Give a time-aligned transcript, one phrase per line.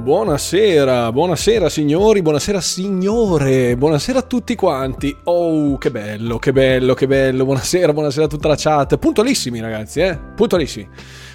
[0.00, 5.14] buonasera, buonasera signori, buonasera signore, buonasera a tutti quanti.
[5.24, 7.44] Oh, che bello, che bello, che bello.
[7.44, 8.96] Buonasera, buonasera a tutta la chat.
[8.96, 10.18] Puntualissimi ragazzi, eh?
[10.34, 10.88] Puntualissimi.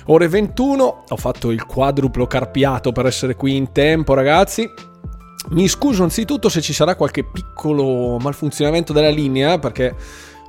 [0.07, 4.67] Ore 21, ho fatto il quadruplo carpiato per essere qui in tempo ragazzi.
[5.51, 9.95] Mi scuso anzitutto se ci sarà qualche piccolo malfunzionamento della linea perché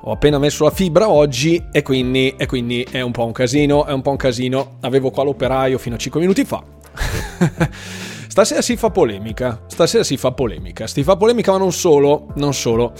[0.01, 3.85] ho appena messo la fibra oggi e quindi, e quindi è un po' un casino,
[3.85, 4.77] è un po' un casino.
[4.81, 6.63] Avevo qua l'operaio fino a 5 minuti fa.
[8.37, 12.53] Stasera si fa polemica, stasera si fa polemica, si fa polemica ma non solo, non
[12.53, 12.93] solo.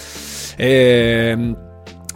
[0.58, 1.55] Ehm...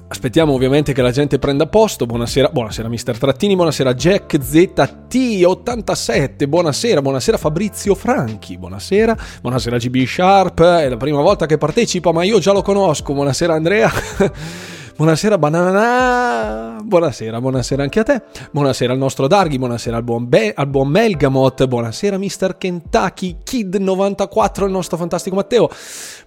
[0.07, 2.07] Aspettiamo ovviamente che la gente prenda posto.
[2.07, 10.63] Buonasera, buonasera Mister Trattini, buonasera Jack ZT87, buonasera, buonasera Fabrizio Franchi, buonasera, buonasera GB Sharp,
[10.63, 13.91] è la prima volta che partecipa ma io già lo conosco, buonasera Andrea.
[15.01, 20.53] Buonasera Banana, buonasera, buonasera anche a te, buonasera al nostro Darghi, buonasera al buon, Be-
[20.55, 22.55] al buon Melgamot, buonasera Mr.
[22.59, 25.71] Kentucky Kid94, il nostro fantastico Matteo,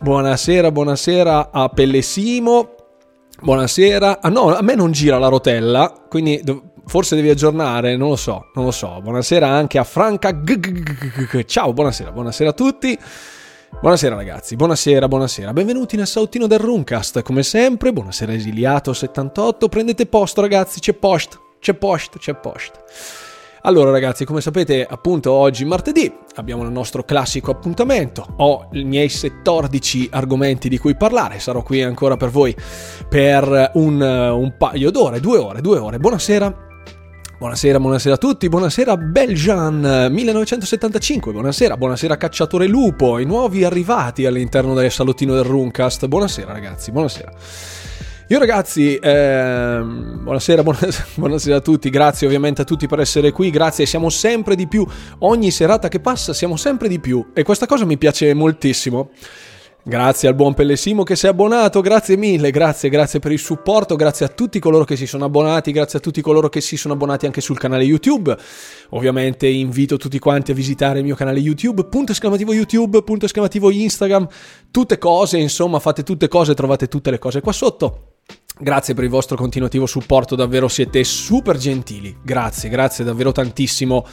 [0.00, 2.74] buonasera, buonasera a Pellesimo,
[3.40, 6.42] buonasera, ah no, a me non gira la rotella, quindi
[6.84, 10.36] forse devi aggiornare, non lo so, non lo so, buonasera anche a Franca,
[11.46, 12.98] ciao, buonasera, buonasera a tutti.
[13.80, 20.41] Buonasera ragazzi, buonasera, buonasera, benvenuti nel sauttino del Runcast, come sempre, buonasera esiliato78, prendete posto
[20.41, 22.83] ragazzi, c'è post, c'è post, c'è post.
[23.62, 29.11] Allora ragazzi, come sapete appunto oggi martedì abbiamo il nostro classico appuntamento, ho i miei
[29.11, 32.56] 14 argomenti di cui parlare, sarò qui ancora per voi
[33.08, 36.72] per un, un paio d'ore, due ore, due ore, buonasera
[37.44, 44.72] Buonasera, buonasera a tutti, buonasera Belgian 1975, buonasera, buonasera Cacciatore Lupo, i nuovi arrivati all'interno
[44.72, 47.32] del salottino del Runcast, buonasera ragazzi, buonasera.
[48.28, 53.50] Io ragazzi, eh, buonasera, buonasera, buonasera, a tutti, grazie ovviamente a tutti per essere qui,
[53.50, 54.86] grazie, siamo sempre di più,
[55.18, 59.10] ogni serata che passa siamo sempre di più e questa cosa mi piace moltissimo.
[59.86, 63.96] Grazie al buon Pellesimo che si è abbonato, grazie mille, grazie, grazie per il supporto,
[63.96, 66.95] grazie a tutti coloro che si sono abbonati, grazie a tutti coloro che si sono
[66.95, 68.34] abbonati anche sul canale YouTube.
[68.90, 73.70] Ovviamente invito tutti quanti a visitare il mio canale YouTube, punto esclamativo YouTube, punto esclamativo
[73.70, 74.27] Instagram,
[74.70, 78.14] tutte cose, insomma, fate tutte cose, trovate tutte le cose qua sotto.
[78.56, 82.16] Grazie per il vostro continuativo supporto, davvero siete super gentili.
[82.22, 84.06] Grazie, grazie davvero tantissimo.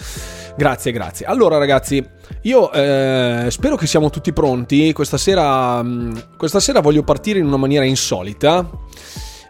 [0.57, 1.25] Grazie, grazie.
[1.27, 2.03] Allora ragazzi,
[2.41, 4.93] io eh, spero che siamo tutti pronti.
[4.93, 8.67] Questa sera, mm, questa sera voglio partire in una maniera insolita.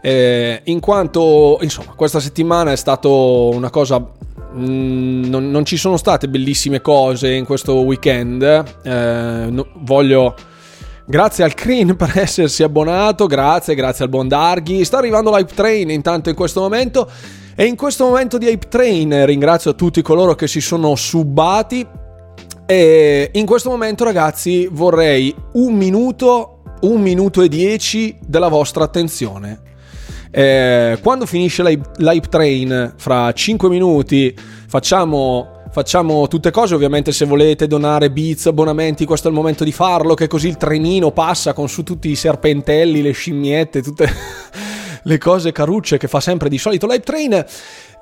[0.01, 4.19] Eh, in quanto, insomma, questa settimana è stata una cosa
[4.53, 8.41] Mm, non, non, ci sono state bellissime cose in questo weekend.
[8.83, 10.35] Eh, no, voglio
[11.11, 14.85] Grazie al Creen per essersi abbonato, grazie, grazie al buon Darghi.
[14.85, 17.05] Sta arrivando l'Hype Train intanto in questo momento.
[17.53, 21.85] E in questo momento di Hype Train ringrazio tutti coloro che si sono subbati.
[22.65, 29.59] E in questo momento, ragazzi, vorrei un minuto, un minuto e dieci della vostra attenzione.
[30.31, 34.33] Eh, quando finisce l'Hype Train, fra 5 minuti,
[34.65, 36.75] facciamo facciamo tutte cose.
[36.75, 40.13] Ovviamente, se volete donare bits, abbonamenti, questo è il momento di farlo.
[40.13, 44.09] Che così il trenino passa con su tutti i serpentelli, le scimmiette, tutte
[45.03, 47.45] le cose carucce che fa sempre di solito Live Train.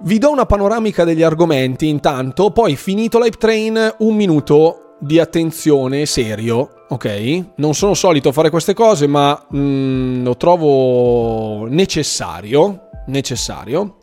[0.01, 6.05] Vi do una panoramica degli argomenti intanto, poi finito Live Train, un minuto di attenzione
[6.05, 7.45] serio, ok?
[7.55, 13.97] Non sono solito fare queste cose, ma mm, lo trovo necessario, necessario,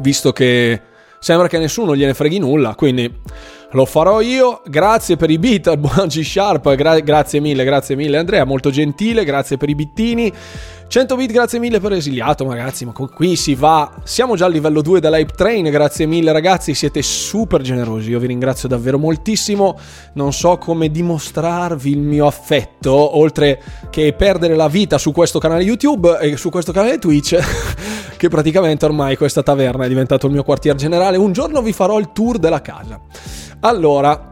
[0.00, 0.80] visto che
[1.18, 3.12] sembra che nessuno gliene freghi nulla, quindi
[3.72, 4.62] lo farò io.
[4.66, 8.70] Grazie per i beat al buon G Sharp, gra- grazie mille, grazie mille Andrea, molto
[8.70, 10.32] gentile, grazie per i bittini.
[10.88, 12.86] 100 bit, grazie mille per esiliato, ragazzi.
[12.86, 13.92] Ma qui si va.
[14.04, 15.68] Siamo già al livello 2 dell'Hype Train.
[15.68, 16.72] Grazie mille, ragazzi.
[16.72, 18.08] Siete super generosi.
[18.08, 19.78] Io vi ringrazio davvero moltissimo.
[20.14, 25.62] Non so come dimostrarvi il mio affetto, oltre che perdere la vita su questo canale
[25.62, 27.36] YouTube e su questo canale Twitch.
[28.16, 31.18] che praticamente ormai questa taverna è diventato il mio quartier generale.
[31.18, 32.98] Un giorno vi farò il tour della casa.
[33.60, 34.27] Allora,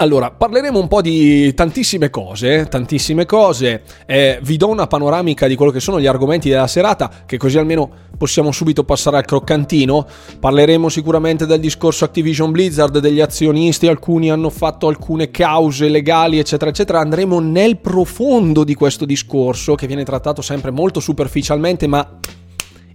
[0.00, 5.56] allora, parleremo un po' di tantissime cose, tantissime cose, eh, vi do una panoramica di
[5.56, 10.06] quello che sono gli argomenti della serata, che così almeno possiamo subito passare al croccantino.
[10.40, 16.70] Parleremo sicuramente del discorso Activision Blizzard, degli azionisti, alcuni hanno fatto alcune cause legali, eccetera,
[16.70, 17.00] eccetera.
[17.00, 22.18] Andremo nel profondo di questo discorso, che viene trattato sempre molto superficialmente, ma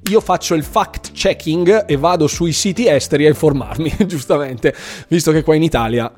[0.10, 4.74] io faccio il fact checking e vado sui siti esteri a informarmi, giustamente,
[5.07, 6.12] visto che qua in Italia.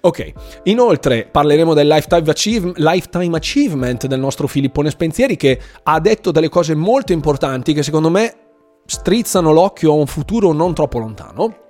[0.00, 0.32] Ok,
[0.64, 6.48] inoltre parleremo del lifetime, achieve- lifetime achievement del nostro Filippone Spensieri che ha detto delle
[6.48, 8.34] cose molto importanti che secondo me
[8.86, 11.64] strizzano l'occhio a un futuro non troppo lontano.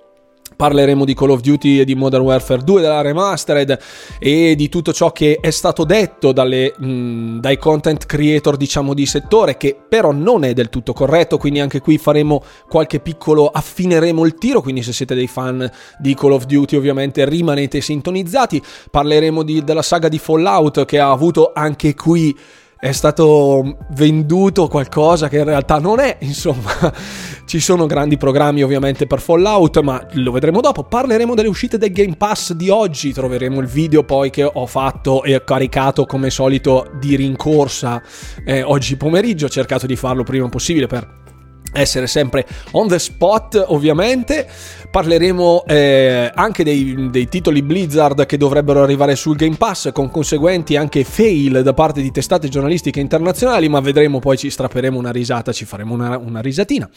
[0.57, 3.79] Parleremo di Call of Duty e di Modern Warfare 2 della remastered
[4.19, 9.05] e di tutto ciò che è stato detto dalle, mh, dai content creator diciamo di
[9.05, 14.25] settore che però non è del tutto corretto quindi anche qui faremo qualche piccolo affineremo
[14.25, 15.69] il tiro quindi se siete dei fan
[15.99, 18.61] di Call of Duty ovviamente rimanete sintonizzati.
[18.89, 22.35] Parleremo di, della saga di Fallout che ha avuto anche qui
[22.79, 26.71] è stato venduto qualcosa che in realtà non è, insomma,
[27.45, 30.83] ci sono grandi programmi ovviamente per Fallout, ma lo vedremo dopo.
[30.83, 35.23] Parleremo delle uscite del Game Pass di oggi, troveremo il video poi che ho fatto
[35.23, 38.01] e caricato come solito di rincorsa
[38.45, 41.25] eh, oggi pomeriggio, ho cercato di farlo prima possibile per
[41.73, 44.47] essere sempre on the spot ovviamente.
[44.89, 50.75] Parleremo eh, anche dei, dei, titoli Blizzard che dovrebbero arrivare sul Game Pass con conseguenti
[50.75, 55.51] anche fail da parte di testate giornalistiche internazionali ma vedremo poi ci strapperemo una risata
[55.51, 56.89] ci faremo una, una risatina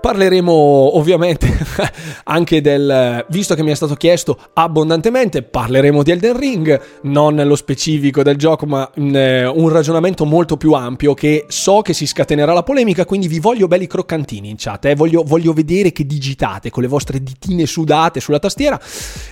[0.00, 1.48] Parleremo ovviamente
[2.24, 7.56] anche del, visto che mi è stato chiesto abbondantemente, parleremo di Elden Ring, non nello
[7.56, 12.52] specifico del gioco, ma eh, un ragionamento molto più ampio che so che si scatenerà
[12.52, 14.94] la polemica, quindi vi voglio belli croccantini in chat, eh?
[14.94, 18.80] voglio, voglio, vedere che digitate con le vostre ditine sudate sulla tastiera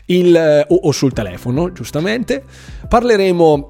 [0.06, 2.44] il, eh, o, o sul telefono, giustamente.
[2.88, 3.66] Parleremo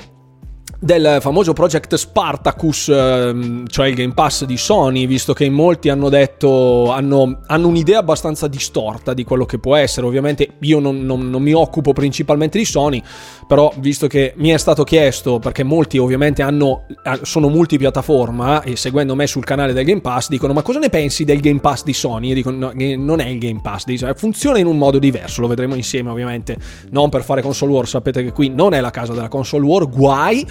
[0.82, 6.08] del famoso Project Spartacus, ehm, cioè il Game Pass di Sony, visto che molti hanno
[6.08, 10.06] detto, hanno, hanno un'idea abbastanza distorta di quello che può essere.
[10.06, 13.02] Ovviamente io non, non, non, mi occupo principalmente di Sony,
[13.46, 16.86] però visto che mi è stato chiesto, perché molti ovviamente hanno,
[17.22, 21.24] sono multipiattaforma e seguendo me sul canale del Game Pass dicono ma cosa ne pensi
[21.24, 22.30] del Game Pass di Sony?
[22.30, 23.84] E dico no, non è il Game Pass
[24.14, 26.56] funziona in un modo diverso, lo vedremo insieme ovviamente,
[26.90, 29.86] non per fare console war, sapete che qui non è la casa della console war,
[29.86, 30.46] guai.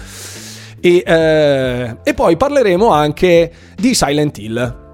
[0.80, 4.88] E, eh, e poi parleremo anche di Silent Hill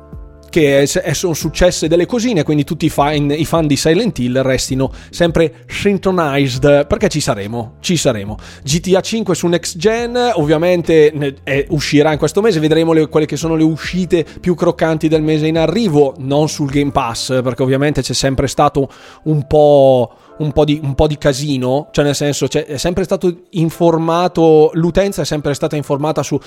[0.57, 4.91] che sono successe delle cosine, quindi tutti i fan, i fan, di Silent Hill restino
[5.11, 8.39] sempre synchronized, perché ci saremo, ci saremo.
[8.63, 11.13] GTA 5 su Next Gen, ovviamente
[11.43, 15.21] è, uscirà in questo mese, vedremo le, quelle che sono le uscite più croccanti del
[15.21, 18.89] mese in arrivo, non sul Game Pass, perché ovviamente c'è sempre stato
[19.25, 23.05] un po' un po, di, un po' di casino, cioè nel senso cioè, è sempre
[23.05, 26.39] stato informato, l'utenza è sempre stata informata su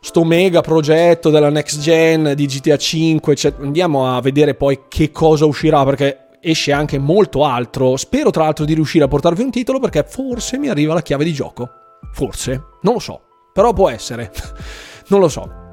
[0.00, 5.10] sto mega progetto della next gen di GTA 5, cioè, andiamo a vedere poi che
[5.10, 7.96] cosa uscirà perché esce anche molto altro.
[7.96, 11.24] Spero tra l'altro di riuscire a portarvi un titolo perché forse mi arriva la chiave
[11.24, 11.68] di gioco.
[12.12, 13.20] Forse, non lo so,
[13.52, 14.30] però può essere.
[15.08, 15.65] non lo so.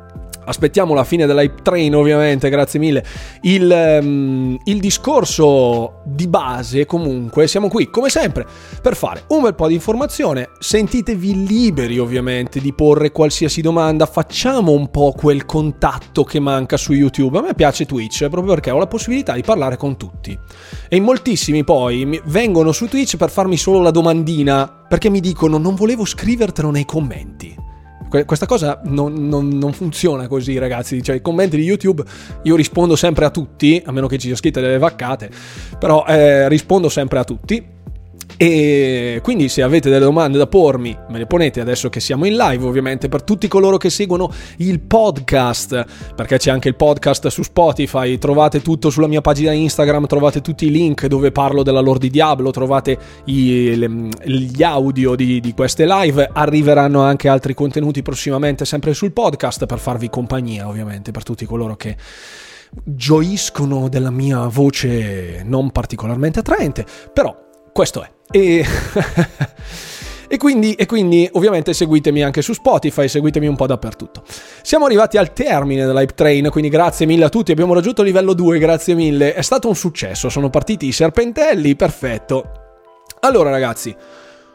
[0.45, 3.03] Aspettiamo la fine dell'hype train ovviamente, grazie mille.
[3.41, 8.45] Il, um, il, discorso di base comunque, siamo qui come sempre
[8.81, 14.71] per fare un bel po' di informazione, sentitevi liberi ovviamente di porre qualsiasi domanda, facciamo
[14.71, 17.37] un po' quel contatto che manca su YouTube.
[17.37, 20.37] A me piace Twitch proprio perché ho la possibilità di parlare con tutti.
[20.89, 25.57] E in moltissimi poi vengono su Twitch per farmi solo la domandina perché mi dicono
[25.57, 27.71] non volevo scrivertelo nei commenti
[28.25, 31.01] questa cosa non, non, non, funziona così, ragazzi.
[31.01, 32.03] Cioè, i commenti di YouTube
[32.43, 35.29] io rispondo sempre a tutti, a meno che ci sia scritte delle vaccate,
[35.79, 37.81] però eh, rispondo sempre a tutti.
[38.37, 42.35] E quindi se avete delle domande da pormi, me le ponete adesso che siamo in
[42.35, 47.43] live, ovviamente per tutti coloro che seguono il podcast, perché c'è anche il podcast su
[47.43, 51.99] Spotify, trovate tutto sulla mia pagina Instagram, trovate tutti i link dove parlo della lore
[51.99, 58.01] di Diablo, trovate i, le, gli audio di, di queste live, arriveranno anche altri contenuti
[58.01, 61.95] prossimamente sempre sul podcast per farvi compagnia, ovviamente, per tutti coloro che
[62.83, 67.35] gioiscono della mia voce non particolarmente attraente, però
[67.71, 68.11] questo è.
[68.33, 68.65] E...
[70.25, 74.23] E quindi, e quindi, ovviamente seguitemi anche su Spotify, seguitemi un po' dappertutto.
[74.63, 78.33] Siamo arrivati al termine dell'Hype Train, quindi grazie mille a tutti, abbiamo raggiunto il livello
[78.33, 79.35] 2, grazie mille.
[79.35, 82.51] È stato un successo, sono partiti i serpentelli, perfetto.
[83.19, 83.95] Allora ragazzi,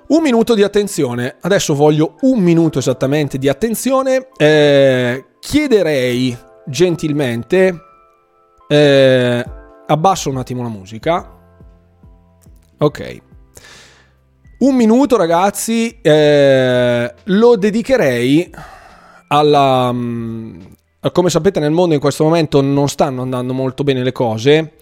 [0.09, 4.31] un minuto di attenzione, adesso voglio un minuto esattamente di attenzione.
[4.37, 7.79] Eh, chiederei gentilmente,
[8.67, 9.45] eh,
[9.87, 11.37] abbasso un attimo la musica,
[12.81, 13.28] Ok.
[14.59, 18.53] Un minuto ragazzi, eh, lo dedicherei
[19.29, 19.89] alla...
[19.91, 20.75] Um,
[21.13, 24.73] come sapete nel mondo in questo momento non stanno andando molto bene le cose.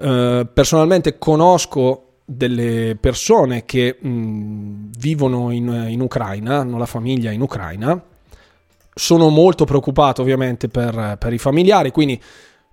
[0.00, 7.30] Eh, personalmente conosco delle persone che mh, mm, vivono in, in, Ucraina, hanno la famiglia
[7.30, 8.02] in Ucraina.
[8.94, 12.18] Sono molto preoccupato ovviamente per, per i familiari, quindi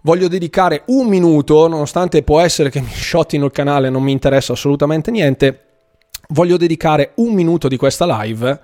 [0.04, 4.54] voglio dedicare un minuto, nonostante può essere che mi shottino il canale, non mi interessa
[4.54, 5.73] assolutamente niente,
[6.30, 8.60] voglio dedicare un minuto di questa live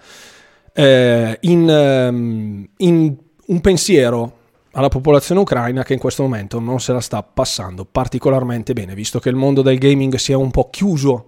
[0.73, 3.15] eh, in, ehm, in,
[3.47, 4.37] un pensiero
[4.73, 9.19] alla popolazione ucraina che in questo momento non se la sta passando particolarmente bene, visto
[9.19, 11.25] che il mondo del gaming si è un po' chiuso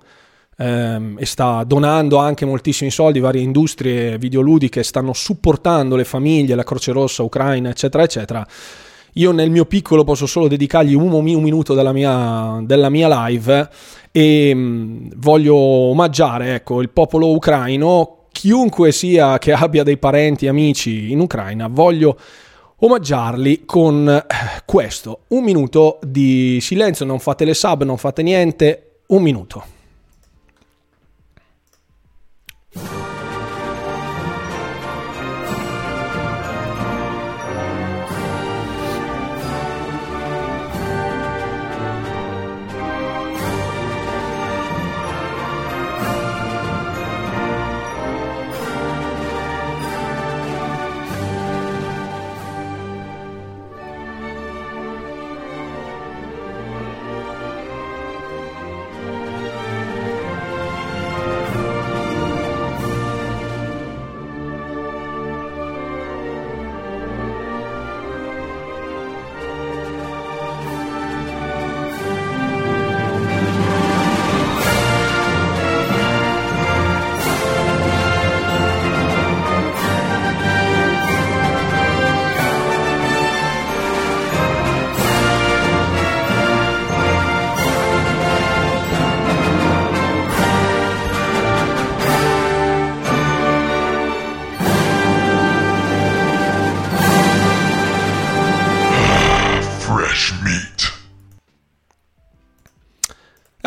[0.58, 6.64] ehm, e sta donando anche moltissimi soldi, varie industrie videoludiche stanno supportando le famiglie, la
[6.64, 8.48] Croce Rossa ucraina, eccetera, eccetera.
[9.14, 13.70] Io nel mio piccolo posso solo dedicargli un, un minuto della mia, della mia live
[14.12, 21.12] e mm, voglio omaggiare ecco, il popolo ucraino, chiunque sia che abbia dei parenti, amici
[21.12, 22.18] in Ucraina, voglio
[22.78, 24.26] omaggiarli con eh,
[24.66, 29.81] questo, un minuto di silenzio, non fate le sub, non fate niente, un minuto.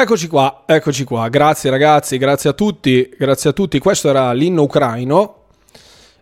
[0.05, 1.29] Eccoci qua, eccoci qua.
[1.29, 3.79] Grazie ragazzi, grazie a tutti, grazie a tutti.
[3.79, 5.45] Questo era l'inno ucraino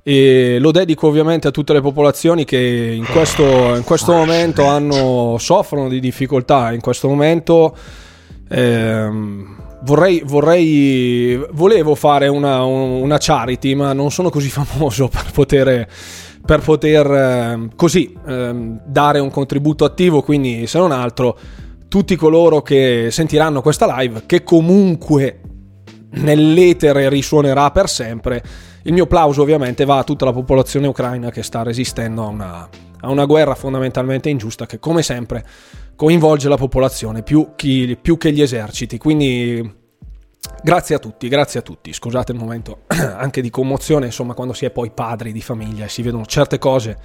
[0.04, 5.34] e lo dedico ovviamente a tutte le popolazioni che in questo, in questo momento hanno,
[5.40, 6.70] soffrono di difficoltà.
[6.70, 7.76] In questo momento
[8.48, 15.88] ehm, vorrei, vorrei, volevo fare una, una, charity, ma non sono così famoso per poter
[16.44, 18.52] per poter eh, così eh,
[18.84, 21.36] dare un contributo attivo, quindi se non altro
[21.92, 25.40] tutti coloro che sentiranno questa live, che comunque
[26.12, 28.42] nell'etere risuonerà per sempre.
[28.84, 32.68] Il mio plauso ovviamente va a tutta la popolazione ucraina che sta resistendo a una,
[32.98, 35.44] a una guerra fondamentalmente ingiusta che come sempre
[35.94, 38.96] coinvolge la popolazione più, chi, più che gli eserciti.
[38.96, 39.80] Quindi
[40.62, 41.92] grazie a tutti, grazie a tutti.
[41.92, 45.88] Scusate il momento anche di commozione, insomma, quando si è poi padri di famiglia e
[45.90, 46.96] si vedono certe cose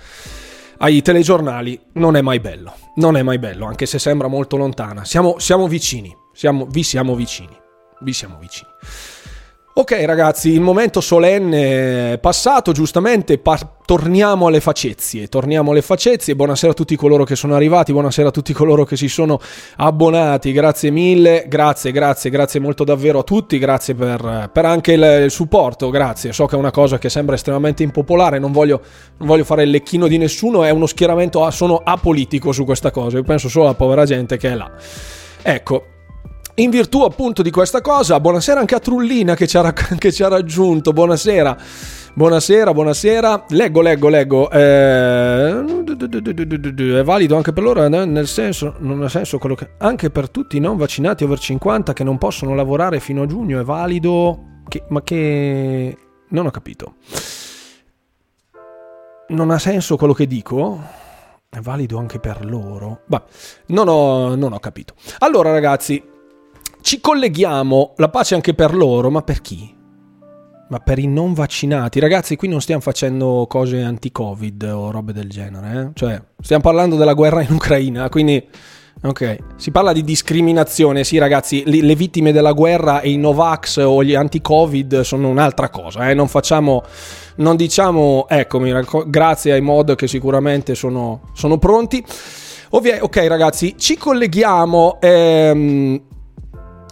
[0.80, 2.74] ai telegiornali non è mai bello.
[2.96, 5.06] Non è mai bello, anche se sembra molto lontana.
[5.06, 7.56] Siamo, siamo vicini, siamo, vi siamo vicini,
[8.02, 8.70] vi siamo vicini.
[9.80, 13.38] Ok ragazzi, il momento solenne è passato, giustamente.
[13.38, 18.30] Par- torniamo alle facezie, torniamo alle facezie, buonasera a tutti coloro che sono arrivati, buonasera
[18.30, 19.40] a tutti coloro che si sono
[19.76, 25.22] abbonati, grazie mille, grazie, grazie, grazie molto davvero a tutti, grazie per, per anche il,
[25.26, 28.82] il, supporto, grazie, so che è una cosa che sembra estremamente impopolare, non voglio,
[29.18, 33.18] non voglio fare il lecchino di nessuno, è uno schieramento, sono apolitico su questa cosa,
[33.18, 34.72] io penso solo alla povera gente che è là.
[35.44, 35.86] Ecco,
[36.60, 40.24] in virtù appunto di questa cosa, buonasera anche a Trullina che ci ha, che ci
[40.24, 41.58] ha raggiunto, buonasera.
[42.16, 43.46] Buonasera, buonasera.
[43.50, 44.50] Leggo, leggo, leggo.
[44.50, 45.64] Eh,
[47.00, 49.74] è valido anche per loro, nel senso, non ha senso quello che...
[49.78, 53.60] Anche per tutti i non vaccinati over 50 che non possono lavorare fino a giugno
[53.60, 54.64] è valido...
[54.68, 55.96] Che, ma che...
[56.30, 56.96] Non ho capito.
[59.28, 60.82] Non ha senso quello che dico?
[61.48, 63.02] È valido anche per loro?
[63.06, 63.22] Beh,
[63.68, 64.96] non ho, non ho capito.
[65.20, 66.04] Allora ragazzi,
[66.88, 69.76] ci colleghiamo, la pace anche per loro, ma per chi?
[70.70, 72.00] Ma per i non vaccinati.
[72.00, 75.90] Ragazzi, qui non stiamo facendo cose anti-Covid o robe del genere, eh?
[75.94, 78.42] Cioè, stiamo parlando della guerra in Ucraina, quindi...
[79.04, 84.02] Ok, si parla di discriminazione, sì ragazzi, le vittime della guerra e i Novax o
[84.04, 86.16] gli anti-Covid sono un'altra cosa, eh?
[86.16, 86.84] non facciamo,
[87.36, 88.74] non diciamo, eccomi,
[89.06, 92.04] grazie ai mod che sicuramente sono, sono pronti.
[92.72, 96.02] Ovvio, ok ragazzi, ci colleghiamo, ehm,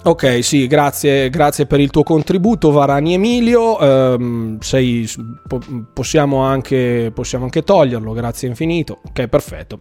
[0.08, 3.76] Ok, sì, grazie, grazie per il tuo contributo, Varani Emilio.
[3.84, 5.10] Um, sei,
[5.48, 5.60] po-
[5.92, 9.00] possiamo, anche, possiamo anche toglierlo, grazie infinito.
[9.04, 9.80] Ok, perfetto.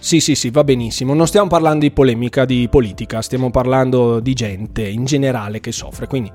[0.00, 1.14] Sì, sì, sì, va benissimo.
[1.14, 6.08] Non stiamo parlando di polemica, di politica, stiamo parlando di gente in generale che soffre.
[6.08, 6.32] Quindi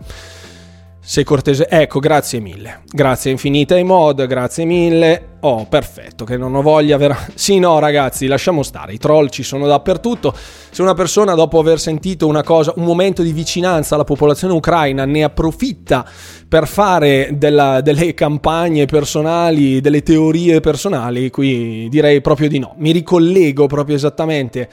[1.08, 1.70] sei cortese.
[1.70, 2.82] Ecco, grazie mille.
[2.86, 5.38] Grazie infinite ai mod, grazie mille.
[5.40, 7.18] Oh, perfetto, che non ho voglia vera...
[7.34, 8.92] Sì, no, ragazzi, lasciamo stare.
[8.92, 10.34] I troll ci sono dappertutto.
[10.36, 15.06] Se una persona dopo aver sentito una cosa, un momento di vicinanza alla popolazione ucraina
[15.06, 16.06] ne approfitta
[16.46, 22.76] per fare della, delle campagne personali, delle teorie personali, qui direi proprio di no.
[22.80, 24.70] Mi ricollego proprio esattamente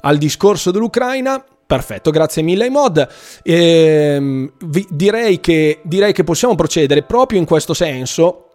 [0.00, 3.08] al discorso dell'Ucraina Perfetto, grazie mille ai mod.
[3.42, 8.48] Ehm, vi, direi, che, direi che possiamo procedere proprio in questo senso,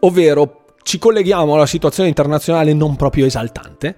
[0.00, 3.96] ovvero ci colleghiamo alla situazione internazionale non proprio esaltante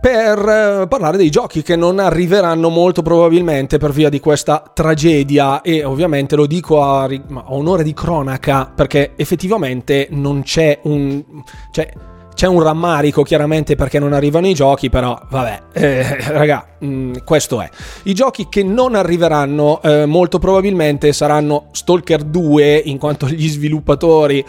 [0.00, 5.60] per eh, parlare dei giochi che non arriveranno molto probabilmente per via di questa tragedia
[5.60, 11.22] e ovviamente lo dico a, a onore di cronaca perché effettivamente non c'è un...
[11.70, 11.92] Cioè,
[12.42, 17.12] c'è un rammarico chiaramente perché non arrivano i giochi, però vabbè, eh, raga, mh, mm,
[17.24, 17.70] questo è.
[18.02, 24.44] I giochi che non arriveranno eh, molto probabilmente saranno Stalker 2, in quanto gli sviluppatori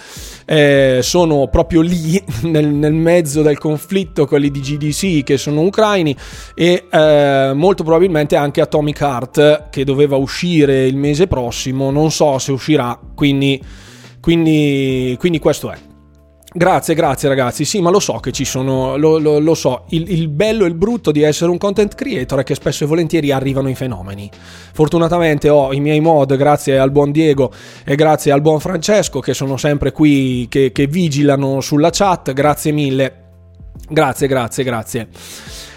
[0.46, 2.20] eh, sono proprio lì,
[2.50, 6.18] nel, nel, mezzo del conflitto, quelli di GDC che sono ucraini,
[6.56, 12.40] e eh, molto probabilmente anche Atomic Heart che doveva uscire il mese prossimo, non so
[12.40, 13.62] se uscirà, quindi,
[14.20, 15.92] quindi, quindi questo è.
[16.56, 17.66] Grazie, grazie ragazzi.
[17.66, 19.86] Sì, ma lo so che ci sono, lo, lo, lo so.
[19.90, 22.88] Il, il, bello e il brutto di essere un content creator è che spesso e
[22.88, 24.30] volentieri arrivano i fenomeni.
[24.72, 27.52] Fortunatamente ho i miei mod grazie al buon Diego
[27.84, 32.34] e grazie al buon Francesco che sono sempre qui, che, che vigilano sulla chat.
[32.34, 33.14] Grazie mille.
[33.90, 35.08] Grazie, grazie, grazie.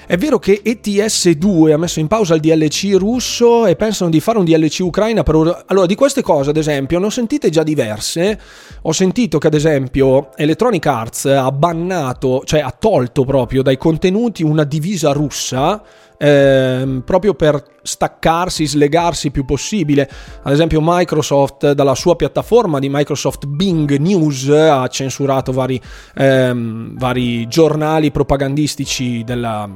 [0.08, 4.38] È vero che ETS2 ha messo in pausa il DLC russo e pensano di fare
[4.38, 5.64] un DLC ucraina per...
[5.66, 8.38] Allora, di queste cose, ad esempio, ne ho sentite già diverse.
[8.82, 14.44] Ho sentito che, ad esempio, Electronic Arts ha bannato, cioè ha tolto proprio dai contenuti
[14.44, 15.82] una divisa russa
[16.18, 20.08] ehm, proprio per staccarsi, slegarsi il più possibile.
[20.42, 25.80] Ad esempio Microsoft dalla sua piattaforma di Microsoft Bing News ha censurato vari,
[26.14, 29.68] ehm, vari giornali propagandistici della,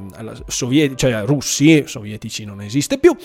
[0.47, 3.15] soviet- cioè russi, sovietici non esiste più.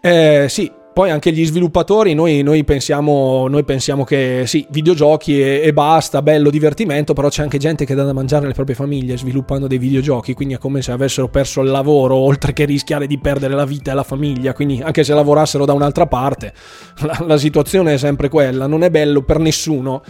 [0.00, 5.62] Eh, sì, poi anche gli sviluppatori, noi, noi, pensiamo, noi pensiamo, che sì, videogiochi e,
[5.64, 9.16] e, basta, bello divertimento, però c'è anche gente che dà da mangiare alle proprie famiglie
[9.16, 13.18] sviluppando dei videogiochi, quindi è come se avessero perso il lavoro, oltre che rischiare di
[13.18, 16.52] perdere la vita e la famiglia, quindi anche se lavorassero da un'altra parte,
[17.00, 20.02] la, la situazione è sempre quella, non è bello per nessuno,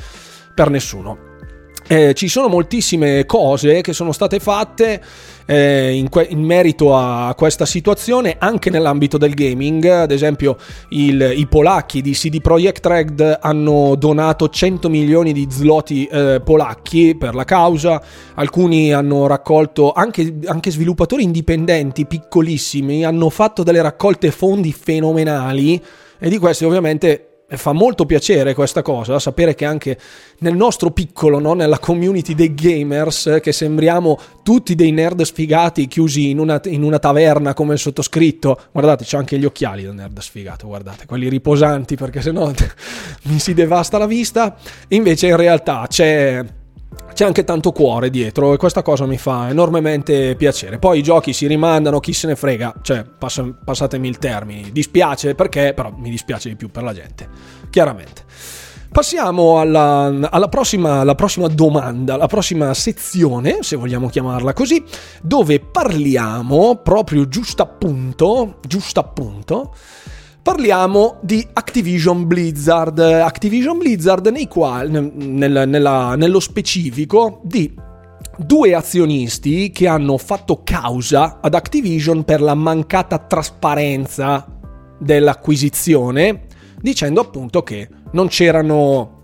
[0.53, 1.30] per nessuno.
[1.92, 5.03] Eh, ci sono moltissime cose che sono state fatte
[5.44, 9.85] eh, in, que- in, merito a questa situazione anche nell'ambito del gaming.
[9.87, 10.57] Ad esempio,
[10.90, 17.16] il, i polacchi di CD Projekt Red hanno donato 100 milioni di zloty eh, polacchi
[17.18, 18.00] per la causa.
[18.35, 25.83] Alcuni hanno raccolto, anche, anche sviluppatori indipendenti piccolissimi, hanno fatto delle raccolte fondi fenomenali.
[26.20, 29.98] E di questi ovviamente fa molto piacere questa cosa, sapere che anche
[30.38, 31.54] nel nostro piccolo, no?
[31.54, 36.98] nella community dei gamers, che sembriamo tutti dei nerd sfigati chiusi in una, in una,
[36.98, 38.60] taverna come il sottoscritto.
[38.72, 42.50] Guardate, c'ho anche gli occhiali da nerd sfigato, guardate, quelli riposanti perché sennò
[43.24, 44.56] mi si devasta la vista.
[44.88, 46.44] Invece in realtà c'è
[47.12, 50.79] c'è anche tanto cuore dietro e questa cosa mi fa enormemente piacere.
[50.79, 55.35] Poi i giochi si rimandano, chi se ne frega, cioè pass- passatemi il termine, dispiace
[55.35, 57.29] perché, però mi dispiace di più per la gente,
[57.70, 58.25] chiaramente.
[58.92, 64.83] Passiamo alla, alla, prossima, alla prossima domanda, alla prossima sezione, se vogliamo chiamarla così,
[65.23, 69.75] dove parliamo proprio giusto appunto, giusto appunto,
[70.42, 72.98] parliamo di Activision Blizzard.
[72.98, 77.72] Activision Blizzard quali, nel, nella, nello specifico di
[78.37, 84.46] due azionisti che hanno fatto causa ad Activision per la mancata trasparenza
[84.98, 86.46] dell'acquisizione,
[86.81, 89.19] dicendo appunto che non c'erano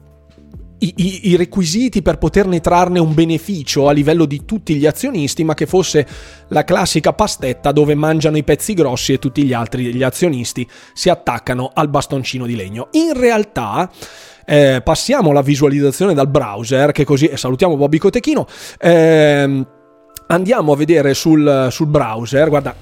[0.78, 5.42] i, i, i, requisiti per poterne trarne un beneficio a livello di tutti gli azionisti,
[5.44, 6.06] ma che fosse
[6.48, 11.08] la classica pastetta dove mangiano i pezzi grossi e tutti gli altri gli azionisti si
[11.08, 12.88] attaccano al bastoncino di legno.
[12.92, 13.90] In realtà,
[14.44, 18.46] eh, passiamo alla visualizzazione dal browser, che così e salutiamo Bobby Cotechino.
[18.78, 19.66] Eh,
[20.26, 22.74] andiamo a vedere sul, sul browser, guarda,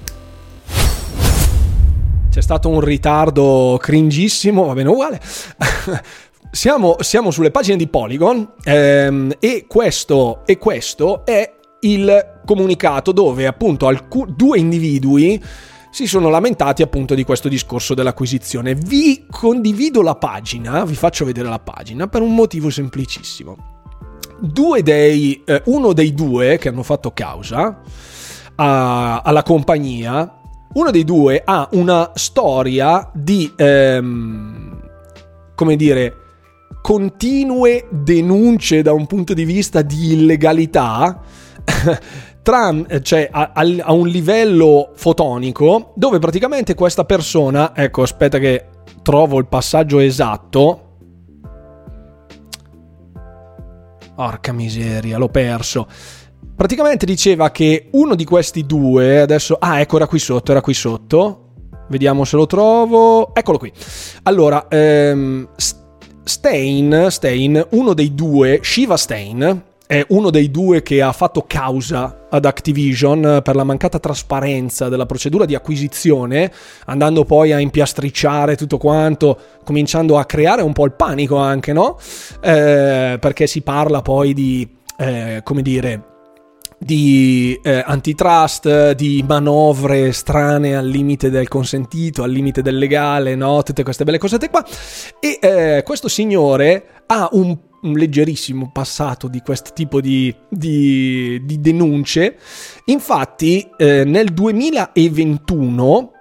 [2.29, 5.21] c'è stato un ritardo cringissimo, va bene uguale.
[6.55, 13.45] siamo, siamo, sulle pagine di Polygon ehm, e, questo, e questo è il comunicato dove
[13.45, 15.43] appunto alc- due individui
[15.91, 18.73] si sono lamentati appunto di questo discorso dell'acquisizione.
[18.73, 23.57] Vi condivido la pagina, vi faccio vedere la pagina per un motivo semplicissimo.
[24.39, 27.81] Due dei, eh, uno dei due che hanno fatto causa
[28.55, 30.39] a, alla compagnia,
[30.73, 33.51] uno dei due ha una storia di...
[33.57, 34.63] Ehm,
[35.55, 36.24] come dire,
[36.85, 41.19] continue denunce da un punto di vista di illegalità.
[42.43, 48.67] Trump, cioè a, a, un livello fotonico, dove praticamente questa persona, ecco, aspetta che
[49.01, 50.97] trovo il passaggio esatto.
[54.15, 55.87] Porca miseria, l'ho perso.
[56.55, 60.75] Praticamente diceva che uno di questi due, adesso, ah ecco era qui sotto, era qui
[60.75, 61.49] sotto.
[61.89, 63.33] Vediamo se lo trovo.
[63.33, 63.73] Eccolo qui.
[64.21, 65.49] Allora, ehm,
[66.27, 72.25] Stein, Stein, uno dei due, Shiva Stein, è uno dei due che ha fatto causa
[72.31, 76.51] ad Activision per la mancata trasparenza della procedura di acquisizione,
[76.85, 81.99] andando poi a impiastricciare tutto quanto, cominciando a creare un po' il panico anche, no?
[82.41, 86.14] Eh, perché si parla poi di, eh, come dire,
[86.77, 93.63] di eh, antitrust, di manovre strane al limite del consentito, al limite del legale, no?
[93.63, 94.65] Tutte queste belle cosette qua.
[95.19, 101.59] E eh, questo signore ha un un leggerissimo passato di questo tipo di, di, di
[101.59, 102.37] denunce.
[102.85, 106.11] Infatti, eh, nel 2021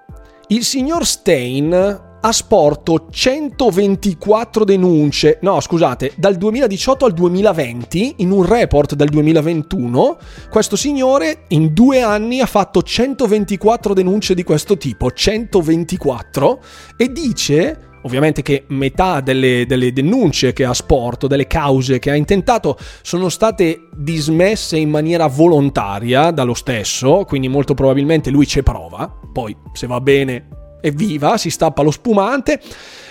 [0.48, 8.46] il signor Stein ha sporto 124 denunce, no scusate, dal 2018 al 2020, in un
[8.46, 10.16] report del 2021,
[10.48, 16.62] questo signore in due anni ha fatto 124 denunce di questo tipo, 124,
[16.96, 22.14] e dice Ovviamente che metà delle, delle, denunce che ha sporto, delle cause che ha
[22.14, 29.10] intentato, sono state dismesse in maniera volontaria dallo stesso, quindi molto probabilmente lui ci prova,
[29.32, 30.53] poi se va bene
[30.84, 32.60] evviva, si stappa lo spumante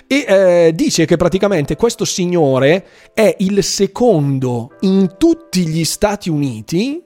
[0.05, 7.01] e eh, dice che praticamente questo signore è il secondo in tutti gli Stati Uniti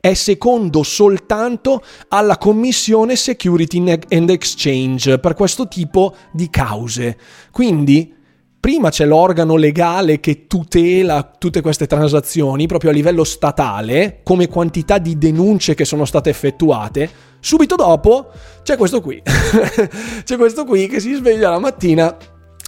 [0.00, 7.18] è secondo soltanto alla Commissione Security and Exchange per questo tipo di cause.
[7.50, 8.14] Quindi
[8.60, 14.98] prima c'è l'organo legale che tutela tutte queste transazioni proprio a livello statale come quantità
[14.98, 17.10] di denunce che sono state effettuate.
[17.40, 18.30] Subito dopo
[18.62, 19.20] c'è questo qui.
[20.24, 22.14] c'è questo qui che si sveglia la mattina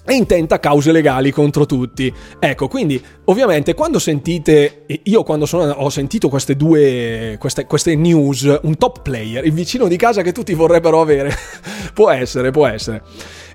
[0.04, 2.12] e intenta cause legali contro tutti.
[2.38, 8.60] Ecco, quindi ovviamente quando sentite, io quando sono, ho sentito queste due, queste, queste, news,
[8.62, 11.32] un top player, il vicino di casa che tutti vorrebbero avere,
[11.92, 13.02] può essere, può essere.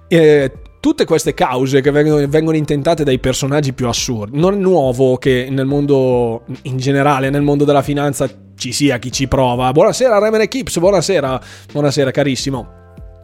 [0.08, 0.52] Eh,
[0.88, 5.50] tutte queste cause che vengono, vengono, intentate dai personaggi più assurdi, non è nuovo che
[5.52, 9.70] nel mondo, in generale, nel mondo della finanza ci sia chi ci prova.
[9.74, 11.42] Buonasera Remene Kips, buonasera,
[11.74, 12.76] buonasera carissimo.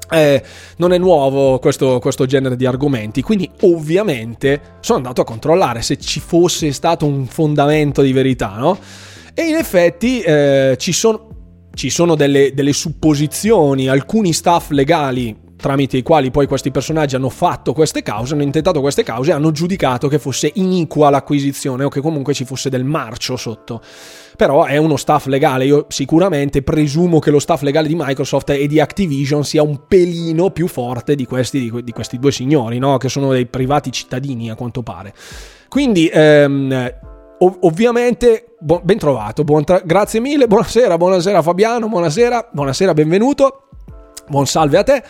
[0.09, 0.43] Eh,
[0.75, 5.97] non è nuovo questo, questo, genere di argomenti, quindi ovviamente sono andato a controllare se
[5.97, 8.77] ci fosse stato un fondamento di verità, no?
[9.33, 15.95] E in effetti eh, ci sono, ci sono delle, delle supposizioni, alcuni staff legali tramite
[15.95, 19.51] i quali poi questi personaggi hanno fatto queste cause, hanno intentato queste cause e hanno
[19.51, 23.81] giudicato che fosse iniqua l'acquisizione o che comunque ci fosse del marcio sotto.
[24.35, 28.67] Però è uno staff legale, io sicuramente presumo che lo staff legale di Microsoft e
[28.67, 32.97] di Activision sia un pelino più forte di questi, di questi due signori, no?
[32.97, 35.13] che sono dei privati cittadini a quanto pare.
[35.69, 36.09] Quindi...
[36.11, 36.91] Ehm,
[37.61, 43.63] ovviamente, ben trovato, buon tra- grazie mille, buonasera, buonasera Fabiano, buonasera, buonasera, benvenuto,
[44.29, 45.03] buon salve a te.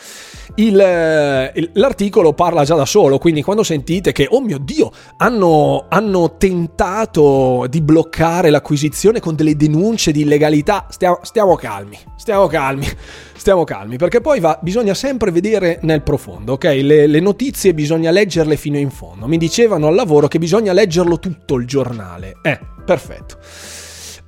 [0.56, 5.86] Eh, il, l'articolo parla già da solo, quindi quando sentite che, oh mio Dio, hanno,
[5.90, 12.88] hanno tentato di bloccare l'acquisizione con delle denunce di illegalità, stiamo, stiamo calmi, stiamo calmi,
[13.36, 16.64] stiamo calmi, perché poi va, bisogna sempre vedere nel profondo, ok?
[16.64, 19.28] Le, le notizie bisogna leggerle fino in fondo.
[19.28, 22.38] Mi dicevano al lavoro che bisogna leggerlo tutto il giornale.
[22.42, 23.38] Eh, perfetto.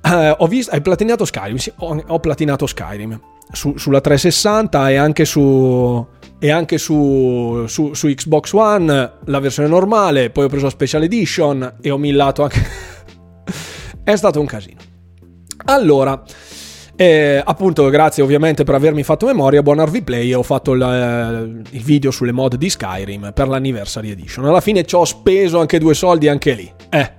[0.02, 1.56] Uh, ho visto, hai platinato Skyrim?
[1.56, 3.20] Sì, ho, ho platinato Skyrim.
[3.52, 6.06] Su, sulla 360 e anche su,
[6.38, 11.02] e anche su, su, su, Xbox One la versione normale, poi ho preso la Special
[11.02, 12.66] Edition e ho millato anche...
[14.04, 14.80] è stato un casino.
[15.66, 16.22] Allora,
[16.98, 21.76] eh, appunto, grazie ovviamente per avermi fatto memoria, buon RV Play, ho fatto il, eh,
[21.76, 24.46] il, video sulle mod di Skyrim per l'Anniversary Edition.
[24.46, 26.72] Alla fine ci ho speso anche due soldi anche lì.
[26.88, 27.12] Eh,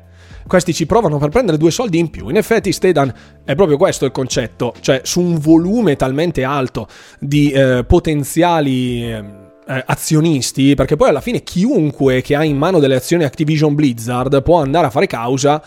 [0.47, 2.29] questi ci provano per prendere due soldi in più.
[2.29, 6.88] In effetti Stedan è proprio questo il concetto, cioè su un volume talmente alto
[7.19, 9.12] di eh, potenziali...
[9.12, 13.75] Eh, eh, azionisti, perché poi alla fine chiunque che ha in mano delle azioni Activision
[13.75, 15.62] Blizzard può andare a fare causa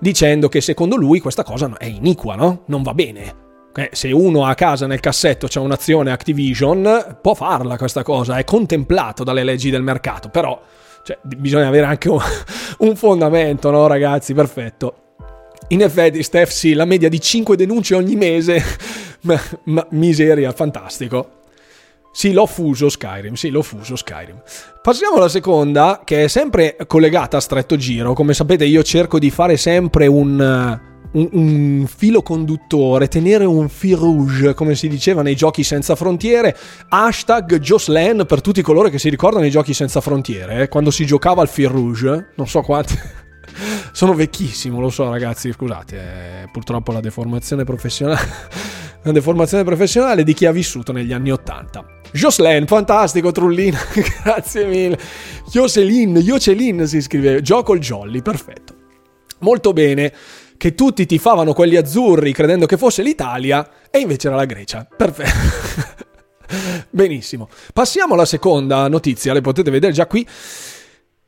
[0.00, 2.64] dicendo che secondo lui questa cosa è iniqua, no?
[2.66, 3.42] Non va bene.
[3.76, 8.44] Eh, se uno a casa nel cassetto c'è un'azione Activision, può farla questa cosa, è
[8.44, 10.60] contemplato dalle leggi del mercato, però
[11.04, 12.18] cioè, bisogna avere anche un,
[12.78, 14.32] un fondamento, no ragazzi?
[14.32, 14.96] Perfetto.
[15.68, 18.62] In effetti, Steph, sì, la media di 5 denunce ogni mese,
[19.22, 21.40] ma, ma, miseria, fantastico.
[22.12, 24.40] Sì, l'ho fuso Skyrim, sì, l'ho fuso Skyrim.
[24.80, 28.12] Passiamo alla seconda, che è sempre collegata a stretto giro.
[28.12, 30.80] Come sapete, io cerco di fare sempre un,
[31.14, 36.56] un, un filo conduttore, tenere un fil rouge, come si diceva nei giochi senza frontiere.
[36.88, 40.62] Hashtag Jocelyn per tutti coloro che si ricordano i giochi senza frontiere.
[40.62, 40.68] Eh?
[40.68, 42.98] Quando si giocava al fil rouge, non so quanti.
[43.92, 48.26] Sono vecchissimo, lo so ragazzi, scusate, eh, purtroppo la deformazione professionale,
[49.02, 51.84] la deformazione professionale di chi ha vissuto negli anni Ottanta.
[52.12, 53.78] Jocelyn, fantastico, Trullina,
[54.22, 54.98] grazie mille.
[55.48, 58.74] Jocelyn, Jocelyn si scrive, gioco il jolly, perfetto.
[59.40, 60.12] Molto bene,
[60.56, 64.86] che tutti tifavano quelli azzurri credendo che fosse l'Italia e invece era la Grecia.
[64.96, 66.02] Perfetto.
[66.90, 67.48] Benissimo.
[67.72, 70.26] Passiamo alla seconda notizia, le potete vedere già qui.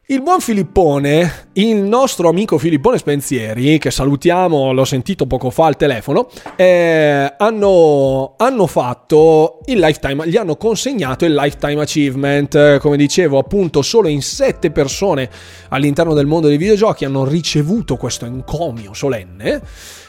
[0.08, 5.76] Il buon Filippone, il nostro amico Filippone Spensieri, che salutiamo, l'ho sentito poco fa al
[5.76, 12.78] telefono, eh, hanno, hanno, fatto il lifetime, gli hanno consegnato il lifetime achievement.
[12.78, 15.28] Come dicevo, appunto, solo in sette persone
[15.70, 19.60] all'interno del mondo dei videogiochi hanno ricevuto questo encomio solenne.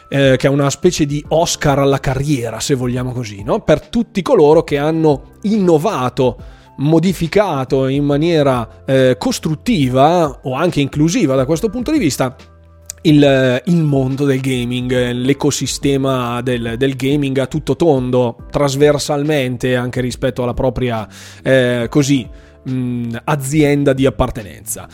[0.10, 3.62] Eh, che è una specie di Oscar alla carriera, se vogliamo così, no?
[3.62, 11.46] per tutti coloro che hanno innovato modificato in maniera eh, costruttiva o anche inclusiva da
[11.46, 12.36] questo punto di vista
[13.02, 20.44] il, il, mondo del gaming, l'ecosistema del, del, gaming a tutto tondo, trasversalmente anche rispetto
[20.44, 21.08] alla propria
[21.44, 22.28] eh, così
[22.68, 24.88] mh, mm, azienda di appartenenza.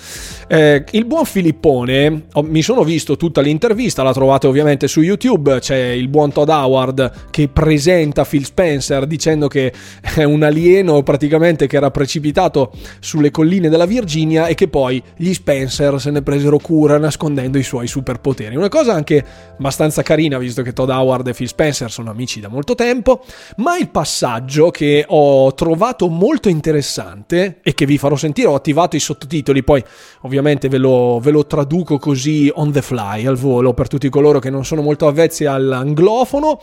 [0.48, 5.60] Eh, il buon Filippone, oh, mi sono visto tutta l'intervista, la trovate ovviamente su YouTube,
[5.60, 11.68] c'è il buon Todd Howard che presenta Phil Spencer dicendo che è un alieno praticamente
[11.68, 16.58] che era precipitato sulle colline della Virginia e che poi gli Spencer se ne presero
[16.58, 18.56] cura nascondendo i suoi superpoteri.
[18.56, 19.24] Una cosa anche
[19.58, 23.24] abbastanza carina visto che Todd Howard e Phil Spencer sono amici da molto tempo,
[23.58, 28.48] ma il passaggio che ho trovato molto interessante e che vi farò sentire.
[28.48, 29.84] Ho attivato i sottotitoli, poi
[30.22, 34.40] ovviamente ve lo, ve lo traduco così on the fly, al volo, per tutti coloro
[34.40, 36.60] che non sono molto avvezzi all'anglofono.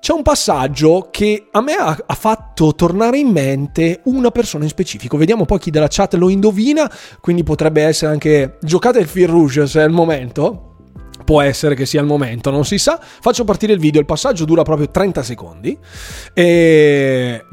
[0.00, 5.16] C'è un passaggio che a me ha, fatto tornare in mente una persona in specifico.
[5.16, 6.88] Vediamo poi chi della chat lo indovina.
[7.20, 8.58] Quindi potrebbe essere anche.
[8.60, 10.68] Giocate il Fil Rouge se è il momento
[11.28, 12.98] può essere che sia il momento, non si sa.
[12.98, 15.78] Faccio partire il video, il passaggio dura proprio 30 secondi.
[16.32, 17.44] E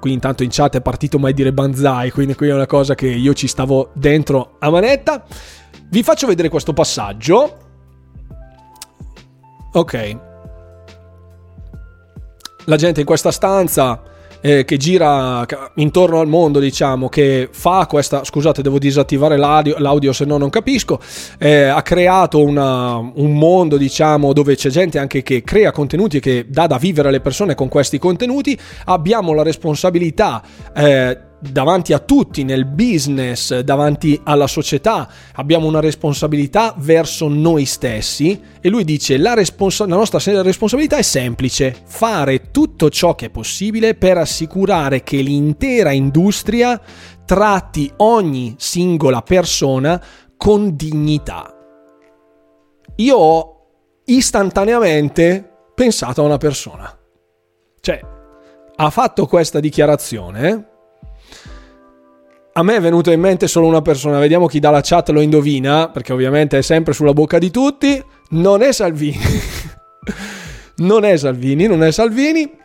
[0.00, 3.08] qui intanto in chat è partito mai dire banzai, quindi qui è una cosa che
[3.08, 5.22] io ci stavo dentro a manetta.
[5.90, 7.58] Vi faccio vedere questo passaggio.
[9.74, 10.18] Ok.
[12.64, 14.00] La gente in questa stanza
[14.40, 20.12] eh, che gira intorno al mondo, diciamo, che fa questa, scusate, devo disattivare l'audio, l'audio
[20.12, 21.00] se no non capisco,
[21.38, 26.20] eh, ha creato una, un mondo, diciamo, dove c'è gente anche che crea contenuti e
[26.20, 30.42] che dà da vivere alle persone con questi contenuti, abbiamo la responsabilità
[30.74, 38.40] eh, davanti a tutti nel business, davanti alla società, abbiamo una responsabilità verso noi stessi
[38.60, 43.30] e lui dice la, responsa- la nostra responsabilità è semplice, fare tutto ciò che è
[43.30, 46.80] possibile per assicurare che l'intera industria
[47.24, 50.02] tratti ogni singola persona
[50.36, 51.54] con dignità.
[52.96, 53.56] Io ho
[54.04, 56.94] istantaneamente pensato a una persona.
[57.80, 58.00] Cioè,
[58.76, 60.69] ha fatto questa dichiarazione
[62.52, 65.88] a me è venuta in mente solo una persona, vediamo chi dalla chat lo indovina,
[65.88, 68.02] perché ovviamente è sempre sulla bocca di tutti.
[68.30, 69.18] Non è Salvini.
[70.78, 72.58] non è Salvini, non è Salvini.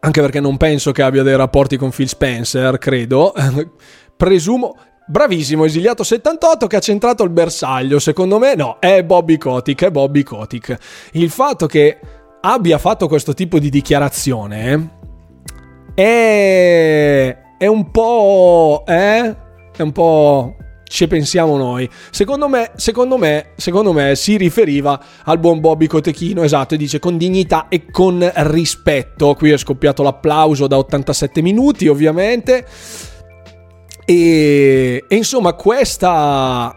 [0.00, 3.32] Anche perché non penso che abbia dei rapporti con Phil Spencer, credo.
[4.16, 4.76] Presumo.
[5.10, 7.98] Bravissimo, esiliato 78 che ha centrato il bersaglio.
[7.98, 9.84] Secondo me, no, è Bobby Kotick.
[9.84, 10.76] È Bobby Kotick.
[11.12, 11.98] Il fatto che
[12.42, 14.96] abbia fatto questo tipo di dichiarazione
[15.94, 18.84] è è un po'...
[18.86, 19.36] eh?
[19.76, 20.56] È un po'
[20.88, 21.88] ci pensiamo noi.
[22.10, 26.98] Secondo me, secondo me, secondo me si riferiva al buon Bobby Cotechino, esatto, e dice
[26.98, 29.34] con dignità e con rispetto.
[29.34, 32.66] Qui è scoppiato l'applauso da 87 minuti, ovviamente.
[34.04, 36.74] E, e insomma, questa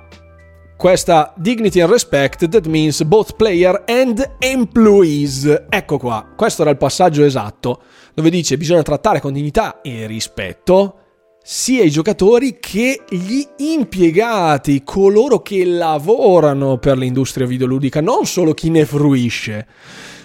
[0.82, 5.66] questa dignity and respect that means both player and employees.
[5.70, 10.96] Ecco qua, questo era il passaggio esatto, dove dice bisogna trattare con dignità e rispetto
[11.44, 18.70] sia i giocatori che gli impiegati, coloro che lavorano per l'industria videoludica, non solo chi
[18.70, 19.68] ne fruisce,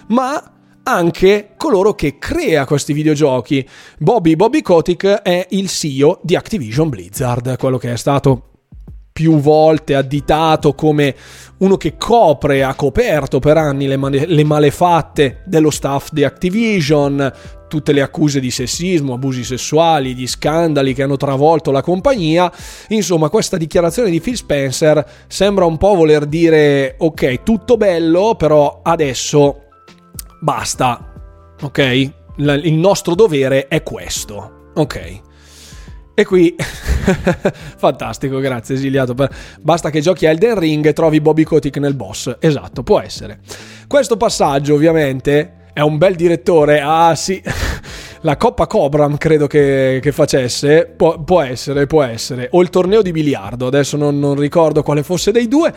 [0.09, 3.67] ma anche coloro che crea questi videogiochi.
[3.97, 8.51] Bobby Bobby Kotick è il CEO di Activision Blizzard, quello che è stato
[9.17, 11.15] più volte additato come
[11.57, 17.33] uno che copre, ha coperto per anni le, male, le malefatte dello staff di Activision,
[17.67, 22.51] tutte le accuse di sessismo, abusi sessuali, gli scandali che hanno travolto la compagnia.
[22.89, 28.81] Insomma, questa dichiarazione di Phil Spencer sembra un po' voler dire ok, tutto bello, però
[28.83, 29.63] adesso
[30.39, 31.11] basta.
[31.63, 32.11] Ok?
[32.35, 34.69] Il nostro dovere è questo.
[34.75, 35.25] Ok.
[36.19, 36.55] E qui,
[37.77, 39.13] fantastico, grazie esiliato.
[39.61, 42.37] Basta che giochi Elden Ring e trovi Bobby Kotick nel boss.
[42.39, 43.41] Esatto, può essere.
[43.85, 46.81] Questo passaggio, ovviamente, è un bel direttore.
[46.81, 47.39] Ah, sì.
[48.21, 50.87] La Coppa Cobram credo che, che facesse.
[50.87, 52.47] Pu- può essere, può essere.
[52.53, 53.67] O il torneo di biliardo.
[53.67, 55.71] Adesso non, non ricordo quale fosse dei due.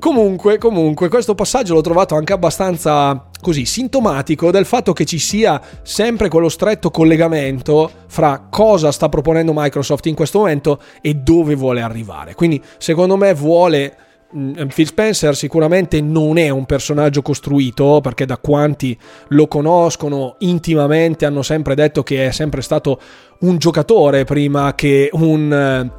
[0.00, 5.60] Comunque, comunque, questo passaggio l'ho trovato anche abbastanza così sintomatico del fatto che ci sia
[5.82, 11.82] sempre quello stretto collegamento fra cosa sta proponendo Microsoft in questo momento e dove vuole
[11.82, 12.34] arrivare.
[12.34, 13.96] Quindi, secondo me, vuole.
[14.36, 18.96] Mm, Phil Spencer sicuramente non è un personaggio costruito perché da quanti
[19.28, 23.00] lo conoscono intimamente hanno sempre detto che è sempre stato
[23.40, 25.90] un giocatore prima che un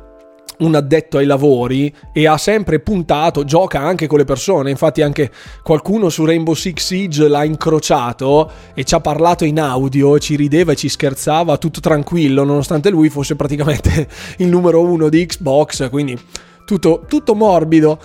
[0.60, 5.32] un addetto ai lavori e ha sempre puntato, gioca anche con le persone, infatti anche
[5.64, 10.74] qualcuno su Rainbow Six Siege l'ha incrociato e ci ha parlato in audio, ci rideva
[10.74, 14.08] e ci scherzava tutto tranquillo, nonostante lui fosse praticamente
[14.38, 16.18] il numero uno di Xbox, quindi
[16.66, 18.00] tutto, tutto morbido.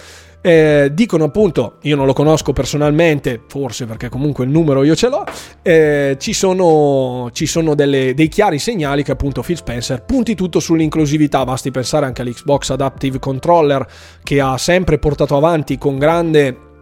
[0.47, 5.09] Eh, dicono appunto, io non lo conosco personalmente, forse perché comunque il numero io ce
[5.09, 5.25] l'ho,
[5.63, 10.61] eh, ci sono, ci sono delle, dei chiari segnali che appunto Phil Spencer punti tutto
[10.61, 13.87] sull'inclusività, basti pensare anche all'Xbox Adaptive Controller
[14.23, 16.74] che ha sempre portato avanti con grande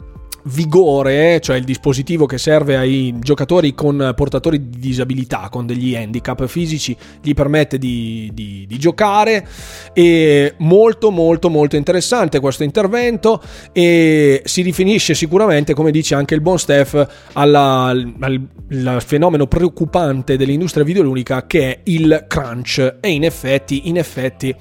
[0.44, 6.46] vigore, cioè il dispositivo che serve ai giocatori con portatori di disabilità, con degli handicap
[6.46, 9.46] fisici, gli permette di, di, di giocare.
[9.92, 13.40] E molto, molto, molto interessante questo intervento.
[13.72, 18.48] E si rifinisce sicuramente, come dice anche il buon Steph, alla, al,
[18.84, 22.96] al fenomeno preoccupante dell'industria videoludica che è il crunch.
[23.00, 24.54] E in effetti, in effetti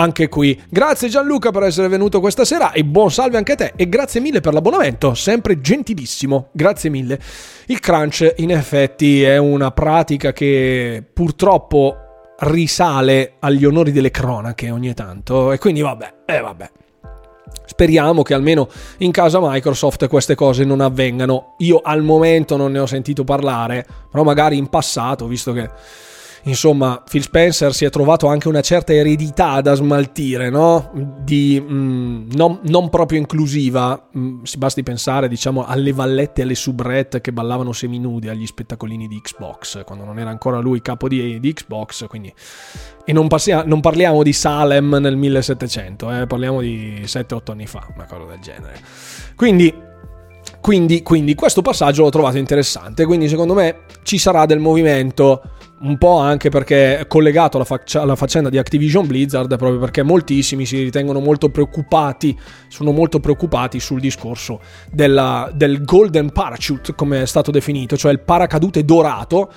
[0.00, 0.58] anche qui.
[0.68, 4.20] Grazie Gianluca per essere venuto questa sera e buon salve anche a te e grazie
[4.20, 7.20] mille per l'abbonamento, sempre gentilissimo, grazie mille.
[7.66, 11.96] Il crunch in effetti è una pratica che purtroppo
[12.38, 16.70] risale agli onori delle cronache ogni tanto e quindi vabbè, eh vabbè.
[17.66, 21.54] Speriamo che almeno in casa Microsoft queste cose non avvengano.
[21.58, 25.68] Io al momento non ne ho sentito parlare, però magari in passato, visto che
[26.44, 30.90] insomma, Phil Spencer si è trovato anche una certa eredità da smaltire, no?
[31.22, 36.54] Di, mm, non, non, proprio inclusiva, mm, si basti pensare, diciamo, alle vallette e alle
[36.54, 41.38] subrette che ballavano seminudi agli spettacolini di Xbox, quando non era ancora lui capo di,
[41.40, 42.32] di Xbox, quindi...
[43.04, 47.86] E non, passia, non, parliamo di Salem nel 1700, eh, parliamo di 7-8 anni fa,
[47.94, 48.80] una cosa del genere.
[49.34, 49.88] Quindi...
[50.60, 55.42] Quindi, quindi questo passaggio l'ho trovato interessante, quindi secondo me ci sarà del movimento
[55.80, 60.02] un po' anche perché è collegato alla, fac- alla, faccenda di Activision Blizzard, proprio perché
[60.02, 67.22] moltissimi si ritengono molto preoccupati, sono molto preoccupati sul discorso della, del Golden Parachute, come
[67.22, 69.50] è stato definito, cioè il paracadute dorato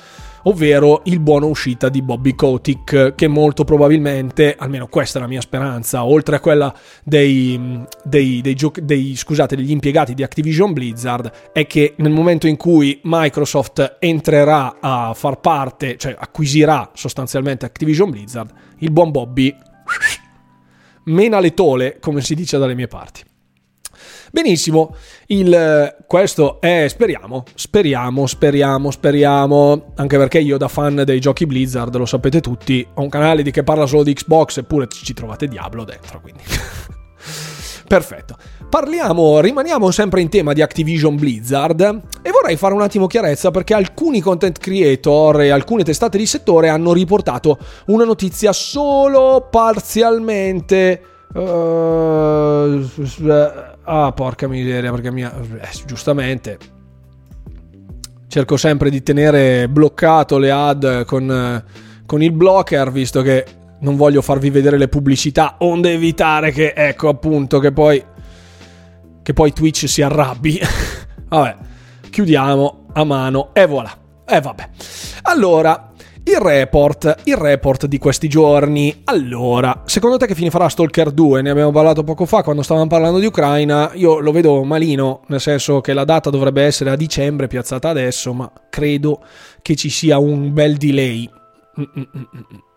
[0.43, 5.41] ovvero il buono uscita di Bobby Kotick, che molto probabilmente, almeno questa è la mia
[5.41, 11.31] speranza, oltre a quella dei, dei, dei, gioc- dei scusate, degli impiegati di Activision Blizzard,
[11.51, 18.09] è che nel momento in cui Microsoft entrerà a far parte, cioè acquisirà sostanzialmente Activision
[18.09, 19.55] Blizzard, il buon Bobby
[21.05, 23.23] mena le tole, come si dice dalle mie parti.
[24.33, 24.95] Benissimo,
[25.27, 31.95] il, questo è, speriamo, speriamo, speriamo, speriamo, anche perché io da fan dei giochi Blizzard,
[31.95, 35.47] lo sapete tutti, ho un canale di che parla solo di Xbox eppure ci trovate
[35.47, 36.41] Diablo dentro, quindi...
[37.87, 38.35] Perfetto.
[38.67, 43.75] Parliamo, rimaniamo sempre in tema di Activision Blizzard e vorrei fare un attimo chiarezza perché
[43.75, 51.12] alcuni content creator e alcune testate di settore hanno riportato una notizia solo parzialmente...
[51.33, 52.89] Uh,
[53.85, 56.57] Ah, porca miseria, perché mia, eh, giustamente
[58.29, 61.63] cerco sempre di tenere bloccato le ad con,
[62.05, 63.45] con il blocker, visto che
[63.81, 68.03] non voglio farvi vedere le pubblicità, onde evitare che, ecco appunto, che poi,
[69.21, 70.59] che poi Twitch si arrabbi.
[71.27, 71.57] vabbè,
[72.09, 73.95] chiudiamo a mano e voilà.
[74.25, 74.69] E vabbè.
[75.23, 75.91] Allora,
[76.25, 79.01] il report, il report di questi giorni.
[79.05, 81.41] Allora, secondo te che fine farà Stalker 2?
[81.41, 83.91] Ne abbiamo parlato poco fa quando stavamo parlando di Ucraina.
[83.95, 88.33] Io lo vedo malino, nel senso che la data dovrebbe essere a dicembre, piazzata adesso,
[88.33, 89.21] ma credo
[89.61, 91.29] che ci sia un bel delay.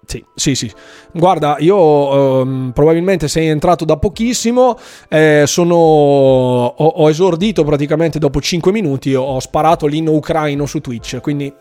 [0.06, 0.72] Sì, sì, sì.
[1.12, 4.78] Guarda, io ehm, probabilmente sei entrato da pochissimo,
[5.08, 11.20] eh, sono, ho, ho, esordito praticamente dopo 5 minuti, ho sparato l'inno ucraino su Twitch,
[11.20, 11.52] quindi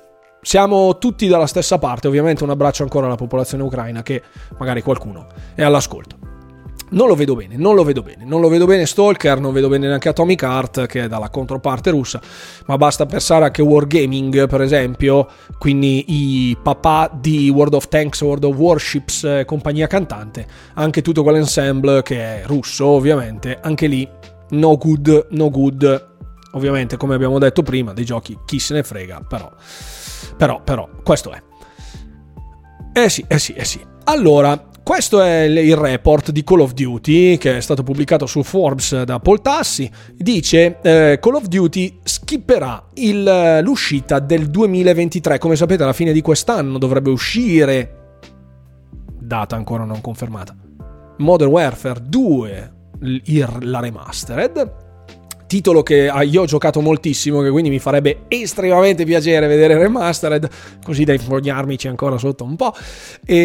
[0.46, 2.08] siamo tutti dalla stessa parte.
[2.08, 4.22] Ovviamente un abbraccio ancora alla popolazione ucraina che
[4.60, 5.26] magari qualcuno
[5.56, 6.18] è all'ascolto.
[6.88, 9.70] Non lo vedo bene, non lo vedo bene, non lo vedo bene Stalker, non vedo
[9.70, 12.22] bene neanche Atomic Heart che è dalla controparte russa,
[12.68, 15.28] ma basta pensare anche Wargaming per esempio,
[15.58, 21.24] quindi i papà di World of Tanks, World of Warships, eh, compagnia cantante, anche tutto
[21.24, 24.08] quell'ensemble che è russo ovviamente, anche lì
[24.50, 26.08] no good, no good,
[26.52, 29.52] ovviamente come abbiamo detto prima, dei giochi chi se ne frega, però,
[30.38, 31.42] però, però, questo è.
[32.94, 33.80] Eh sì, eh sì, eh sì.
[34.06, 39.02] Allora, questo è il report di Call of Duty che è stato pubblicato su Forbes
[39.02, 39.90] da Paul Tassi.
[40.14, 45.40] Dice eh, Call of Duty skipperà il, l'uscita del 2023.
[45.40, 48.20] Come sapete alla fine di quest'anno dovrebbe uscire,
[49.20, 50.56] data ancora non confermata,
[51.18, 52.74] Modern Warfare 2,
[53.62, 54.85] la remastered
[55.56, 60.50] titolo che ah, io ho giocato moltissimo, che quindi mi farebbe estremamente piacere vedere remastered,
[60.84, 62.74] così da infognarmici ancora sotto un po'.
[63.26, 63.38] E,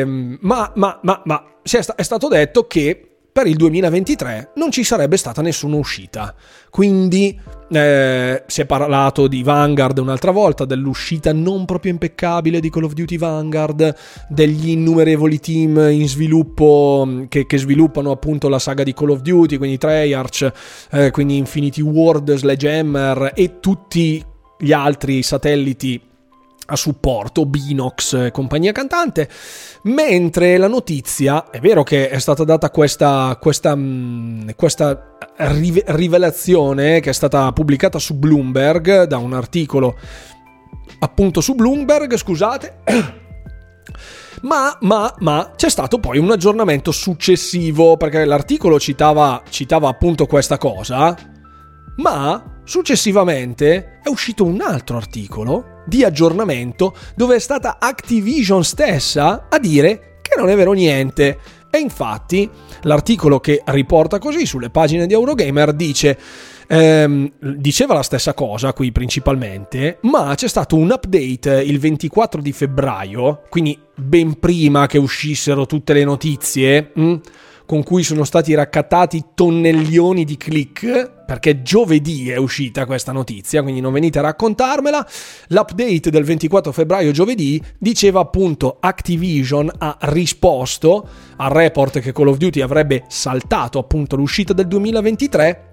[0.00, 5.16] ehm, ma, ma, ma, ma è stato detto che per il 2023 non ci sarebbe
[5.16, 6.32] stata nessuna uscita.
[6.70, 7.36] Quindi
[7.68, 12.92] eh, si è parlato di Vanguard un'altra volta, dell'uscita non proprio impeccabile di Call of
[12.92, 13.92] Duty Vanguard,
[14.28, 19.20] degli innumerevoli team in sviluppo mm, che, che sviluppano appunto la saga di Call of
[19.22, 20.52] Duty, quindi Treyarch,
[20.92, 24.24] eh, quindi Infinity Ward, Sledgehammer e tutti
[24.56, 26.00] gli altri satelliti
[26.66, 29.28] a supporto, Binox e compagnia cantante,
[29.82, 37.10] mentre la notizia, è vero che è stata data questa, questa, mm, questa rivelazione che
[37.10, 39.96] è stata pubblicata su Bloomberg, da un articolo
[41.00, 42.78] appunto su Bloomberg, scusate,
[44.42, 50.56] ma, ma, ma c'è stato poi un aggiornamento successivo, perché l'articolo citava, citava appunto questa
[50.56, 51.14] cosa,
[51.96, 59.58] ma successivamente è uscito un altro articolo di aggiornamento dove è stata Activision stessa a
[59.58, 61.38] dire che non è vero niente.
[61.70, 62.48] E infatti
[62.82, 66.16] l'articolo che riporta così sulle pagine di Eurogamer dice
[66.68, 72.52] ehm, diceva la stessa cosa qui principalmente, ma c'è stato un update il 24 di
[72.52, 76.90] febbraio, quindi ben prima che uscissero tutte le notizie.
[76.94, 77.16] Mh?
[77.66, 83.80] Con cui sono stati raccattati tonnellioni di click, perché giovedì è uscita questa notizia, quindi
[83.80, 85.06] non venite a raccontarmela.
[85.48, 92.36] L'update del 24 febbraio giovedì diceva appunto Activision ha risposto al report che Call of
[92.36, 95.72] Duty avrebbe saltato appunto l'uscita del 2023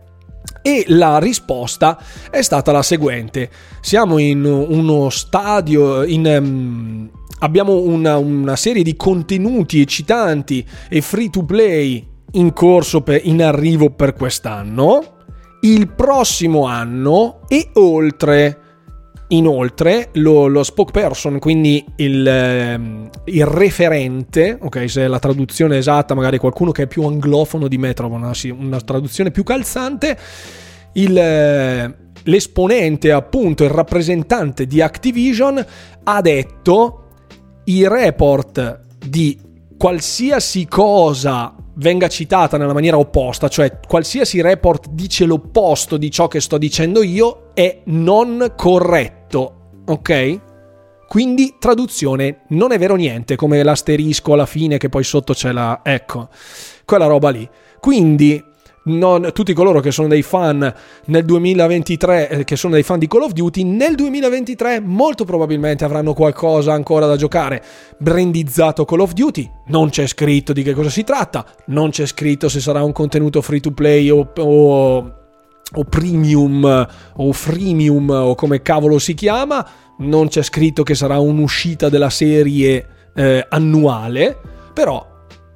[0.61, 3.49] e la risposta è stata la seguente.
[3.81, 7.09] Siamo in uno stadio, in, um,
[7.41, 13.43] abbiamo una, una, serie di contenuti eccitanti e free to play in corso, per, in
[13.43, 15.17] arrivo per quest'anno,
[15.61, 18.57] il prossimo anno e oltre.
[19.31, 26.13] Inoltre, lo, lo spokesperson, quindi il, ehm, il, referente, ok, se è la traduzione esatta,
[26.13, 30.17] magari qualcuno che è più anglofono di me trova una, una traduzione più calzante,
[30.95, 35.65] il, l'esponente, appunto, il rappresentante di Activision
[36.03, 37.00] ha detto
[37.65, 39.39] i report di
[39.77, 46.39] qualsiasi cosa venga citata nella maniera opposta, cioè qualsiasi report dice l'opposto di ciò che
[46.39, 50.39] sto dicendo io, è non corretto, ok?
[51.07, 55.81] Quindi traduzione non è vero niente, come l'asterisco alla fine che poi sotto c'è la...
[55.83, 56.29] ecco,
[56.85, 57.49] quella roba lì.
[57.79, 58.41] Quindi
[58.83, 60.73] non, tutti coloro che sono dei fan
[61.05, 65.83] nel 2023, eh, che sono dei fan di Call of Duty, nel 2023 molto probabilmente
[65.83, 67.63] avranno qualcosa ancora da giocare.
[67.97, 72.49] Brandizzato Call of Duty, non c'è scritto di che cosa si tratta, non c'è scritto
[72.49, 74.97] se sarà un contenuto free to play o, o,
[75.73, 79.65] o premium o freemium o come cavolo si chiama,
[79.99, 84.37] non c'è scritto che sarà un'uscita della serie eh, annuale,
[84.73, 85.10] però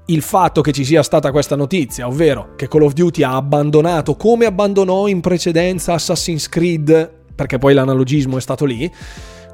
[0.07, 4.15] il fatto che ci sia stata questa notizia, ovvero che Call of Duty ha abbandonato,
[4.15, 8.91] come abbandonò in precedenza Assassin's Creed, perché poi l'analogismo è stato lì,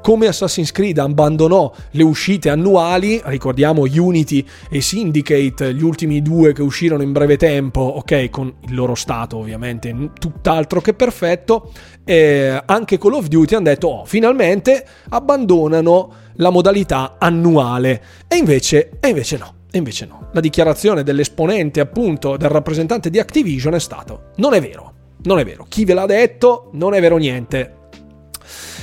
[0.02, 6.60] come Assassin's Creed abbandonò le uscite annuali, ricordiamo Unity e Syndicate, gli ultimi due che
[6.60, 11.72] uscirono in breve tempo, ok, con il loro stato ovviamente tutt'altro che perfetto,
[12.04, 18.98] eh, anche Call of Duty hanno detto, oh, finalmente abbandonano la modalità annuale, e invece,
[19.00, 19.60] e invece no.
[19.74, 20.28] E invece no.
[20.32, 24.92] La dichiarazione dell'esponente, appunto, del rappresentante di Activision è stato: non è vero,
[25.22, 25.64] non è vero.
[25.68, 26.68] Chi ve l'ha detto?
[26.74, 27.78] Non è vero niente.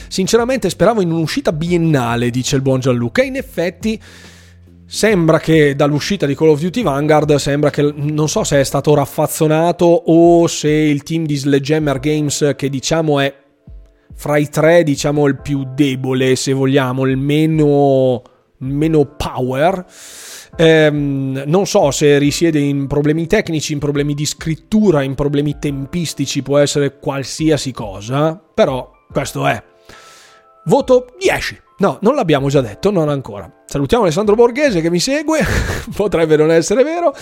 [0.10, 3.22] Sinceramente speravo in un'uscita biennale, dice il buon Gianluca.
[3.22, 4.02] E in effetti
[4.92, 8.96] Sembra che dall'uscita di Call of Duty Vanguard sembra che non so se è stato
[8.96, 13.32] raffazzonato o se il team di Sledgehammer Games che diciamo è
[14.16, 18.24] fra i tre diciamo il più debole se vogliamo, il meno,
[18.58, 19.86] meno power.
[20.62, 26.42] Ehm, non so se risiede in problemi tecnici, in problemi di scrittura, in problemi tempistici,
[26.42, 29.64] può essere qualsiasi cosa, però questo è.
[30.66, 31.62] Voto 10.
[31.78, 33.50] No, non l'abbiamo già detto, non ancora.
[33.66, 35.40] Salutiamo Alessandro Borghese che mi segue,
[35.96, 37.16] potrebbe non essere vero.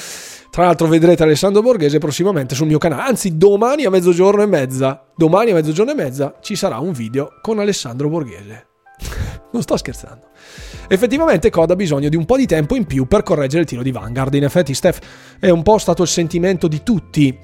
[0.50, 5.06] Tra l'altro vedrete Alessandro Borghese prossimamente sul mio canale, anzi domani a mezzogiorno e mezza,
[5.16, 8.68] domani a mezzogiorno e mezza ci sarà un video con Alessandro Borghese.
[9.54, 10.30] non sto scherzando.
[10.88, 13.84] Effettivamente Coda ha bisogno di un po' di tempo in più per correggere il tiro
[13.84, 14.34] di Vanguard.
[14.34, 15.00] In effetti, Steph,
[15.40, 17.38] è un po' stato il sentimento di tutti,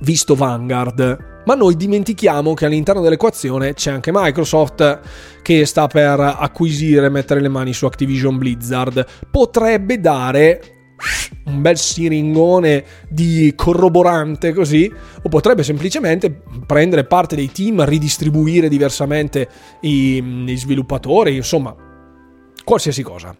[0.00, 5.00] visto Vanguard ma noi dimentichiamo che all'interno dell'equazione c'è anche Microsoft
[5.42, 9.06] che sta per acquisire, mettere le mani su Activision Blizzard.
[9.30, 10.60] Potrebbe dare
[11.44, 19.48] un bel siringone di corroborante così, o potrebbe semplicemente prendere parte dei team, ridistribuire diversamente
[19.82, 21.85] i, gli sviluppatori, insomma,
[22.66, 23.34] qualsiasi cosa.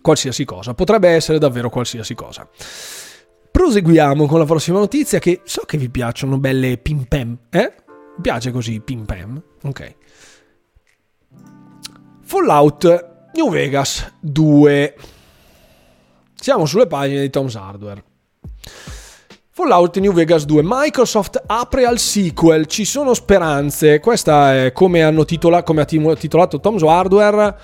[0.00, 2.48] Qualsiasi cosa, potrebbe essere davvero qualsiasi cosa.
[3.50, 7.74] Proseguiamo con la prossima notizia che so che vi piacciono belle pim pam, eh?
[8.16, 9.42] Mi piace così pim pam?
[9.64, 9.94] Ok.
[12.22, 14.96] Fallout New Vegas 2.
[16.34, 18.02] Siamo sulle pagine di Tom's Hardware.
[19.50, 20.62] Fallout New Vegas 2.
[20.64, 22.66] Microsoft apre al sequel.
[22.66, 23.98] Ci sono speranze.
[23.98, 27.56] Questa è come, hanno titola- come ha titolato Tom's Hardware,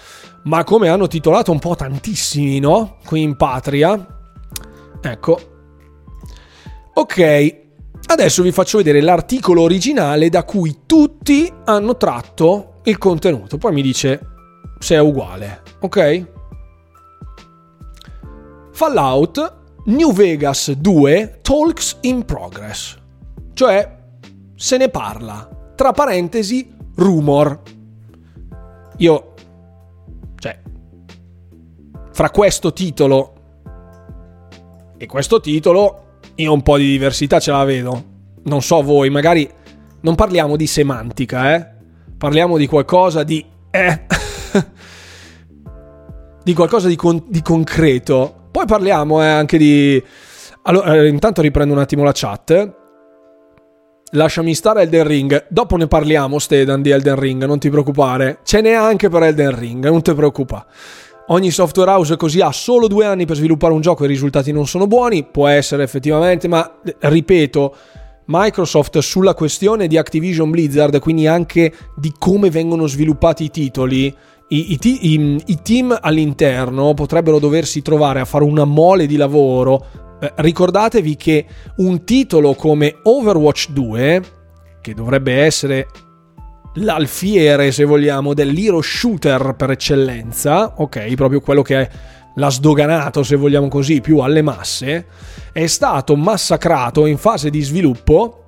[0.45, 2.99] ma come hanno titolato un po' tantissimi, no?
[3.05, 4.07] Qui in patria.
[5.01, 5.39] Ecco,
[6.97, 7.57] Ok,
[8.07, 13.59] adesso vi faccio vedere l'articolo originale da cui tutti hanno tratto il contenuto.
[13.59, 14.21] Poi mi dice
[14.79, 16.27] se è uguale, ok?
[18.71, 22.97] Fallout New Vegas 2 Talks in Progress.
[23.55, 23.99] Cioè,
[24.55, 25.73] se ne parla.
[25.75, 27.61] Tra parentesi, rumor.
[28.99, 29.34] Io,
[32.15, 33.33] fra questo titolo
[34.97, 38.12] e questo titolo io un po' di diversità ce la vedo.
[38.45, 39.51] Non so voi, magari
[40.03, 41.67] non parliamo di semantica, eh?
[42.17, 43.45] Parliamo di qualcosa di...
[43.71, 44.07] Eh?
[46.45, 48.49] di qualcosa di, con- di, concreto.
[48.51, 50.03] Poi parliamo eh, anche di...
[50.62, 52.75] Allora, eh, intanto riprendo un attimo la chat.
[54.12, 55.47] Lasciami stare Elden Ring.
[55.49, 58.39] Dopo ne parliamo, Stedan, di Elden Ring, non ti preoccupare.
[58.45, 60.67] Ce n'è anche per Elden Ring, non ti preoccupare.
[61.29, 64.53] Ogni software house così ha solo due anni per sviluppare un gioco e i risultati
[64.53, 67.75] non sono buoni, può essere effettivamente, ma ripeto,
[68.27, 74.14] Microsoft sulla questione di Activision Blizzard, quindi anche di come vengono sviluppati i titoli,
[74.49, 79.87] i, i, i, i team all'interno potrebbero doversi trovare a fare una mole di lavoro.
[80.20, 81.47] Eh, ricordatevi che
[81.77, 84.22] un titolo come Overwatch 2,
[84.83, 85.87] che dovrebbe essere
[86.75, 91.89] l'alfiere, se vogliamo, dell'hero shooter per eccellenza, ok, proprio quello che
[92.35, 95.07] l'ha sdoganato, se vogliamo così, più alle masse,
[95.53, 98.41] è stato massacrato in fase di sviluppo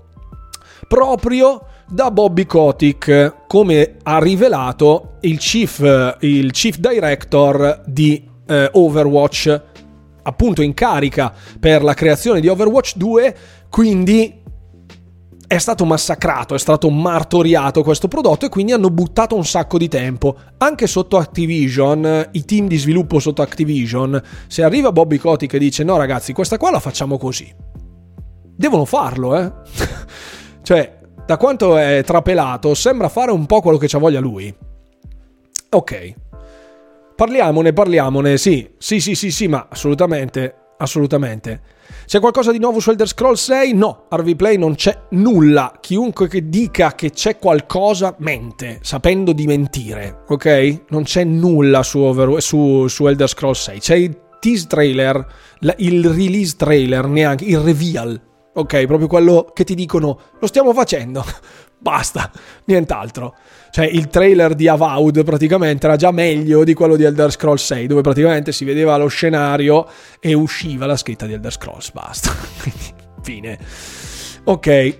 [0.88, 9.62] proprio da Bobby Kotick, come ha rivelato il chief, il chief director di eh, Overwatch,
[10.22, 13.36] appunto in carica per la creazione di Overwatch 2,
[13.70, 14.42] quindi
[15.46, 19.88] è stato massacrato, è stato martoriato questo prodotto e quindi hanno buttato un sacco di
[19.88, 20.36] tempo.
[20.58, 25.84] Anche sotto Activision, i team di sviluppo sotto Activision, se arriva Bobby Kotick e dice
[25.84, 27.52] no ragazzi, questa qua la facciamo così.
[28.56, 29.52] Devono farlo, eh.
[30.62, 34.54] cioè, da quanto è trapelato, sembra fare un po' quello che c'ha voglia lui.
[35.70, 36.14] Ok.
[37.14, 38.68] Parliamone, parliamone, sì.
[38.78, 41.74] Sì, sì, sì, sì, ma assolutamente, assolutamente.
[42.06, 43.74] C'è qualcosa di nuovo su Elder Scrolls 6?
[43.74, 45.72] No, RV Play non c'è nulla.
[45.80, 50.84] Chiunque che dica che c'è qualcosa mente, sapendo di mentire, ok?
[50.90, 53.80] Non c'è nulla su, Over- su, su Elder Scrolls 6.
[53.80, 55.26] C'è il tease trailer,
[55.78, 58.20] il release trailer, neanche il reveal,
[58.54, 58.86] ok?
[58.86, 61.24] Proprio quello che ti dicono lo stiamo facendo.
[61.76, 62.30] Basta,
[62.66, 63.34] nient'altro.
[63.76, 67.86] Cioè, il trailer di Avowed praticamente era già meglio di quello di Elder Scrolls 6,
[67.86, 69.86] dove praticamente si vedeva lo scenario
[70.18, 71.92] e usciva la scritta di Elder Scrolls.
[71.92, 72.30] Basta.
[73.20, 73.58] Fine.
[74.44, 74.98] Ok.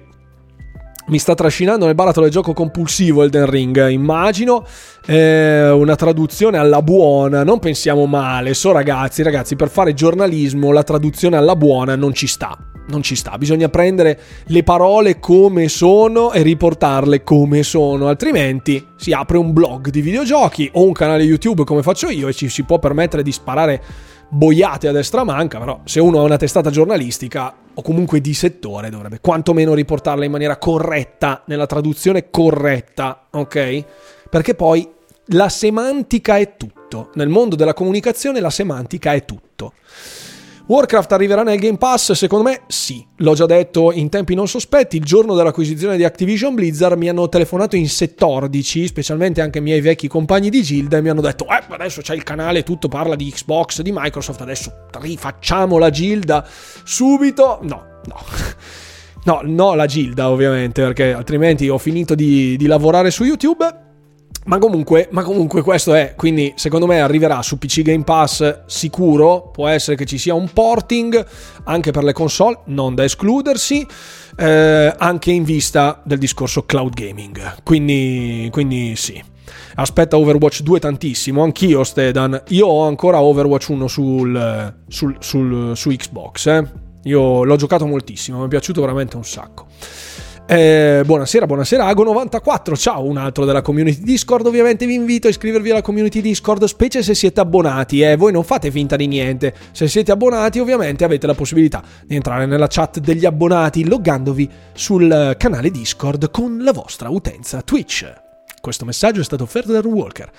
[1.07, 4.67] Mi sta trascinando nel baratro del gioco compulsivo Elden Ring, immagino.
[5.07, 8.53] Eh, una traduzione alla buona, non pensiamo male.
[8.53, 12.55] So ragazzi, ragazzi, per fare giornalismo la traduzione alla buona non ci sta
[12.89, 19.13] non ci sta, bisogna prendere le parole come sono e riportarle come sono, altrimenti si
[19.13, 22.63] apre un blog di videogiochi o un canale YouTube come faccio io e ci si
[22.63, 23.83] può permettere di sparare
[24.29, 28.91] boiate a destra manca, però se uno ha una testata giornalistica o comunque di settore
[28.91, 33.85] dovrebbe quantomeno riportarla in maniera corretta, nella traduzione corretta, ok?
[34.29, 34.89] Perché poi
[35.31, 37.11] la semantica è tutto.
[37.15, 39.73] Nel mondo della comunicazione la semantica è tutto.
[40.69, 42.11] Warcraft arriverà nel Game Pass?
[42.13, 43.07] Secondo me sì.
[43.19, 44.97] L'ho già detto in tempi non sospetti.
[44.97, 49.81] Il giorno dell'acquisizione di Activision Blizzard mi hanno telefonato in 14, specialmente anche i miei
[49.81, 53.15] vecchi compagni di Gilda, e mi hanno detto: Eh, adesso c'è il canale, tutto parla
[53.15, 54.41] di Xbox, di Microsoft.
[54.41, 56.45] Adesso rifacciamo la Gilda
[56.85, 57.61] subito.
[57.63, 58.25] No, no.
[59.27, 63.86] No, no, la Gilda ovviamente, perché altrimenti ho finito di, di lavorare su YouTube
[64.47, 69.51] ma comunque, ma comunque questo è, quindi secondo me arriverà su PC Game Pass sicuro,
[69.53, 71.25] può essere che ci sia un porting
[71.65, 73.87] anche per le console, non da escludersi,
[74.37, 77.63] eh, anche in vista del discorso cloud gaming.
[77.63, 79.23] Quindi, quindi sì.
[79.79, 85.91] Aspetta Overwatch 2 tantissimo, anch'io Stedan, io ho ancora Overwatch 1 sul, sul, sul, su
[85.91, 86.67] Xbox, eh.
[87.03, 89.67] io l'ho giocato moltissimo, mi è piaciuto veramente un sacco.
[90.49, 95.71] Eh, buonasera, buonasera Ago94, ciao, un altro della community Discord, ovviamente vi invito a iscrivervi
[95.71, 99.89] alla community Discord, specie se siete abbonati, eh, voi non fate finta di niente, se
[99.89, 105.73] siete abbonati ovviamente avete la possibilità di entrare nella chat degli abbonati loggandovi sul canale
[105.73, 108.09] Discord con la vostra utenza Twitch.
[108.61, 110.31] Questo messaggio è stato offerto da Walker.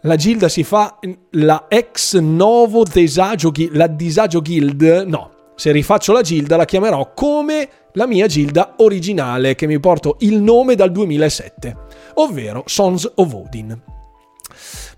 [0.00, 0.98] La Gilda si fa
[1.32, 5.04] la ex novo disagio, la disagio guild?
[5.06, 10.16] No, se rifaccio la Gilda la chiamerò come la mia Gilda originale che mi porto
[10.20, 11.76] il nome dal 2007,
[12.14, 13.82] ovvero Sons of Odin.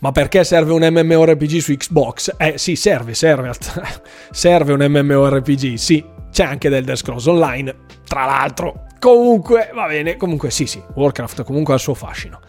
[0.00, 2.34] Ma perché serve un MMORPG su Xbox?
[2.36, 3.52] Eh sì, serve, serve.
[4.30, 6.04] serve un MMORPG, sì.
[6.30, 7.74] C'è anche del Death Scrolls Online,
[8.06, 8.84] tra l'altro.
[8.98, 12.40] Comunque, va bene, comunque sì, sì, Warcraft comunque ha il suo fascino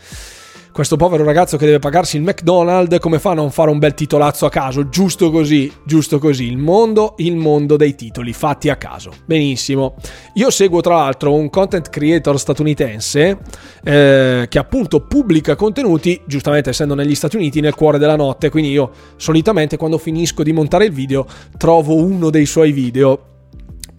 [0.77, 3.95] questo povero ragazzo che deve pagarsi il McDonald's, come fa a non fare un bel
[3.95, 4.89] titolazzo a caso?
[4.89, 6.45] Giusto così, giusto così.
[6.45, 9.11] Il mondo, il mondo dei titoli fatti a caso.
[9.25, 9.95] Benissimo.
[10.35, 13.39] Io seguo tra l'altro un content creator statunitense
[13.83, 18.51] eh, che appunto pubblica contenuti, giustamente essendo negli Stati Uniti, nel cuore della notte.
[18.51, 21.25] Quindi io solitamente quando finisco di montare il video
[21.57, 23.21] trovo uno dei suoi video.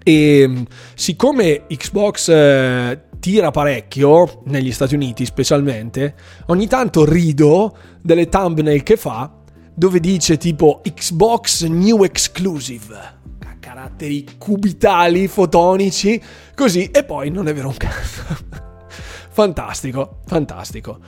[0.04, 0.64] E
[0.94, 6.14] siccome Xbox eh, tira parecchio, negli Stati Uniti specialmente,
[6.46, 9.32] ogni tanto rido delle thumbnail che fa
[9.74, 13.16] dove dice tipo Xbox New Exclusive.
[13.60, 16.20] Caratteri cubitali, fotonici,
[16.54, 18.22] così, e poi non è vero un cazzo.
[19.30, 20.98] fantastico, fantastico.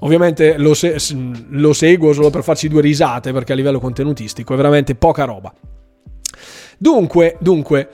[0.00, 0.98] Ovviamente lo, se-
[1.48, 5.52] lo seguo solo per farci due risate perché a livello contenutistico è veramente poca roba.
[6.76, 7.88] Dunque, dunque,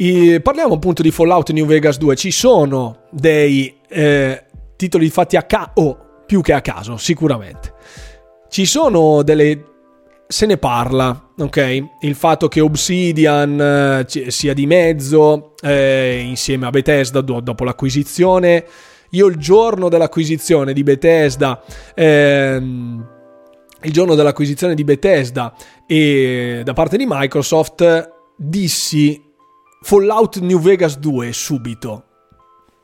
[0.00, 2.16] i, parliamo appunto di Fallout New Vegas 2.
[2.16, 4.44] Ci sono dei eh,
[4.76, 7.74] titoli fatti a caso, o più che a caso, sicuramente.
[8.48, 9.64] Ci sono delle.
[10.26, 11.84] Se ne parla, ok?
[12.00, 18.64] Il fatto che Obsidian eh, sia di mezzo eh, insieme a Bethesda do, dopo l'acquisizione.
[19.10, 21.60] Io il giorno dell'acquisizione di Bethesda.
[21.94, 23.06] Ehm,
[23.82, 25.54] il giorno dell'acquisizione di Bethesda
[25.86, 29.29] e da parte di Microsoft dissi
[29.82, 32.04] Fallout New Vegas 2 subito.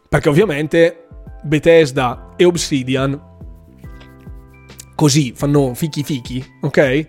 [0.08, 1.08] Perché ovviamente
[1.42, 3.34] Bethesda e Obsidian
[4.94, 7.08] così fanno fichi fichi, ok?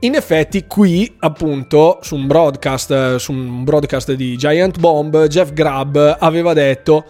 [0.00, 5.96] In effetti qui appunto su un broadcast, su un broadcast di Giant Bomb, Jeff Grubb
[5.96, 7.04] aveva detto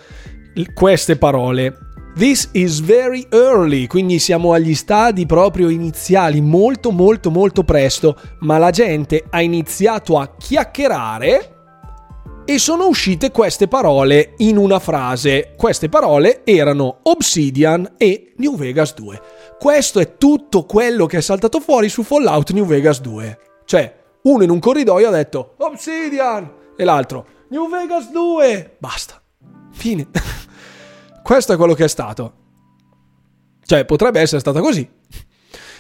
[0.74, 1.87] queste parole.
[2.18, 8.58] This is very early, quindi siamo agli stadi proprio iniziali, molto molto molto presto, ma
[8.58, 11.54] la gente ha iniziato a chiacchierare
[12.44, 15.54] e sono uscite queste parole in una frase.
[15.56, 19.22] Queste parole erano Obsidian e New Vegas 2.
[19.56, 23.38] Questo è tutto quello che è saltato fuori su Fallout New Vegas 2.
[23.64, 28.74] Cioè, uno in un corridoio ha detto Obsidian e l'altro New Vegas 2.
[28.80, 29.22] Basta.
[29.70, 30.08] Fine.
[31.28, 32.32] Questo è quello che è stato.
[33.62, 34.88] Cioè, potrebbe essere stata così.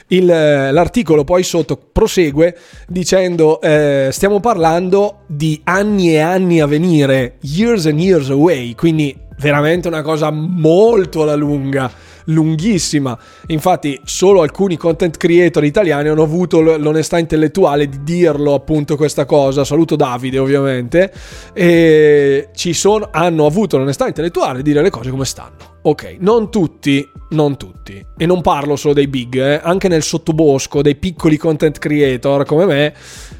[0.08, 2.54] Il, l'articolo poi sotto prosegue
[2.86, 9.16] dicendo eh, stiamo parlando di anni e anni a venire, years and years away, quindi
[9.38, 11.90] veramente una cosa molto alla lunga
[12.28, 13.18] lunghissima.
[13.46, 19.64] Infatti, solo alcuni content creator italiani hanno avuto l'onestà intellettuale di dirlo appunto questa cosa.
[19.64, 21.12] Saluto Davide, ovviamente.
[21.52, 25.76] E ci sono, hanno avuto l'onestà intellettuale di dire le cose come stanno.
[25.82, 28.04] Ok, non tutti, non tutti.
[28.16, 29.60] E non parlo solo dei big, eh.
[29.62, 32.94] anche nel sottobosco, dei piccoli content creator come me,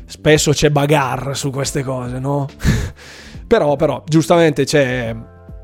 [0.06, 2.48] spesso c'è bagarre su queste cose, no?
[3.46, 5.14] però, però, giustamente c'è,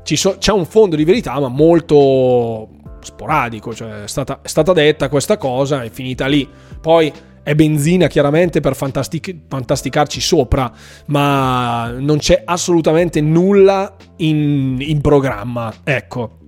[0.03, 2.69] so, c'è un fondo di verità, ma molto
[3.05, 6.47] sporadico, cioè è stata, è stata detta questa cosa, è finita lì.
[6.81, 7.11] Poi
[7.43, 10.71] è benzina chiaramente per fantastic- fantasticarci sopra,
[11.07, 15.71] ma non c'è assolutamente nulla in, in programma.
[15.83, 16.39] Ecco,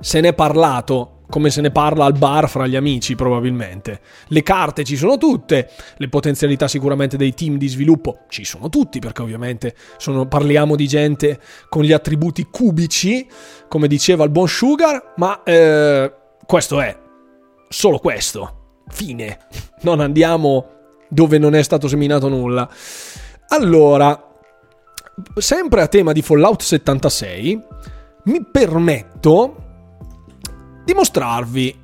[0.00, 4.00] se ne è parlato come se ne parla al bar fra gli amici probabilmente.
[4.28, 8.98] Le carte ci sono tutte, le potenzialità sicuramente dei team di sviluppo ci sono tutti
[8.98, 13.26] perché ovviamente sono, parliamo di gente con gli attributi cubici,
[13.68, 16.12] come diceva il buon Sugar, ma eh,
[16.46, 16.96] questo è
[17.68, 18.82] solo questo.
[18.88, 19.38] Fine.
[19.82, 20.74] Non andiamo
[21.08, 22.68] dove non è stato seminato nulla.
[23.48, 24.38] Allora,
[25.36, 27.62] sempre a tema di Fallout 76,
[28.24, 29.65] mi permetto
[30.86, 31.78] di mostrarvi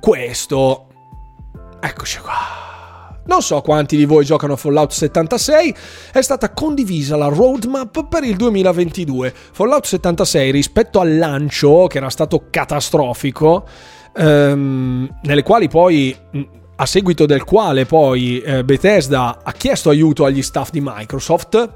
[0.00, 0.86] questo.
[1.80, 2.62] Eccoci qua.
[3.26, 5.74] Non so quanti di voi giocano a Fallout 76,
[6.12, 9.34] è stata condivisa la roadmap per il 2022.
[9.52, 13.66] Fallout 76 rispetto al lancio, che era stato catastrofico,
[14.14, 16.16] ehm, nelle quali poi
[16.76, 21.72] a seguito del quale poi eh, Bethesda ha chiesto aiuto agli staff di Microsoft.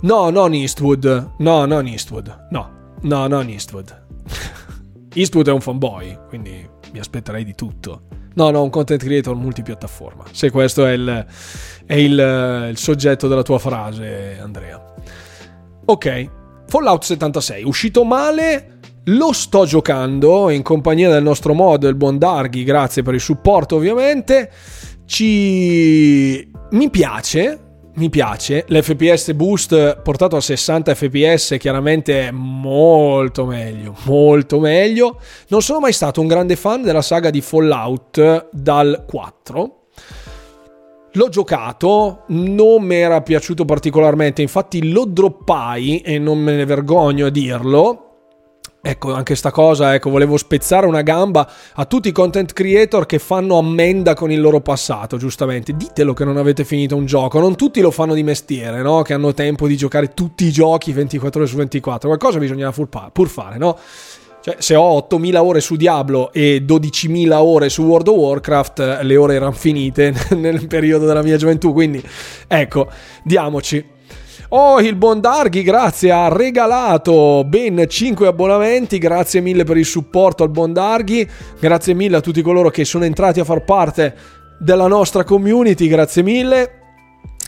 [0.00, 1.32] No, non Eastwood.
[1.38, 2.46] No, non Eastwood.
[2.50, 4.02] No, no, non Eastwood.
[5.14, 8.02] Eastwood è un fanboy, quindi mi aspetterei di tutto.
[8.34, 10.24] No, no, un content creator multipiattaforma.
[10.32, 11.26] Se questo è il,
[11.86, 14.94] è il, il soggetto della tua frase, Andrea.
[15.86, 16.30] Ok,
[16.66, 22.64] Fallout 76, uscito male, lo sto giocando in compagnia del nostro mod, il buon Darghi,
[22.64, 24.50] grazie per il supporto ovviamente.
[25.04, 26.50] Ci...
[26.70, 27.63] Mi piace,
[27.94, 28.64] mi piace.
[28.68, 35.20] L'FPS boost portato a 60 fps chiaramente molto meglio, molto meglio.
[35.48, 39.78] Non sono mai stato un grande fan della saga di Fallout dal 4.
[41.12, 47.26] L'ho giocato, non mi era piaciuto particolarmente, infatti lo droppai e non me ne vergogno
[47.26, 48.13] a dirlo
[48.86, 53.18] Ecco, anche sta cosa, ecco, volevo spezzare una gamba a tutti i content creator che
[53.18, 55.74] fanno ammenda con il loro passato, giustamente.
[55.74, 59.00] Ditelo che non avete finito un gioco, non tutti lo fanno di mestiere, no?
[59.00, 62.08] Che hanno tempo di giocare tutti i giochi 24 ore su 24.
[62.08, 63.78] Qualcosa bisogna pur fare, no?
[64.42, 69.16] Cioè, se ho 8.000 ore su Diablo e 12.000 ore su World of Warcraft, le
[69.16, 72.02] ore erano finite nel periodo della mia gioventù, quindi
[72.46, 72.90] ecco,
[73.22, 73.92] diamoci.
[74.56, 80.44] Oh, il buon Darghi, grazie, ha regalato ben 5 abbonamenti, grazie mille per il supporto
[80.44, 81.28] al buon Darghi,
[81.58, 84.14] grazie mille a tutti coloro che sono entrati a far parte
[84.60, 86.70] della nostra community, grazie mille.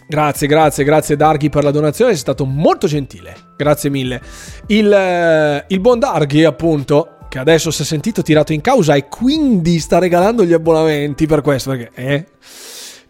[0.08, 4.20] Grazie, grazie, grazie Darghi per la donazione, sei stato molto gentile, grazie mille.
[4.66, 9.78] Il, eh, il buon appunto, che adesso si è sentito tirato in causa e quindi
[9.78, 11.90] sta regalando gli abbonamenti per questo, perché...
[11.94, 12.24] Eh?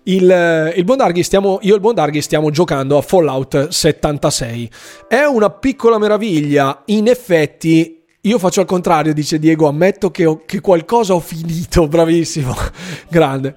[0.09, 4.71] Il, eh, il Bondarghi stiamo, io e il Bondarghi stiamo giocando a Fallout 76.
[5.09, 10.43] È una piccola meraviglia, in effetti io faccio al contrario, dice Diego, ammetto che, ho,
[10.45, 12.55] che qualcosa ho finito, bravissimo,
[13.09, 13.55] grande.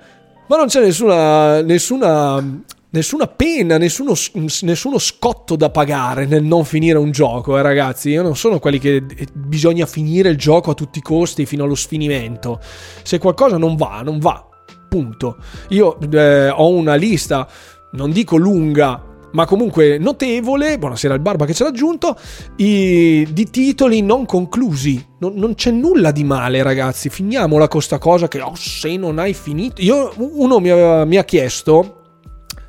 [0.47, 2.43] Ma non c'è nessuna, nessuna,
[2.89, 4.13] nessuna pena, nessuno,
[4.61, 8.09] nessuno, scotto da pagare nel non finire un gioco, eh, ragazzi.
[8.09, 11.63] Io non sono quelli che eh, bisogna finire il gioco a tutti i costi fino
[11.63, 12.59] allo sfinimento.
[13.03, 14.48] Se qualcosa non va, non va.
[14.89, 15.37] Punto.
[15.69, 17.47] Io eh, ho una lista,
[17.91, 22.17] non dico lunga, ma comunque notevole, buonasera al Barba che ci ha raggiunto,
[22.57, 25.05] i, di titoli non conclusi.
[25.19, 27.09] Non, non, c'è nulla di male, ragazzi.
[27.09, 29.81] Finiamola con sta cosa che oh, se non hai finito.
[29.81, 31.97] Io, uno mi, aveva, mi ha chiesto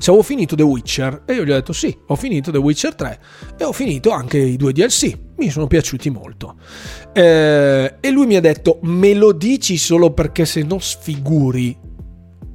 [0.01, 2.95] se avevo finito The Witcher e io gli ho detto sì, ho finito The Witcher
[2.95, 3.21] 3
[3.59, 6.57] e ho finito anche i due DLC, mi sono piaciuti molto.
[7.12, 11.77] Eh, e lui mi ha detto me lo dici solo perché se no sfiguri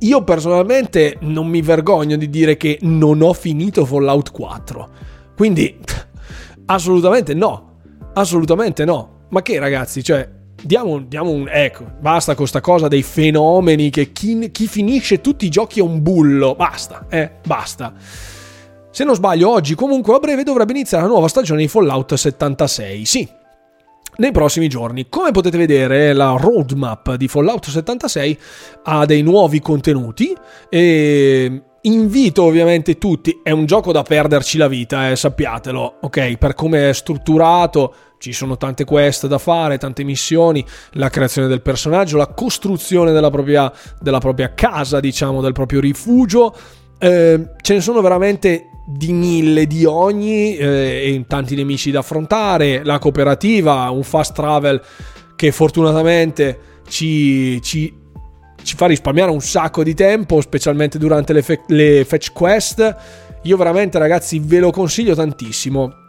[0.05, 4.89] io personalmente non mi vergogno di dire che non ho finito Fallout 4.
[5.35, 5.77] Quindi,
[6.67, 7.79] assolutamente no.
[8.13, 9.25] Assolutamente no.
[9.29, 10.29] Ma che ragazzi, cioè,
[10.61, 11.47] diamo, diamo un...
[11.49, 15.83] Ecco, basta con questa cosa dei fenomeni che chi, chi finisce tutti i giochi è
[15.83, 16.55] un bullo.
[16.55, 17.93] Basta, eh, basta.
[18.91, 23.05] Se non sbaglio, oggi comunque a breve dovrebbe iniziare la nuova stagione di Fallout 76.
[23.05, 23.27] Sì,
[24.17, 25.07] nei prossimi giorni.
[25.09, 28.39] Come potete vedere, la roadmap di Fallout 76
[28.83, 30.35] ha dei nuovi contenuti
[30.69, 36.37] e invito ovviamente tutti, è un gioco da perderci la vita, eh, sappiatelo, ok?
[36.37, 41.61] Per come è strutturato, ci sono tante quest da fare, tante missioni, la creazione del
[41.61, 46.55] personaggio, la costruzione della propria, della propria casa, diciamo, del proprio rifugio.
[46.97, 52.83] Eh, ce ne sono veramente di mille di ogni eh, e tanti nemici da affrontare,
[52.83, 54.81] la cooperativa, un fast travel
[55.35, 57.93] che fortunatamente ci, ci,
[58.61, 62.95] ci fa risparmiare un sacco di tempo, specialmente durante le, fe- le fetch quest.
[63.43, 66.03] Io veramente ragazzi ve lo consiglio tantissimo.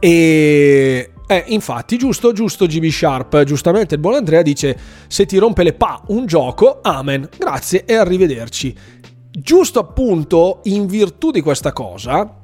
[0.00, 5.64] E eh, infatti, giusto, giusto GB Sharp, giustamente il buon Andrea dice se ti rompe
[5.64, 8.74] le pa un gioco, amen, grazie e arrivederci.
[9.38, 12.42] Giusto appunto in virtù di questa cosa,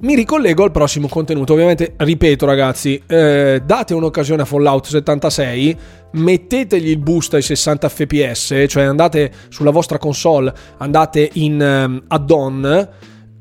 [0.00, 1.52] mi ricollego al prossimo contenuto.
[1.52, 5.76] Ovviamente, ripeto, ragazzi, eh, date un'occasione a Fallout 76,
[6.12, 12.88] mettetegli il boost ai 60 fps, cioè andate sulla vostra console, andate in um, add-on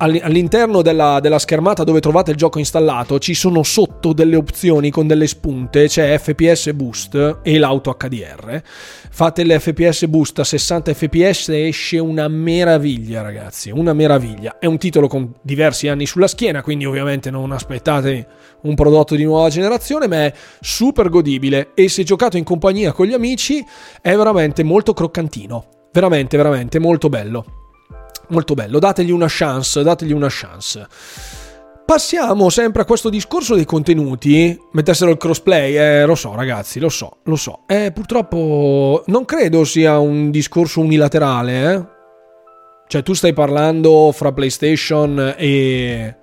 [0.01, 5.07] all'interno della, della, schermata dove trovate il gioco installato ci sono sotto delle opzioni con
[5.07, 8.61] delle spunte, c'è FPS Boost e l'auto HDR.
[9.11, 14.57] Fate l'FPS Boost a 60 FPS e esce una meraviglia, ragazzi, una meraviglia.
[14.57, 18.27] È un titolo con diversi anni sulla schiena, quindi ovviamente non aspettate
[18.61, 23.05] un prodotto di nuova generazione, ma è super godibile e se giocato in compagnia con
[23.05, 23.65] gli amici
[24.01, 25.65] è veramente molto croccantino.
[25.91, 27.59] Veramente, veramente molto bello
[28.29, 30.87] molto bello, dategli una chance, dategli una chance.
[31.89, 36.89] Passiamo sempre a questo discorso dei contenuti, mettessero il crossplay, eh, lo so ragazzi, lo
[36.89, 37.61] so, lo so.
[37.65, 41.97] Eh, purtroppo non credo sia un discorso unilaterale, eh?
[42.87, 46.15] Cioè tu stai parlando fra PlayStation e...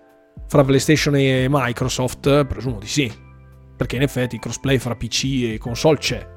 [0.46, 2.44] fra PlayStation e Microsoft?
[2.44, 3.12] Presumo di sì.
[3.76, 6.34] Perché in effetti il crossplay fra PC e console c'è.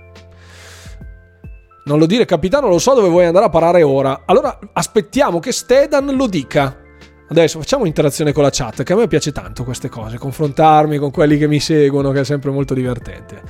[1.89, 4.21] Non lo dire capitano, lo so dove vuoi andare a parare ora.
[4.25, 6.81] Allora aspettiamo che Stedan lo dica.
[7.27, 11.09] Adesso facciamo interazione con la chat, che a me piace tanto queste cose, confrontarmi con
[11.09, 13.41] quelli che mi seguono, che è sempre molto divertente.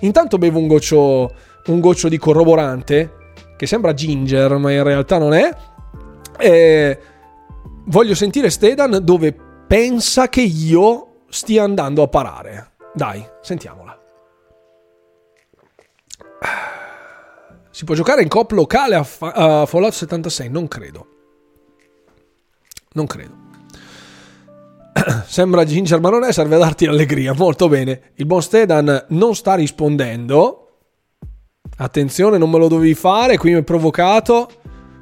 [0.00, 1.34] Intanto bevo un goccio,
[1.68, 3.12] un goccio di corroborante,
[3.56, 5.50] che sembra ginger, ma in realtà non è.
[6.36, 6.98] E
[7.86, 9.34] voglio sentire Stedan dove
[9.66, 12.72] pensa che io stia andando a parare.
[12.92, 13.98] Dai, sentiamola.
[17.76, 20.48] Si può giocare in coop locale a, fa- a Fallout 76?
[20.48, 21.08] Non credo.
[22.92, 23.34] Non credo.
[25.28, 27.34] Sembra Ginger, ma non è, serve a darti allegria.
[27.34, 28.12] Molto bene.
[28.14, 30.78] Il buon Stedan non sta rispondendo.
[31.76, 33.36] Attenzione, non me lo dovevi fare.
[33.36, 34.48] Qui mi hai provocato.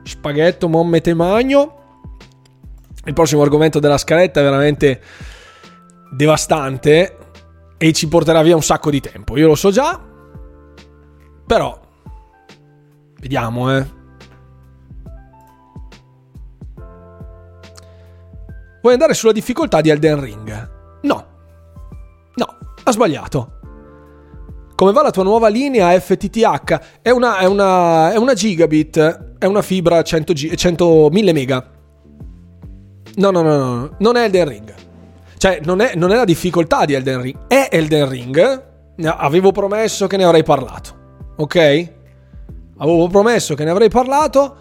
[0.02, 2.08] Spaghetto, mommete magno.
[3.04, 5.00] Il prossimo argomento della scaletta è veramente
[6.10, 7.18] devastante
[7.78, 9.36] e ci porterà via un sacco di tempo.
[9.36, 10.04] Io lo so già.
[11.46, 11.82] Però
[13.24, 13.86] Vediamo, eh.
[18.82, 20.70] Vuoi andare sulla difficoltà di Elden Ring?
[21.00, 21.26] No.
[22.34, 23.52] No, ha sbagliato.
[24.74, 26.98] Come va la tua nuova linea FTTH?
[27.00, 31.70] È una, è una, è una gigabit, è una fibra 100, 100 1000 mega.
[33.14, 34.74] No, no, no, no, non è Elden Ring.
[35.38, 38.64] Cioè, non è, non è la difficoltà di Elden Ring, è Elden Ring.
[39.02, 41.32] Avevo promesso che ne avrei parlato.
[41.36, 42.02] Ok?
[42.78, 44.56] Avevo promesso che ne avrei parlato,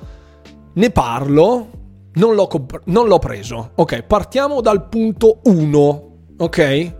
[0.73, 1.69] ne parlo,
[2.13, 3.71] non l'ho, comp- non l'ho preso.
[3.75, 6.11] Ok, partiamo dal punto 1.
[6.37, 6.93] Ok?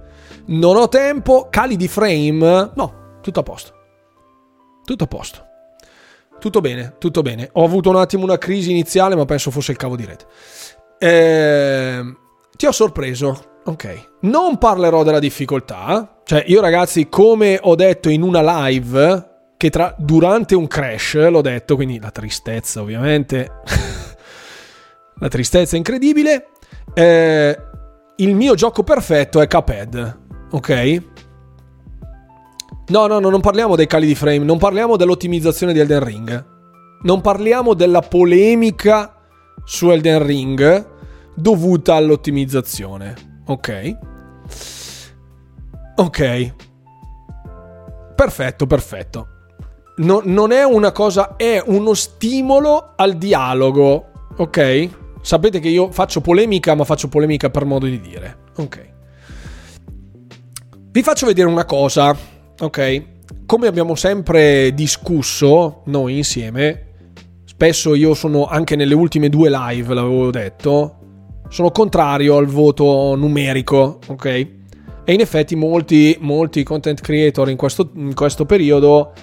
[0.46, 2.72] Non ho tempo, cali di frame.
[2.76, 3.74] No, tutto a posto.
[4.84, 5.46] Tutto a posto.
[6.40, 7.50] Tutto bene, tutto bene.
[7.54, 10.26] Ho avuto un attimo una crisi iniziale, ma penso fosse il cavo di rete.
[10.98, 12.02] Eh,
[12.58, 13.52] ti ho sorpreso.
[13.66, 14.10] Ok.
[14.22, 16.22] Non parlerò della difficoltà.
[16.26, 19.32] Cioè, io ragazzi, come ho detto in una live
[19.64, 23.50] che tra, durante un crash, l'ho detto, quindi la tristezza ovviamente,
[25.20, 26.50] la tristezza incredibile,
[26.94, 27.58] eh,
[28.18, 30.20] il mio gioco perfetto è Cuphead,
[30.52, 31.04] ok?
[32.88, 36.46] No, no, no, non parliamo dei cali di frame, non parliamo dell'ottimizzazione di Elden Ring,
[37.04, 39.16] non parliamo della polemica
[39.64, 40.88] su Elden Ring
[41.36, 43.98] dovuta all'ottimizzazione, ok?
[45.96, 46.54] Ok.
[48.14, 49.28] Perfetto, perfetto
[49.98, 54.90] no, non è una cosa, è uno stimolo al dialogo, ok?
[55.22, 58.92] Sapete che io faccio polemica, ma faccio polemica per modo di dire, ok?
[60.92, 62.16] Vi faccio vedere una cosa,
[62.60, 63.04] ok?
[63.46, 66.88] Come abbiamo sempre discusso noi insieme,
[67.46, 70.98] spesso io sono anche nelle ultime due live, l'avevo detto,
[71.50, 74.26] sono contrario al voto numerico, ok?
[75.06, 79.14] E in effetti molti, molti content creator in questo, in questo periodo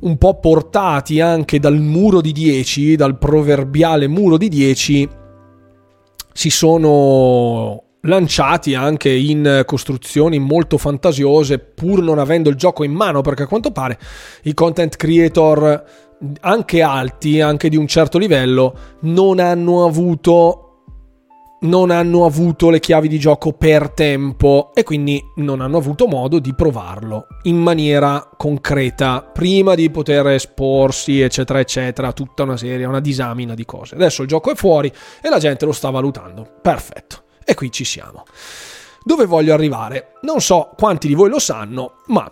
[0.00, 5.08] un po' portati anche dal muro di 10, dal proverbiale muro di 10,
[6.32, 13.22] si sono lanciati anche in costruzioni molto fantasiose pur non avendo il gioco in mano
[13.22, 13.98] perché a quanto pare
[14.44, 15.84] i content creator
[16.40, 20.67] anche alti, anche di un certo livello, non hanno avuto
[21.60, 26.38] non hanno avuto le chiavi di gioco per tempo e quindi non hanno avuto modo
[26.38, 33.00] di provarlo in maniera concreta prima di poter esporsi eccetera eccetera tutta una serie una
[33.00, 33.94] disamina di cose.
[33.96, 36.46] Adesso il gioco è fuori e la gente lo sta valutando.
[36.62, 37.24] Perfetto.
[37.44, 38.24] E qui ci siamo.
[39.02, 40.12] Dove voglio arrivare?
[40.22, 42.30] Non so quanti di voi lo sanno ma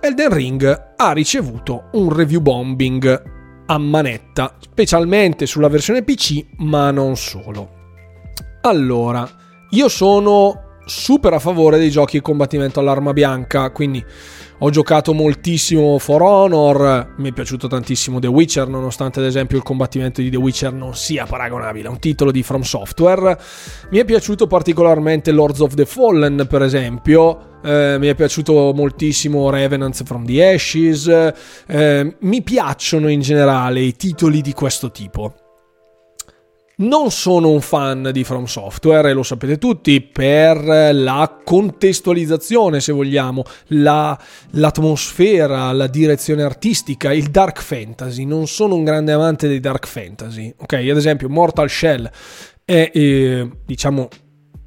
[0.00, 7.16] Elden Ring ha ricevuto un review bombing a manetta, specialmente sulla versione PC, ma non
[7.16, 7.77] solo.
[8.62, 9.28] Allora,
[9.70, 14.04] io sono super a favore dei giochi di combattimento all'arma bianca, quindi
[14.60, 19.62] ho giocato moltissimo For Honor, mi è piaciuto tantissimo The Witcher, nonostante ad esempio il
[19.62, 23.38] combattimento di The Witcher non sia paragonabile a un titolo di From Software.
[23.90, 27.60] Mi è piaciuto particolarmente Lords of the Fallen, per esempio.
[27.62, 31.06] Eh, mi è piaciuto moltissimo Revenants from the Ashes.
[31.66, 35.47] Eh, mi piacciono in generale i titoli di questo tipo.
[36.80, 40.62] Non sono un fan di From Software, e lo sapete tutti, per
[40.94, 44.16] la contestualizzazione, se vogliamo, la,
[44.50, 48.24] l'atmosfera, la direzione artistica, il dark fantasy.
[48.24, 50.54] Non sono un grande amante dei dark fantasy.
[50.56, 52.08] Ok, ad esempio, Mortal Shell
[52.64, 54.08] è, eh, diciamo,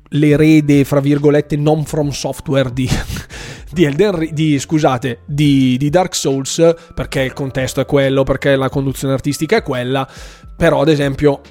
[0.09, 2.89] l'erede, fra virgolette, non From Software di,
[3.71, 8.67] di, Elden, di, scusate, di, di, Dark Souls, perché il contesto è quello, perché la
[8.67, 10.05] conduzione artistica è quella,
[10.57, 11.41] però ad esempio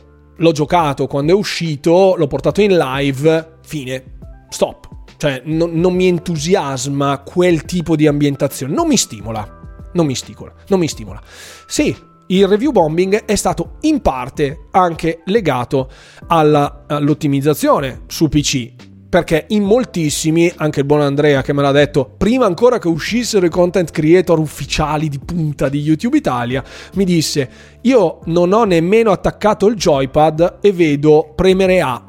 [0.40, 4.02] l'ho giocato quando è uscito, l'ho portato in live, fine,
[4.48, 4.88] stop.
[5.16, 9.58] Cioè, no, non mi entusiasma quel tipo di ambientazione, non mi stimola.
[9.92, 11.20] Non mi stimola, non mi stimola.
[11.66, 11.94] Sì,
[12.28, 15.90] il review bombing è stato in parte anche legato
[16.28, 22.08] alla, all'ottimizzazione su PC perché in moltissimi, anche il buon Andrea che me l'ha detto,
[22.16, 26.62] prima ancora che uscissero i content creator ufficiali di punta di YouTube Italia,
[26.94, 27.50] mi disse,
[27.80, 32.04] io non ho nemmeno attaccato il joypad e vedo premere A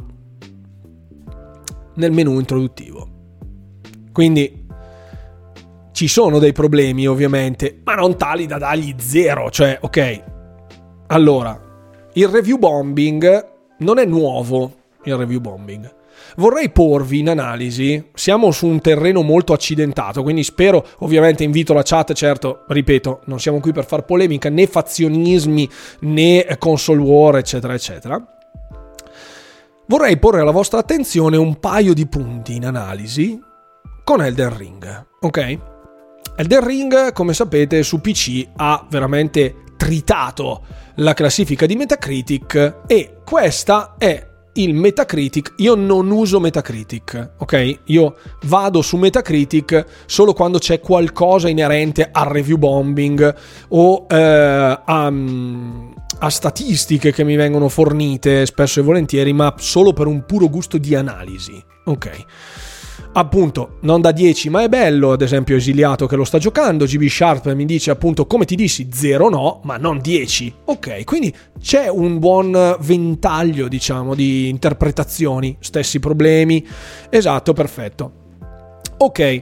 [1.96, 3.08] nel menu introduttivo.
[4.12, 4.68] Quindi
[5.94, 10.24] ci sono dei problemi ovviamente, ma non tali da dargli zero, cioè ok.
[11.08, 11.60] Allora,
[12.14, 13.50] il review bombing
[13.80, 14.72] non è nuovo,
[15.04, 16.00] il review bombing
[16.38, 21.84] Vorrei porvi in analisi, siamo su un terreno molto accidentato, quindi spero, ovviamente invito la
[21.84, 25.70] chat, certo, ripeto, non siamo qui per far polemica, né fazionismi,
[26.02, 28.26] né console war, eccetera, eccetera.
[29.88, 33.38] Vorrei porre alla vostra attenzione un paio di punti in analisi
[34.04, 35.60] con Elden Ring, ok?
[36.38, 40.64] Elden Ring, come sapete, su PC ha veramente tritato
[40.96, 47.80] la classifica di Metacritic e questa è il Metacritic, io non uso Metacritic, ok?
[47.86, 53.36] Io vado su Metacritic solo quando c'è qualcosa inerente al review bombing
[53.70, 55.14] o eh, a,
[56.20, 60.78] a, statistiche che mi vengono fornite spesso e volentieri, ma solo per un puro gusto
[60.78, 62.26] di analisi, ok?
[63.14, 66.86] Appunto non da 10 ma è bello ad esempio esiliato che lo sta giocando.
[66.86, 71.34] GB Sharp mi dice appunto come ti dissi 0 no ma non 10 ok quindi
[71.60, 76.66] c'è un buon ventaglio diciamo di interpretazioni stessi problemi.
[77.10, 78.12] Esatto perfetto.
[78.98, 79.42] Ok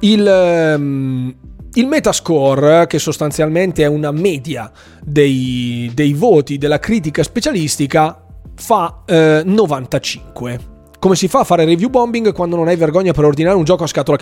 [0.00, 1.34] il um,
[1.76, 4.70] il Metascore, che sostanzialmente è una media
[5.02, 8.18] dei, dei voti della critica specialistica,
[8.54, 10.75] fa eh, 95.
[10.98, 13.84] Come si fa a fare review bombing quando non hai vergogna per ordinare un gioco
[13.84, 14.18] a scatola?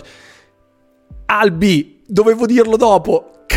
[1.27, 3.31] Albi, dovevo dirlo dopo.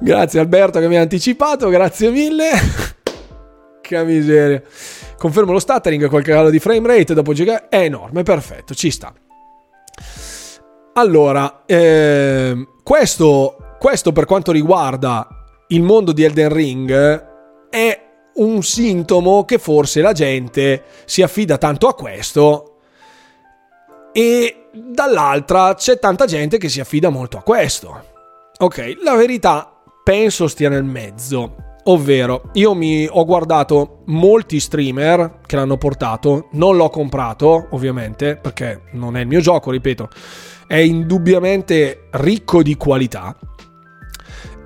[0.00, 2.50] grazie Alberto che mi ha anticipato, grazie mille.
[3.80, 4.62] che miseria.
[5.16, 9.12] Confermo lo stuttering, qualche calo di frame rate dopo giga è enorme, perfetto, ci sta.
[10.94, 15.28] Allora, eh, questo, questo per quanto riguarda
[15.68, 17.26] il mondo di Elden Ring
[17.70, 18.07] è
[18.38, 22.78] un sintomo che forse la gente si affida tanto a questo
[24.12, 28.04] e dall'altra c'è tanta gente che si affida molto a questo.
[28.58, 29.72] Ok, la verità
[30.02, 31.54] penso stia nel mezzo.
[31.84, 38.82] Ovvero, io mi ho guardato molti streamer che l'hanno portato, non l'ho comprato, ovviamente, perché
[38.92, 40.08] non è il mio gioco, ripeto.
[40.66, 43.34] È indubbiamente ricco di qualità.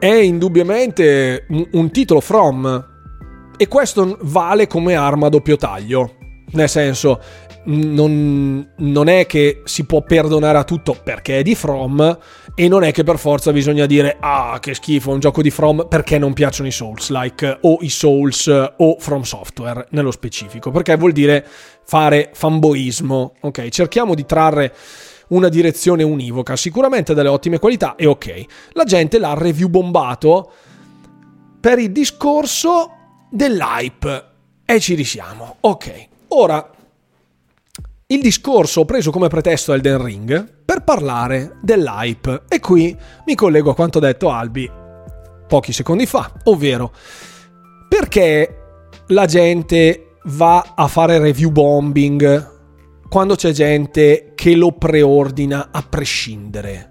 [0.01, 2.92] È indubbiamente un titolo from
[3.63, 6.15] e questo vale come arma a doppio taglio.
[6.55, 7.21] Nel senso,
[7.67, 12.19] non, non, è che si può perdonare a tutto perché è di From
[12.57, 15.87] e non è che per forza bisogna dire ah che schifo un gioco di From
[15.89, 20.73] perché non piacciono i Souls like o i Souls o From Software nello specifico.
[20.73, 21.47] Perché vuol dire
[21.85, 23.69] fare fanboismo ok?
[23.69, 24.75] Cerchiamo di trarre
[25.29, 28.45] una direzione univoca sicuramente delle ottime qualità e ok.
[28.73, 30.51] La gente l'ha review bombato
[31.61, 32.97] per il discorso
[33.33, 34.25] dell'hype.
[34.65, 35.57] E ci risiamo.
[35.61, 36.71] Ok, ora
[38.07, 42.43] il discorso ho preso come pretesto Elden Ring per parlare dell'hype.
[42.49, 44.71] E qui mi collego a quanto detto Albi
[45.49, 46.93] pochi secondi fa, ovvero
[47.89, 48.57] perché
[49.09, 52.51] la gente va a fare review bombing
[53.07, 56.89] quando c'è gente che lo preordina a prescindere.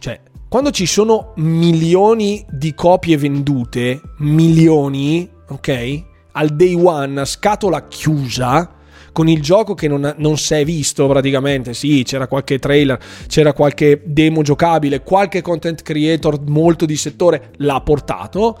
[0.00, 6.02] Cioè, quando ci sono milioni di copie vendute, milioni, ok?
[6.32, 8.74] Al day one, scatola chiusa,
[9.12, 11.72] con il gioco che non, non si è visto praticamente.
[11.72, 17.80] Sì, c'era qualche trailer, c'era qualche demo giocabile, qualche content creator molto di settore l'ha
[17.80, 18.58] portato.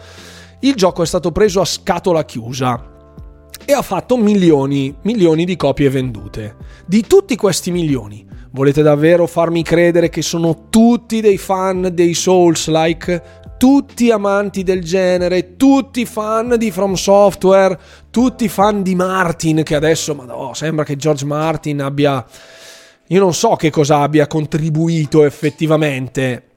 [0.60, 2.92] Il gioco è stato preso a scatola chiusa
[3.66, 6.56] e ha fatto milioni, milioni di copie vendute.
[6.86, 13.42] Di tutti questi milioni, volete davvero farmi credere che sono tutti dei fan dei Souls-like?
[13.56, 17.78] Tutti amanti del genere, tutti fan di From Software,
[18.10, 22.24] tutti fan di Martin, che adesso, ma sembra che George Martin abbia...
[23.08, 26.54] Io non so che cosa abbia contribuito effettivamente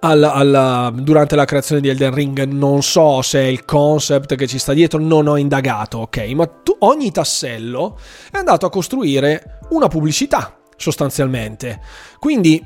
[0.00, 4.46] alla, alla, durante la creazione di Elden Ring non so se è il concept che
[4.46, 6.18] ci sta dietro, non ho indagato, ok?
[6.34, 7.98] Ma tu, ogni tassello
[8.30, 11.80] è andato a costruire una pubblicità, sostanzialmente.
[12.18, 12.64] Quindi,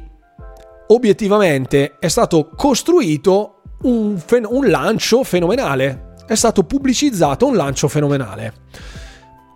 [0.89, 6.14] obiettivamente, è stato costruito un, fen- un lancio fenomenale.
[6.26, 8.55] È stato pubblicizzato un lancio fenomenale.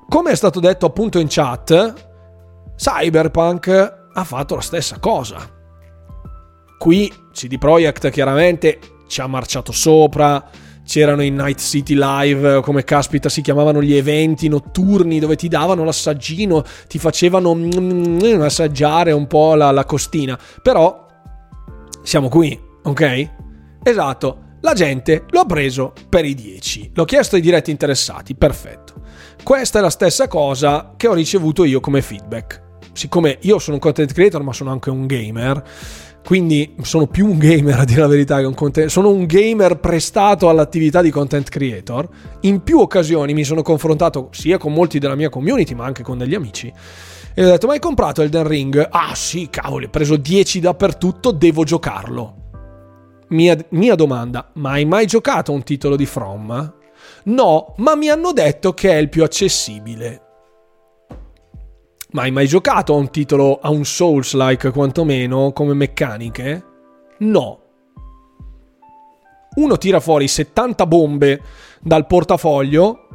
[0.09, 3.69] Come è stato detto appunto in chat, Cyberpunk
[4.13, 5.59] ha fatto la stessa cosa
[6.81, 10.43] Qui CD Projekt chiaramente ci ha marciato sopra,
[10.83, 15.85] c'erano i Night City Live, come caspita si chiamavano gli eventi notturni dove ti davano
[15.85, 20.39] l'assaggino, ti facevano mm, assaggiare un po' la, la costina.
[20.63, 21.07] Però
[22.03, 23.31] siamo qui, ok?
[23.83, 26.93] Esatto, la gente lo ha preso per i 10.
[26.95, 28.95] L'ho chiesto ai diretti interessati, perfetto.
[29.43, 32.69] Questa è la stessa cosa che ho ricevuto io come feedback.
[32.93, 35.63] Siccome io sono un content creator ma sono anche un gamer,
[36.25, 39.79] quindi sono più un gamer a dire la verità che un content sono un gamer
[39.79, 42.09] prestato all'attività di content creator
[42.41, 46.19] in più occasioni mi sono confrontato sia con molti della mia community ma anche con
[46.19, 46.73] degli amici
[47.35, 48.89] e ho detto ma hai comprato Elden Ring?
[48.91, 52.37] ah sì cavoli ho preso 10 dappertutto devo giocarlo
[53.29, 56.75] mia, mia domanda ma hai mai giocato un titolo di From?
[57.25, 60.25] no ma mi hanno detto che è il più accessibile
[62.13, 66.65] ma hai mai giocato a un titolo, a un Souls-like quantomeno, come meccaniche?
[67.19, 67.59] No.
[69.55, 71.41] Uno tira fuori 70 bombe
[71.81, 73.09] dal portafoglio,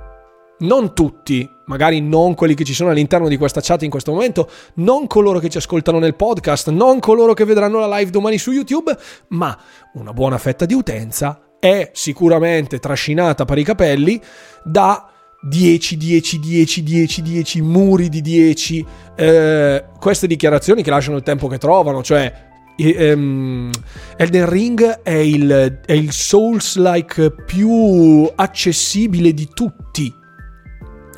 [0.59, 4.49] non tutti, magari non quelli che ci sono all'interno di questa chat in questo momento,
[4.75, 8.51] non coloro che ci ascoltano nel podcast, non coloro che vedranno la live domani su
[8.51, 8.95] YouTube,
[9.29, 9.57] ma
[9.93, 14.21] una buona fetta di utenza è sicuramente trascinata per i capelli
[14.63, 15.09] da
[15.41, 18.85] 10, 10, 10, 10, 10, muri di 10,
[19.15, 23.69] eh, queste dichiarazioni che lasciano il tempo che trovano, cioè Um,
[24.17, 30.13] Elden Ring è il, è il Souls-like più accessibile di tutti.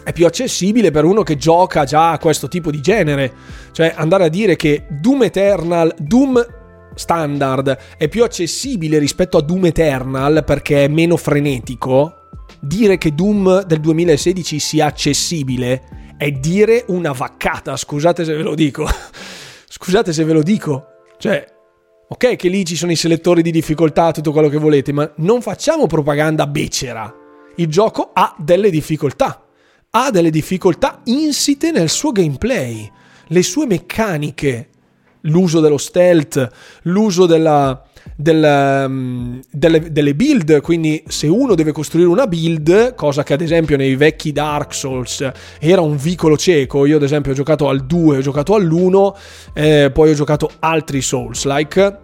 [0.08, 3.30] È più accessibile per uno che gioca già a questo tipo di genere.
[3.74, 6.47] Cioè, andare a dire che Doom Eternal, Doom
[6.95, 12.30] standard è più accessibile rispetto a Doom Eternal perché è meno frenetico
[12.62, 18.55] dire che Doom del 2016 sia accessibile è dire una vaccata, scusate se ve lo
[18.55, 18.88] dico.
[19.68, 20.86] scusate se ve lo dico.
[21.18, 21.45] Cioè,
[22.08, 25.41] ok che lì ci sono i selettori di difficoltà, tutto quello che volete, ma non
[25.41, 27.14] facciamo propaganda becera.
[27.58, 29.41] Il gioco ha delle difficoltà.
[29.90, 32.92] Ha delle difficoltà insite nel suo gameplay,
[33.28, 34.70] le sue meccaniche,
[35.22, 36.50] l'uso dello stealth,
[36.84, 37.84] l'uso della,
[38.16, 43.42] del, um, delle, delle, build, quindi se uno deve costruire una build, cosa che ad
[43.42, 45.30] esempio nei vecchi Dark Souls
[45.60, 49.14] era un vicolo cieco, io ad esempio ho giocato al 2, ho giocato all'1,
[49.54, 52.00] eh, poi ho giocato altri Souls-like,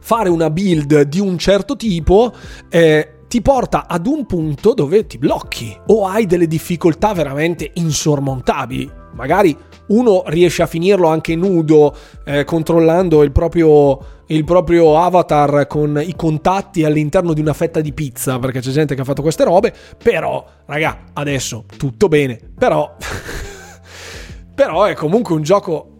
[0.00, 2.32] fare una build di un certo tipo...
[2.68, 8.90] Eh, ti porta ad un punto dove ti blocchi o hai delle difficoltà veramente insormontabili.
[9.14, 9.56] Magari
[9.86, 16.16] uno riesce a finirlo anche nudo, eh, controllando il proprio il proprio avatar con i
[16.16, 19.72] contatti all'interno di una fetta di pizza, perché c'è gente che ha fatto queste robe,
[20.02, 22.96] però, raga, adesso tutto bene, però...
[24.52, 25.96] però è comunque un gioco...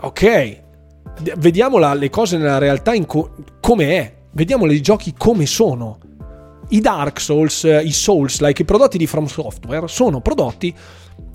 [0.00, 0.62] Ok,
[1.36, 5.98] vediamo le cose nella realtà co- come è, vediamo i giochi come sono.
[6.68, 10.74] I Dark Souls, i Souls, like i prodotti di From Software, sono prodotti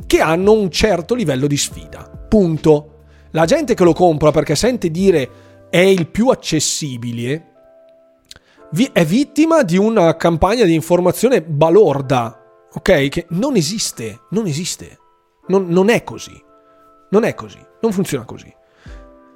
[0.06, 2.10] che hanno un certo livello di sfida.
[2.28, 2.94] Punto.
[3.32, 5.30] La gente che lo compra perché sente dire
[5.70, 7.46] è il più accessibile,
[8.92, 13.08] è vittima di una campagna di informazione balorda, ok?
[13.10, 14.98] Che non esiste, non esiste,
[15.48, 16.40] non, non è così,
[17.12, 18.52] non è così, non funziona così.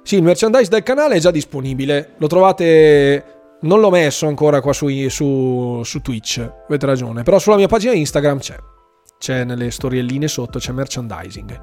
[0.02, 4.72] Sì, il merchandise del canale è già disponibile, lo trovate, non l'ho messo ancora qua
[4.72, 8.56] su, su, su Twitch, avete ragione, però sulla mia pagina Instagram c'è,
[9.18, 11.60] c'è nelle storielline sotto, c'è merchandising.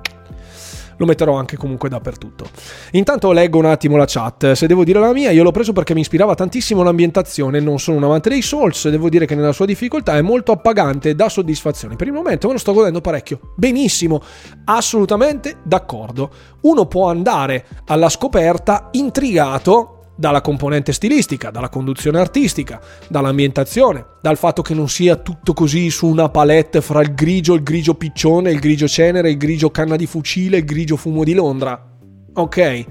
[0.98, 2.48] lo metterò anche comunque dappertutto.
[2.92, 4.52] Intanto leggo un attimo la chat.
[4.52, 7.60] Se devo dire la mia, io l'ho preso perché mi ispirava tantissimo l'ambientazione.
[7.60, 11.10] Non sono un amante dei Souls, devo dire che nella sua difficoltà è molto appagante
[11.10, 11.96] e dà soddisfazione.
[11.96, 13.54] Per il momento me lo sto godendo parecchio.
[13.56, 14.22] Benissimo,
[14.66, 16.32] assolutamente d'accordo.
[16.62, 22.80] Uno può andare alla scoperta intrigato dalla componente stilistica, dalla conduzione artistica,
[23.10, 27.64] dall'ambientazione, dal fatto che non sia tutto così su una palette fra il grigio, il
[27.64, 31.90] grigio piccione, il grigio cenere, il grigio canna di fucile, il grigio fumo di Londra.
[32.34, 32.86] Ok.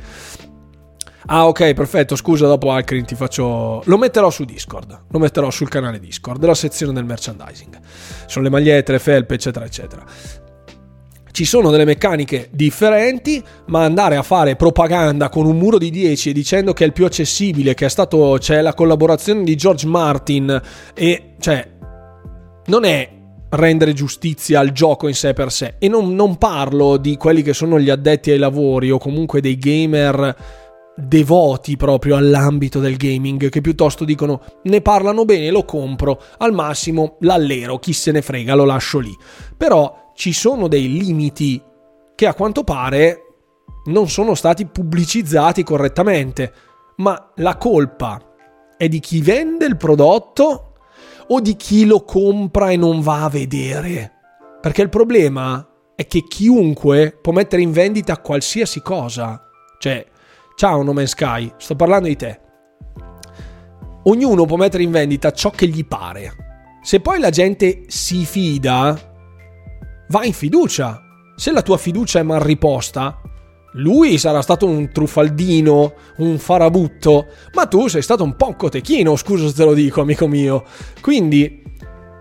[1.26, 2.16] Ah, ok, perfetto.
[2.16, 3.80] Scusa, dopo Alcrin ti faccio.
[3.84, 5.04] Lo metterò su Discord.
[5.08, 7.78] Lo metterò sul canale Discord, della sezione del merchandising.
[8.26, 10.39] Sono le magliette, le felpe, eccetera, eccetera
[11.32, 16.30] ci sono delle meccaniche differenti, ma andare a fare propaganda con un muro di 10
[16.30, 19.86] e dicendo che è il più accessibile, che è stato c'è la collaborazione di George
[19.86, 20.60] Martin
[20.94, 21.68] e cioè
[22.66, 23.18] non è
[23.50, 25.74] rendere giustizia al gioco in sé per sé.
[25.78, 29.58] E non, non parlo di quelli che sono gli addetti ai lavori o comunque dei
[29.58, 30.58] gamer
[30.96, 37.16] devoti proprio all'ambito del gaming che piuttosto dicono ne parlano bene lo compro al massimo
[37.20, 39.16] l'allero chi se ne frega lo lascio lì.
[39.56, 41.62] Però ci sono dei limiti
[42.14, 43.22] che a quanto pare
[43.86, 46.52] non sono stati pubblicizzati correttamente,
[46.96, 48.20] ma la colpa
[48.76, 50.74] è di chi vende il prodotto
[51.26, 54.12] o di chi lo compra e non va a vedere?
[54.60, 59.42] Perché il problema è che chiunque può mettere in vendita qualsiasi cosa.
[59.78, 60.06] Cioè,
[60.54, 62.40] ciao No Man's Sky, sto parlando di te.
[64.02, 66.78] Ognuno può mettere in vendita ciò che gli pare.
[66.82, 69.08] Se poi la gente si fida,
[70.10, 71.02] va in fiducia.
[71.34, 73.20] Se la tua fiducia è mal riposta,
[73.74, 79.46] lui sarà stato un truffaldino, un farabutto, ma tu sei stato un po' cotechino, scusa
[79.48, 80.64] se te lo dico, amico mio.
[81.00, 81.62] Quindi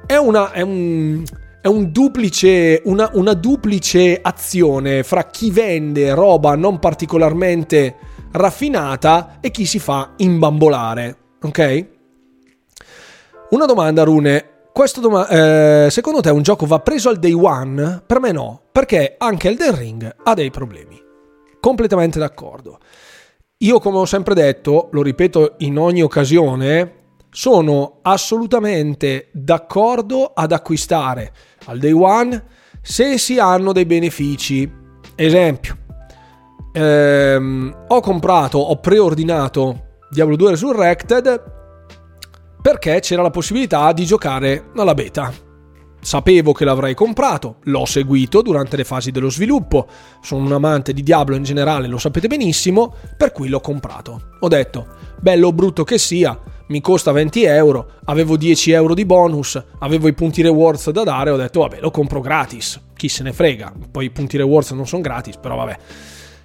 [0.05, 0.51] è una.
[0.51, 1.23] È un,
[1.61, 7.97] è un duplice, una, una duplice azione fra chi vende roba non particolarmente
[8.31, 11.17] raffinata e chi si fa imbambolare.
[11.41, 11.87] Ok?
[13.49, 18.01] Una domanda, Rune questo doma- eh, secondo te un gioco va preso al day one?
[18.05, 20.97] Per me no, perché anche Elden Ring ha dei problemi.
[21.59, 22.79] Completamente d'accordo.
[23.57, 26.93] Io, come ho sempre detto, lo ripeto in ogni occasione,
[27.29, 31.33] sono assolutamente d'accordo ad acquistare
[31.65, 32.41] al day one
[32.81, 34.71] se si hanno dei benefici.
[35.13, 35.77] Esempio,
[36.71, 41.57] ehm, ho comprato, ho preordinato Diablo 2 Resurrected
[42.61, 45.31] perché c'era la possibilità di giocare alla beta.
[46.01, 49.85] Sapevo che l'avrei comprato, l'ho seguito durante le fasi dello sviluppo,
[50.21, 54.29] sono un amante di Diablo in generale, lo sapete benissimo, per cui l'ho comprato.
[54.39, 54.87] Ho detto,
[55.19, 60.07] bello o brutto che sia, mi costa 20 euro, avevo 10 euro di bonus, avevo
[60.07, 63.73] i punti rewards da dare, ho detto vabbè lo compro gratis, chi se ne frega,
[63.91, 65.77] poi i punti rewards non sono gratis, però vabbè.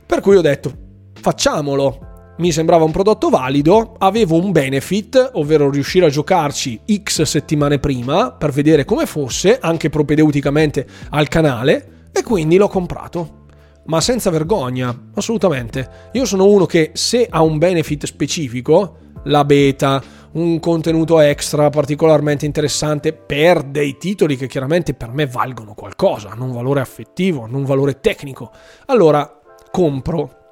[0.06, 0.72] Per cui ho detto,
[1.12, 7.78] facciamolo, mi sembrava un prodotto valido, avevo un benefit, ovvero riuscire a giocarci X settimane
[7.78, 13.42] prima per vedere come fosse, anche propedeuticamente al canale, e quindi l'ho comprato.
[13.86, 16.10] Ma senza vergogna, assolutamente.
[16.12, 20.02] Io sono uno che se ha un benefit specifico, la beta,
[20.32, 26.44] un contenuto extra particolarmente interessante per dei titoli che chiaramente per me valgono qualcosa, hanno
[26.44, 28.50] un valore affettivo, hanno un valore tecnico,
[28.86, 29.40] allora
[29.70, 30.43] compro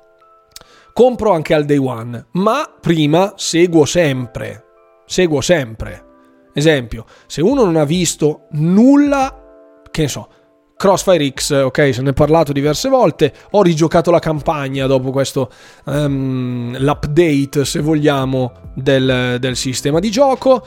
[0.93, 4.65] compro anche al day one, ma prima seguo sempre.
[5.07, 6.11] Seguo sempre.
[6.55, 10.29] Esempio, se uno non ha visto nulla, che ne so,
[10.77, 15.49] Crossfire X, ok, se ne è parlato diverse volte, ho rigiocato la campagna dopo questo,
[15.85, 20.67] um, l'update, se vogliamo, del, del sistema di gioco.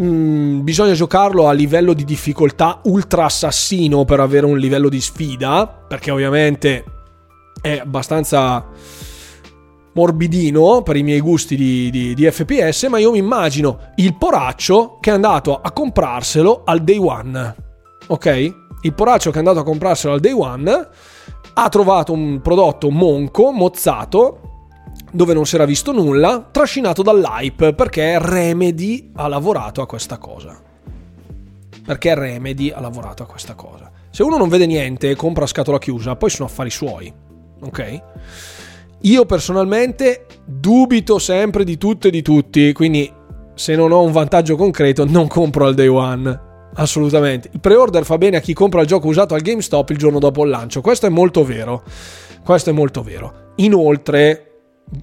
[0.00, 5.66] Mm, bisogna giocarlo a livello di difficoltà ultra assassino per avere un livello di sfida,
[5.66, 6.84] perché ovviamente
[7.60, 8.66] è abbastanza
[9.94, 14.98] morbidino per i miei gusti di, di, di, FPS, ma io mi immagino il poraccio
[15.00, 17.54] che è andato a comprarselo al day one.
[18.08, 18.54] Ok?
[18.82, 20.88] Il poraccio che è andato a comprarselo al day one
[21.54, 24.40] ha trovato un prodotto monco, mozzato,
[25.12, 30.58] dove non si era visto nulla, trascinato dall'hype perché Remedy ha lavorato a questa cosa.
[31.84, 33.90] Perché Remedy ha lavorato a questa cosa.
[34.10, 37.12] Se uno non vede niente e compra a scatola chiusa, poi sono affari suoi.
[37.60, 38.02] Ok?
[39.02, 43.12] Io personalmente dubito sempre di tutto e di tutti, quindi
[43.54, 46.50] se non ho un vantaggio concreto non compro al day one.
[46.74, 47.50] Assolutamente.
[47.52, 50.44] Il pre-order fa bene a chi compra il gioco usato al GameStop il giorno dopo
[50.44, 50.80] il lancio.
[50.80, 51.82] Questo è molto vero.
[52.44, 53.52] Questo è molto vero.
[53.56, 54.52] Inoltre,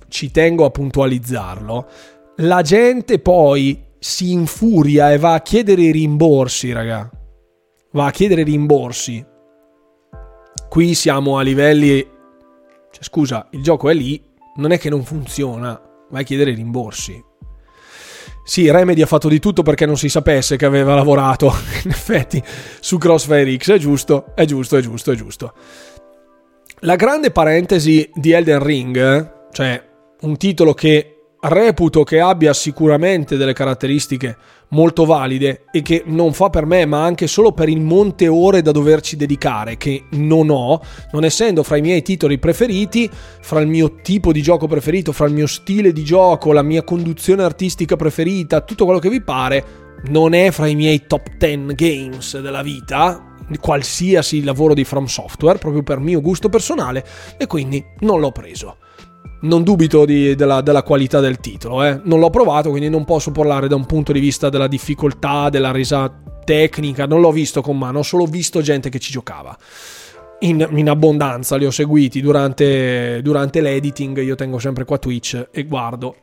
[0.08, 1.88] ci tengo a puntualizzarlo,
[2.38, 7.10] la gente poi si infuria e va a chiedere i rimborsi, raga.
[7.92, 9.26] Va a chiedere rimborsi.
[10.70, 12.06] Qui siamo a livelli
[13.00, 14.22] Cioè, scusa, il gioco è lì,
[14.58, 17.24] non è che non funziona, vai a chiedere i rimborsi.
[18.44, 21.54] Sì, Remedy ha fatto di tutto perché non si sapesse che aveva lavorato,
[21.86, 22.44] in effetti,
[22.80, 25.54] su Crossfire X, è giusto, è giusto, è giusto, è giusto.
[26.80, 29.88] La grande parentesi di Elden Ring, cioè
[30.22, 34.36] un titolo che reputo che abbia sicuramente delle caratteristiche
[34.70, 38.62] molto valide e che non fa per me, ma anche solo per il monte ore
[38.62, 43.68] da doverci dedicare, che non ho, non essendo fra i miei titoli preferiti, fra il
[43.68, 47.96] mio tipo di gioco preferito, fra il mio stile di gioco, la mia conduzione artistica
[47.96, 52.62] preferita, tutto quello che vi pare, non è fra i miei top 10 games della
[52.62, 57.06] vita, qualsiasi lavoro di From Software, proprio per mio gusto personale,
[57.38, 58.78] e quindi non l'ho preso
[59.42, 62.00] non dubito di, della, della, qualità del titolo, eh.
[62.04, 65.72] non l'ho provato quindi non posso parlare da un punto di vista della difficoltà, della
[65.72, 66.12] resa
[66.44, 69.56] tecnica, non l'ho visto con mano, ho solo visto gente che ci giocava.
[70.42, 75.66] In, in abbondanza li ho seguiti durante, durante l'editing, io tengo sempre qua Twitch e
[75.66, 76.16] guardo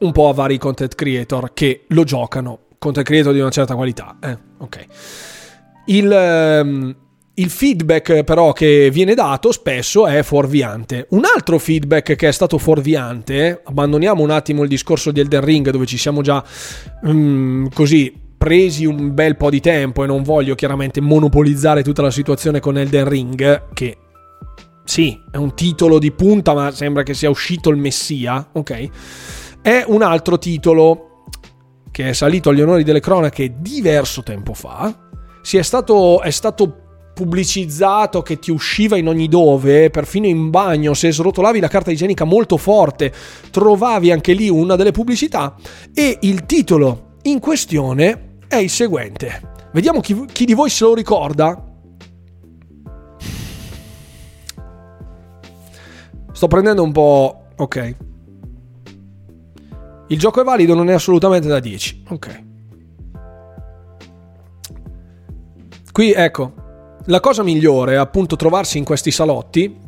[0.00, 4.16] un po' a vari content creator che lo giocano, content creator di una certa qualità.
[4.20, 4.86] Eh, ok.
[5.86, 6.60] Il...
[6.62, 6.96] Um,
[7.38, 11.06] il feedback però che viene dato spesso è fuorviante.
[11.10, 15.70] Un altro feedback che è stato fuorviante, abbandoniamo un attimo il discorso di Elden Ring
[15.70, 16.44] dove ci siamo già
[17.02, 22.10] um, così presi un bel po' di tempo e non voglio chiaramente monopolizzare tutta la
[22.10, 23.96] situazione con Elden Ring che
[24.84, 28.88] sì, è un titolo di punta ma sembra che sia uscito il messia, ok?
[29.60, 31.24] È un altro titolo
[31.90, 35.08] che è salito agli onori delle cronache diverso tempo fa.
[35.42, 36.87] Si è stato, è stato
[37.18, 42.22] pubblicizzato che ti usciva in ogni dove, perfino in bagno, se srotolavi la carta igienica
[42.22, 43.12] molto forte,
[43.50, 45.56] trovavi anche lì una delle pubblicità
[45.92, 49.56] e il titolo in questione è il seguente.
[49.72, 51.60] Vediamo chi, chi di voi se lo ricorda.
[56.30, 57.46] Sto prendendo un po'...
[57.56, 57.96] ok.
[60.06, 62.04] Il gioco è valido, non è assolutamente da 10.
[62.10, 62.44] Ok.
[65.90, 66.52] Qui ecco,
[67.08, 69.78] la cosa migliore è appunto trovarsi in questi salotti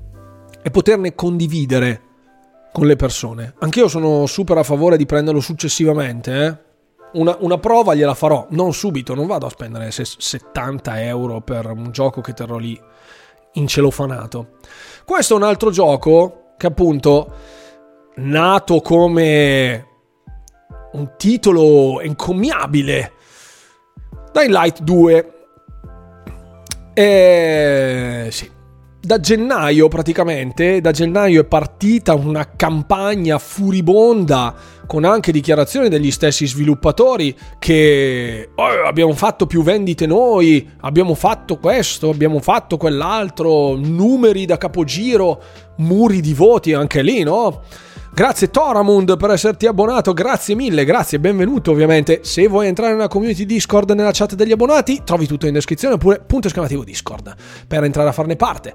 [0.63, 2.03] e poterne condividere
[2.73, 3.55] con le persone.
[3.59, 6.45] Anch'io sono super a favore di prenderlo successivamente.
[6.45, 7.19] Eh?
[7.19, 11.91] Una, una, prova gliela farò, non subito, non vado a spendere 70 euro per un
[11.91, 12.81] gioco che terrò lì
[13.55, 14.53] incelofanato.
[15.05, 17.35] Questo è un altro gioco che appunto
[18.17, 19.87] nato come
[20.93, 23.13] un titolo encomiabile.
[24.33, 25.40] Dying Light 2 e
[27.01, 28.51] eh, sì.
[29.03, 34.55] Da gennaio praticamente, da gennaio è partita una campagna furibonda
[34.87, 41.57] con anche dichiarazioni degli stessi sviluppatori che oh, abbiamo fatto più vendite noi, abbiamo fatto
[41.57, 45.43] questo, abbiamo fatto quell'altro, numeri da capogiro,
[45.77, 47.63] muri di voti anche lì, no?
[48.13, 52.21] Grazie Toramund per esserti abbonato, grazie mille, grazie, benvenuto ovviamente.
[52.23, 56.21] Se vuoi entrare nella community Discord nella chat degli abbonati, trovi tutto in descrizione oppure
[56.27, 57.35] punto esclamativo Discord
[57.67, 58.75] per entrare a farne parte.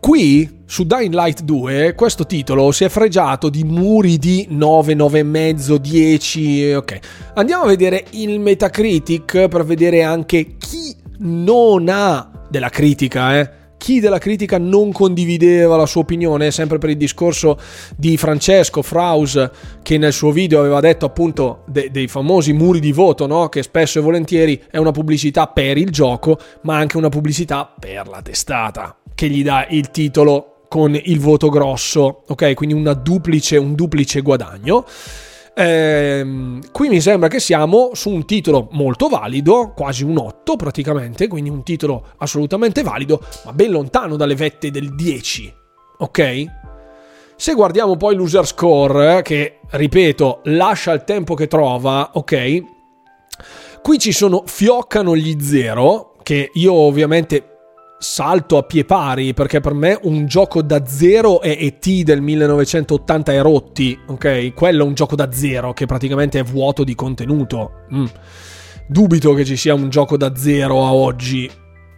[0.00, 5.76] Qui su Dying Light 2 questo titolo si è fregiato di muri di 9, 9,5,
[5.76, 6.72] 10.
[6.72, 6.98] Ok,
[7.34, 13.98] andiamo a vedere il Metacritic per vedere anche chi non ha della critica, eh chi
[13.98, 17.58] della critica non condivideva la sua opinione, sempre per il discorso
[17.96, 19.50] di Francesco Fraus,
[19.82, 23.48] che nel suo video aveva detto appunto de- dei famosi muri di voto, no?
[23.48, 28.06] che spesso e volentieri è una pubblicità per il gioco, ma anche una pubblicità per
[28.06, 32.54] la testata, che gli dà il titolo con il voto grosso, ok?
[32.54, 34.86] Quindi duplice, un duplice guadagno.
[35.54, 41.28] Ehm, qui mi sembra che siamo su un titolo molto valido, quasi un 8 praticamente,
[41.28, 45.54] quindi un titolo assolutamente valido, ma ben lontano dalle vette del 10.
[45.98, 46.44] Ok?
[47.36, 52.62] Se guardiamo poi l'user score, che ripeto, lascia il tempo che trova, ok?
[53.82, 57.51] Qui ci sono fioccano gli zero, che io ovviamente
[58.02, 63.32] salto a pie pari perché per me un gioco da zero è ET del 1980
[63.32, 64.52] e rotti, ok?
[64.54, 67.84] Quello è un gioco da zero che praticamente è vuoto di contenuto.
[67.94, 68.06] Mm.
[68.88, 71.48] Dubito che ci sia un gioco da zero a oggi,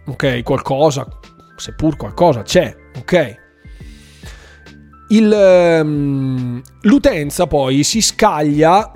[0.05, 0.43] ok?
[0.43, 1.07] Qualcosa,
[1.55, 3.43] seppur qualcosa c'è, ok?
[5.09, 8.91] Il, um, l'utenza poi si scaglia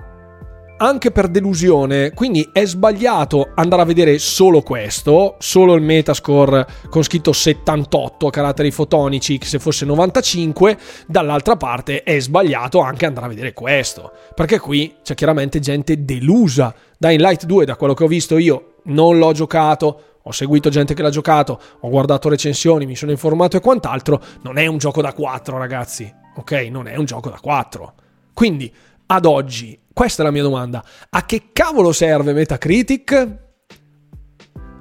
[0.82, 7.04] anche per delusione, quindi è sbagliato andare a vedere solo questo, solo il metascore con
[7.04, 13.26] scritto 78 a caratteri fotonici, che se fosse 95, dall'altra parte è sbagliato anche andare
[13.26, 16.74] a vedere questo, perché qui c'è chiaramente gente delusa.
[16.98, 20.94] Dying Light 2, da quello che ho visto io, non l'ho giocato, ho seguito gente
[20.94, 25.02] che l'ha giocato, ho guardato recensioni, mi sono informato e quant'altro, non è un gioco
[25.02, 26.52] da 4 ragazzi, ok?
[26.72, 27.94] Non è un gioco da 4.
[28.34, 28.74] Quindi,
[29.08, 33.38] ad oggi, questa è la mia domanda, a che cavolo serve Metacritic?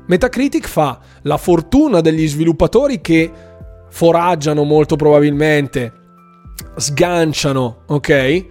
[0.07, 3.29] Metacritic fa la fortuna degli sviluppatori che
[3.91, 5.93] foraggiano molto probabilmente,
[6.77, 8.45] sganciano, ok?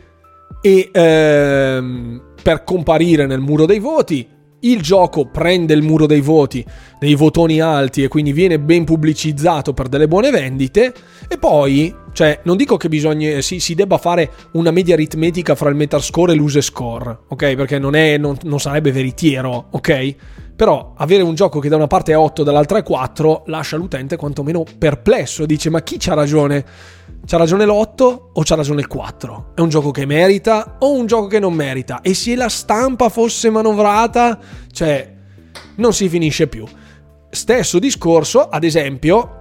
[0.60, 4.28] E ehm, per comparire nel muro dei voti,
[4.60, 6.66] il gioco prende il muro dei voti,
[7.00, 10.94] dei votoni alti e quindi viene ben pubblicizzato per delle buone vendite
[11.30, 15.70] e poi, cioè, non dico che bisogna, si, si debba fare una media aritmetica fra
[15.70, 17.54] il metascore e l'use score, ok?
[17.54, 20.16] Perché non, è, non, non sarebbe veritiero, ok?
[20.56, 23.78] Però avere un gioco che da una parte è 8 e dall'altra è 4 lascia
[23.78, 25.46] l'utente quantomeno perplesso.
[25.46, 26.66] Dice: Ma chi c'ha ragione?
[27.24, 28.02] C'ha ragione l'8
[28.34, 29.52] o c'ha ragione il 4?
[29.54, 32.02] È un gioco che merita o un gioco che non merita?
[32.02, 34.40] E se la stampa fosse manovrata,
[34.72, 35.14] cioè,
[35.76, 36.66] non si finisce più.
[37.30, 39.37] Stesso discorso, ad esempio,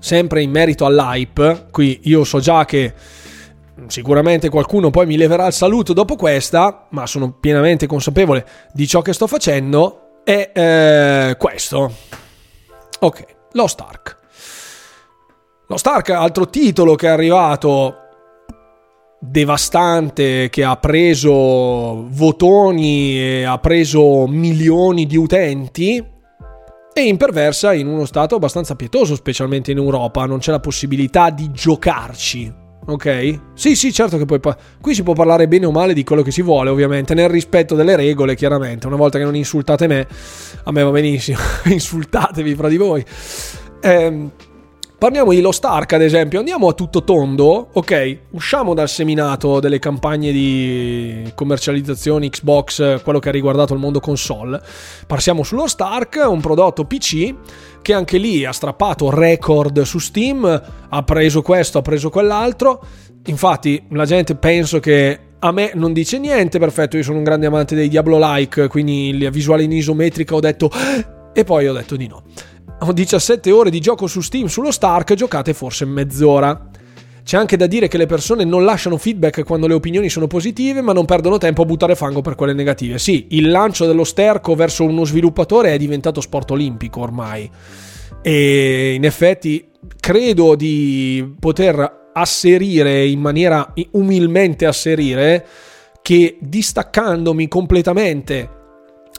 [0.00, 2.92] sempre in merito all'hype, qui io so già che
[3.86, 9.02] sicuramente qualcuno poi mi leverà il saluto dopo questa, ma sono pienamente consapevole di ciò
[9.02, 11.92] che sto facendo è eh, questo.
[13.00, 14.18] Ok, Lost Ark.
[15.68, 17.94] Lost Ark, altro titolo che è arrivato
[19.20, 26.18] devastante, che ha preso votoni e ha preso milioni di utenti
[26.92, 30.26] e imperversa in uno stato abbastanza pietoso, specialmente in Europa.
[30.26, 33.40] Non c'è la possibilità di giocarci ok?
[33.54, 34.40] Sì, sì, certo che poi...
[34.40, 37.28] Pa- qui si può parlare bene o male di quello che si vuole, ovviamente, nel
[37.28, 38.86] rispetto delle regole, chiaramente.
[38.86, 40.06] Una volta che non insultate me,
[40.64, 43.04] a me va benissimo, insultatevi fra di voi.
[43.80, 44.30] Ehm...
[45.00, 46.40] Parliamo di Lost Ark, ad esempio.
[46.40, 48.18] Andiamo a tutto tondo, ok?
[48.32, 54.60] Usciamo dal seminato delle campagne di commercializzazione Xbox, quello che ha riguardato il mondo console.
[55.06, 57.34] Passiamo su Lost Ark, un prodotto PC
[57.80, 62.84] che anche lì ha strappato record su Steam, ha preso questo, ha preso quell'altro.
[63.24, 67.46] Infatti, la gente penso che a me non dice niente, perfetto, io sono un grande
[67.46, 70.70] amante dei Diablo-like, quindi la visuale in isometrica ho detto...
[71.32, 72.24] E poi ho detto di no
[72.92, 76.68] 17 ore di gioco su Steam sullo Stark, giocate forse mezz'ora.
[77.22, 80.80] C'è anche da dire che le persone non lasciano feedback quando le opinioni sono positive,
[80.80, 82.98] ma non perdono tempo a buttare fango per quelle negative.
[82.98, 87.48] Sì, il lancio dello sterco verso uno sviluppatore è diventato sport olimpico ormai.
[88.22, 95.46] E in effetti credo di poter asserire in maniera umilmente asserire
[96.02, 98.48] che distaccandomi completamente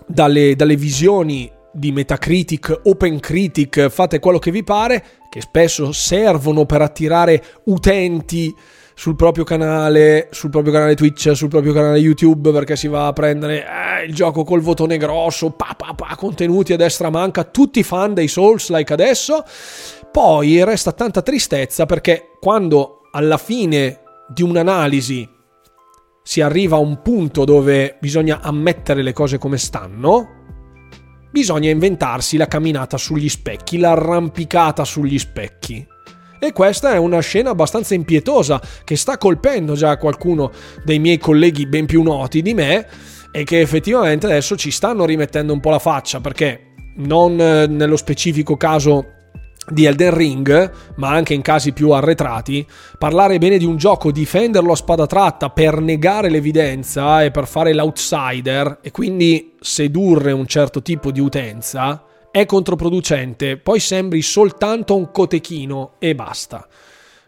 [0.06, 6.82] dalle, dalle visioni di Metacritic, OpenCritic, fate quello che vi pare, che spesso servono per
[6.82, 8.54] attirare utenti
[8.94, 13.14] sul proprio canale, sul proprio canale Twitch, sul proprio canale YouTube, perché si va a
[13.14, 17.82] prendere eh, il gioco col votone grosso, pa, pa, pa, contenuti a destra manca, tutti
[17.84, 19.44] fan dei Souls like adesso.
[20.12, 25.28] Poi resta tanta tristezza perché quando alla fine di un'analisi
[26.24, 30.40] si arriva a un punto dove bisogna ammettere le cose come stanno,
[31.32, 35.88] bisogna inventarsi la camminata sugli specchi, l'arrampicata sugli specchi.
[36.40, 40.52] E questa è una scena abbastanza impietosa che sta colpendo già qualcuno
[40.84, 42.88] dei miei colleghi ben più noti di me
[43.32, 47.96] e che effettivamente adesso ci stanno rimettendo un po' la faccia perché non eh, nello
[47.96, 49.21] specifico caso
[49.70, 52.66] di Elden Ring, ma anche in casi più arretrati,
[52.98, 57.74] parlare bene di un gioco, difenderlo a spada tratta per negare l'evidenza e per fare
[57.74, 65.12] l'outsider e quindi sedurre un certo tipo di utenza è controproducente, poi sembri soltanto un
[65.12, 66.66] cotechino e basta.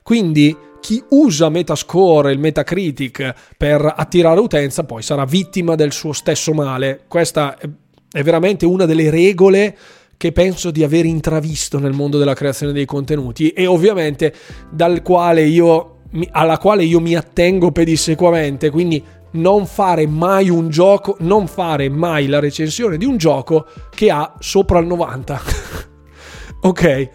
[0.01, 6.53] Quindi chi usa Metascore, il Metacritic, per attirare utenza poi sarà vittima del suo stesso
[6.53, 7.03] male.
[7.07, 9.77] Questa è veramente una delle regole
[10.17, 14.33] che penso di aver intravisto nel mondo della creazione dei contenuti e ovviamente
[14.71, 15.99] dal quale io,
[16.31, 19.03] alla quale io mi attengo pedissequamente, quindi
[19.33, 24.35] non fare mai un gioco, non fare mai la recensione di un gioco che ha
[24.39, 25.41] sopra il 90.
[26.61, 27.09] ok.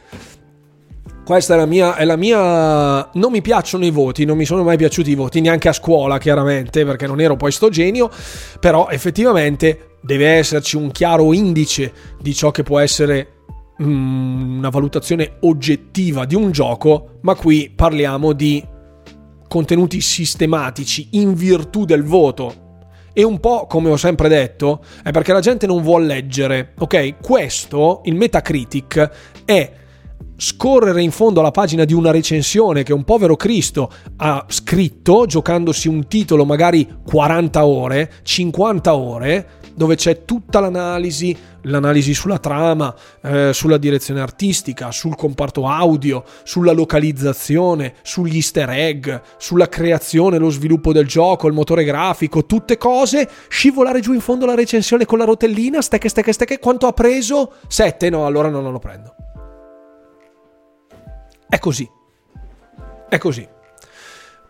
[1.24, 3.10] Questa è la, mia, è la mia.
[3.12, 6.16] Non mi piacciono i voti, non mi sono mai piaciuti i voti, neanche a scuola,
[6.16, 8.10] chiaramente, perché non ero poi sto genio.
[8.58, 13.42] Però effettivamente deve esserci un chiaro indice di ciò che può essere
[13.82, 18.66] mm, una valutazione oggettiva di un gioco, ma qui parliamo di
[19.46, 22.86] contenuti sistematici in virtù del voto.
[23.12, 26.72] E un po', come ho sempre detto, è perché la gente non vuole leggere.
[26.78, 29.10] Ok, questo, il Metacritic,
[29.44, 29.72] è
[30.40, 35.88] scorrere in fondo alla pagina di una recensione che un povero Cristo ha scritto, giocandosi
[35.88, 39.48] un titolo magari 40 ore, 50 ore,
[39.78, 42.92] dove c'è tutta l'analisi, l'analisi sulla trama,
[43.22, 50.50] eh, sulla direzione artistica, sul comparto audio, sulla localizzazione, sugli easter egg, sulla creazione, lo
[50.50, 55.16] sviluppo del gioco, il motore grafico, tutte cose, scivolare giù in fondo la recensione con
[55.16, 57.52] la rotellina, stecche, stecche, stecche, quanto ha preso?
[57.68, 58.10] 7?
[58.10, 59.14] No, allora no, non lo prendo.
[61.48, 61.88] È così.
[63.08, 63.48] È così.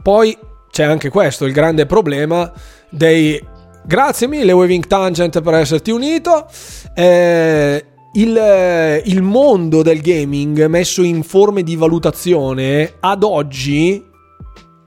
[0.03, 0.39] Poi
[0.71, 2.51] c'è anche questo, il grande problema
[2.89, 3.57] dei...
[3.89, 6.47] Grazie mille Waving Tangent per esserti unito.
[6.93, 7.83] Eh,
[8.13, 14.05] il, il, mondo del gaming messo in forme di valutazione ad oggi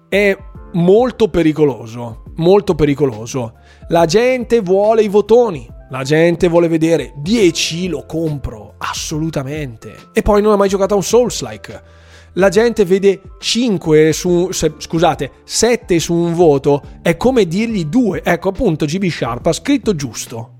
[0.07, 0.37] è
[0.73, 2.25] molto pericoloso.
[2.35, 3.53] Molto pericoloso.
[3.87, 5.67] La gente vuole i votoni.
[5.89, 9.95] La gente vuole vedere 10 lo compro, assolutamente.
[10.13, 12.00] E poi non ha mai giocato a un Souls-like
[12.33, 18.21] la gente vede 5 su, se, scusate, 7 su un voto, è come dirgli 2.
[18.23, 20.59] Ecco appunto GB Sharp ha scritto giusto.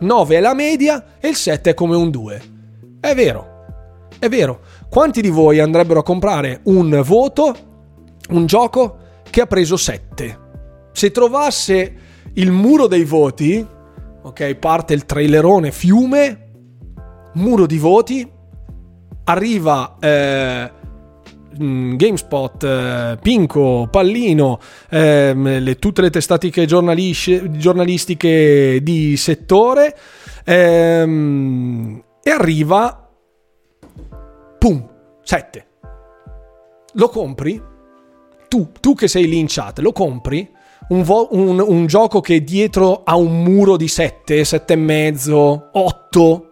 [0.00, 2.42] 9 è la media e il 7 è come un 2.
[3.00, 3.50] È vero.
[4.18, 4.60] È vero.
[4.88, 7.56] Quanti di voi andrebbero a comprare un voto,
[8.28, 8.98] un gioco
[9.28, 10.38] che ha preso 7?
[10.92, 11.96] Se trovasse
[12.34, 13.66] il muro dei voti,
[14.22, 16.50] ok, parte il trailerone fiume,
[17.34, 18.30] muro di voti,
[19.24, 20.70] arriva eh,
[21.56, 24.60] GameSpot, eh, Pinco, Pallino,
[24.90, 29.96] ehm, le, tutte le testatiche giornalistiche di settore
[30.44, 33.08] ehm, e arriva,
[34.58, 34.88] pum,
[35.22, 35.66] 7.
[36.94, 37.60] Lo compri?
[38.48, 40.50] Tu, tu che sei lì in chat, lo compri?
[40.88, 46.50] Un, vo- un, un gioco che dietro ha un muro di 7, 7,5, 8.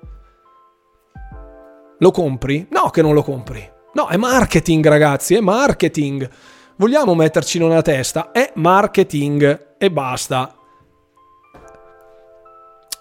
[1.98, 2.66] Lo compri?
[2.70, 3.78] No che non lo compri.
[3.92, 6.28] No, è marketing, ragazzi, è marketing.
[6.76, 8.30] Vogliamo metterci in una testa?
[8.30, 10.54] È marketing e basta.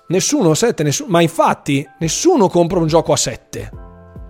[0.07, 3.71] Nessuno 7, nessuno, ma infatti nessuno compra un gioco a 7.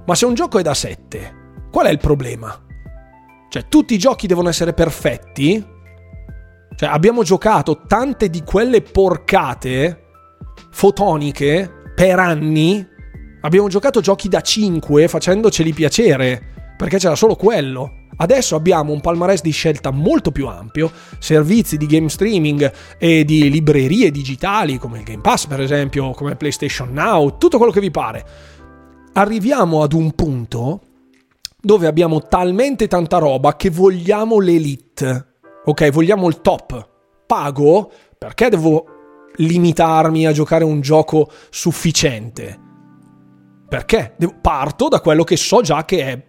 [0.05, 2.53] Ma se un gioco è da 7, qual è il problema?
[3.49, 5.65] Cioè, tutti i giochi devono essere perfetti?
[6.75, 10.07] Cioè, abbiamo giocato tante di quelle porcate
[10.71, 12.85] fotoniche per anni
[13.41, 17.93] Abbiamo giocato giochi da 5 facendoceli piacere, perché c'era solo quello.
[18.17, 23.49] Adesso abbiamo un palmarès di scelta molto più ampio, servizi di game streaming e di
[23.49, 27.91] librerie digitali come il Game Pass per esempio, come PlayStation Now, tutto quello che vi
[27.91, 28.25] pare.
[29.13, 30.81] Arriviamo ad un punto
[31.61, 35.35] dove abbiamo talmente tanta roba che vogliamo l'elite.
[35.63, 36.89] Ok, vogliamo il top.
[37.25, 38.85] Pago perché devo
[39.35, 42.67] limitarmi a giocare un gioco sufficiente?
[43.69, 44.15] Perché?
[44.41, 46.21] Parto da quello che so già che è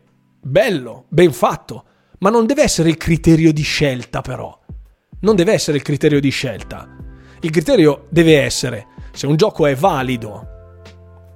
[0.43, 1.85] bello, ben fatto,
[2.19, 4.57] ma non deve essere il criterio di scelta però.
[5.21, 6.87] Non deve essere il criterio di scelta.
[7.41, 10.47] Il criterio deve essere se un gioco è valido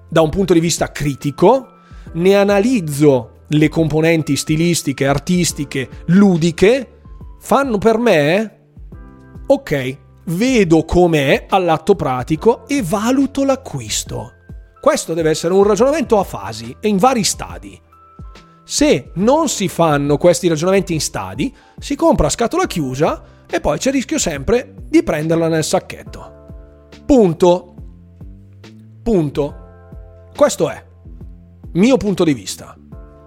[0.08, 1.68] da un punto di vista critico,
[2.12, 7.00] ne analizzo le componenti stilistiche, artistiche, ludiche,
[7.40, 8.58] fanno per me,
[9.46, 14.33] ok, vedo com'è all'atto pratico e valuto l'acquisto.
[14.84, 17.80] Questo deve essere un ragionamento a fasi e in vari stadi.
[18.64, 23.78] Se non si fanno questi ragionamenti in stadi, si compra a scatola chiusa e poi
[23.78, 26.88] c'è il rischio sempre di prenderla nel sacchetto.
[27.06, 27.74] Punto.
[29.02, 29.54] Punto.
[30.36, 30.84] Questo è
[31.72, 32.76] mio punto di vista.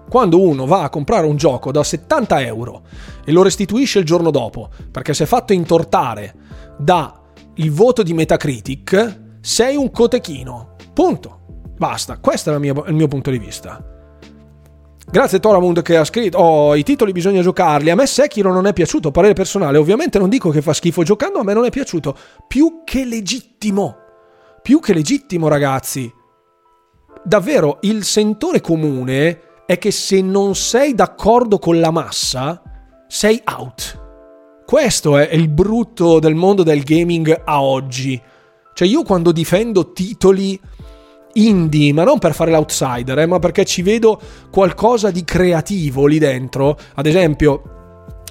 [0.08, 2.84] Quando uno va a comprare un gioco da 70 euro
[3.26, 6.36] e lo restituisce il giorno dopo perché si è fatto intortare
[6.78, 7.20] da
[7.56, 10.76] il voto di Metacritic, sei un cotechino.
[10.94, 11.37] Punto.
[11.78, 13.96] Basta, questo è mia, il mio punto di vista.
[15.10, 17.90] Grazie Toramund che ha scritto, oh, i titoli bisogna giocarli.
[17.90, 19.78] A me Sekiro non è piaciuto, parere personale.
[19.78, 22.16] Ovviamente non dico che fa schifo giocando, a me non è piaciuto.
[22.48, 23.96] Più che legittimo.
[24.62, 26.12] Più che legittimo, ragazzi.
[27.24, 32.62] Davvero, il sentore comune è che se non sei d'accordo con la massa,
[33.08, 34.06] sei out.
[34.66, 38.22] Questo è il brutto del mondo del gaming a oggi.
[38.74, 40.60] Cioè io quando difendo titoli
[41.46, 44.20] indie, ma non per fare l'outsider, eh, ma perché ci vedo
[44.52, 46.78] qualcosa di creativo lì dentro.
[46.96, 47.76] Ad esempio,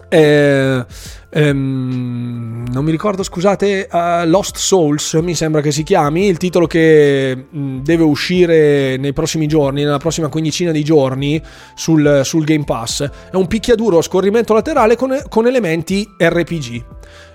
[0.09, 0.85] eh,
[1.31, 6.67] ehm, non mi ricordo, scusate, uh, Lost Souls mi sembra che si chiami, il titolo
[6.67, 11.43] che mh, mm, deve uscire nei prossimi giorni, nella prossima quindicina di giorni
[11.75, 13.09] sul, sul Game Pass.
[13.31, 16.85] È un picchiaduro a scorrimento laterale con, con elementi RPG.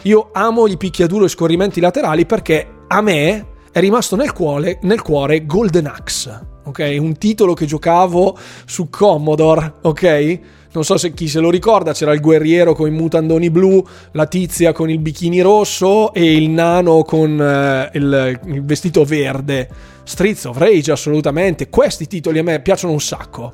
[0.03, 5.02] Io amo i picchiaduro e scorrimenti laterali perché a me è rimasto nel cuore, nel
[5.02, 6.48] cuore Golden Axe.
[6.65, 6.98] ok?
[6.99, 10.39] Un titolo che giocavo su Commodore, ok?
[10.73, 14.26] Non so se chi se lo ricorda, c'era il guerriero con i mutandoni blu, la
[14.26, 19.69] tizia con il bikini rosso e il nano con eh, il, il vestito verde.
[20.03, 21.69] Streets of Rage, assolutamente.
[21.69, 23.53] Questi titoli a me piacciono un sacco.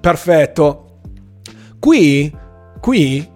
[0.00, 1.00] Perfetto.
[1.78, 2.34] Qui,
[2.80, 3.28] qui,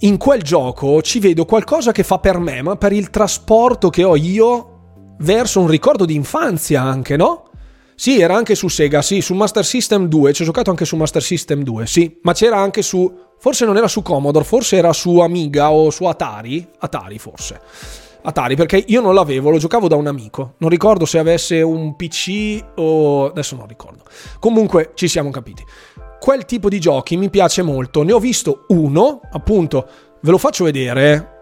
[0.00, 4.04] in quel gioco ci vedo qualcosa che fa per me, ma per il trasporto che
[4.04, 4.77] ho io
[5.18, 7.44] verso un ricordo di infanzia anche, no?
[7.94, 10.94] Sì, era anche su Sega, sì, su Master System 2, ci ho giocato anche su
[10.94, 13.12] Master System 2, sì, ma c'era anche su...
[13.38, 17.60] forse non era su Commodore, forse era su Amiga o su Atari, Atari forse.
[18.22, 20.54] Atari, perché io non l'avevo, lo giocavo da un amico.
[20.58, 23.26] Non ricordo se avesse un PC o...
[23.26, 24.04] adesso non ricordo.
[24.38, 25.64] Comunque ci siamo capiti.
[26.20, 28.02] Quel tipo di giochi mi piace molto.
[28.02, 29.88] Ne ho visto uno, appunto,
[30.20, 31.36] ve lo faccio vedere.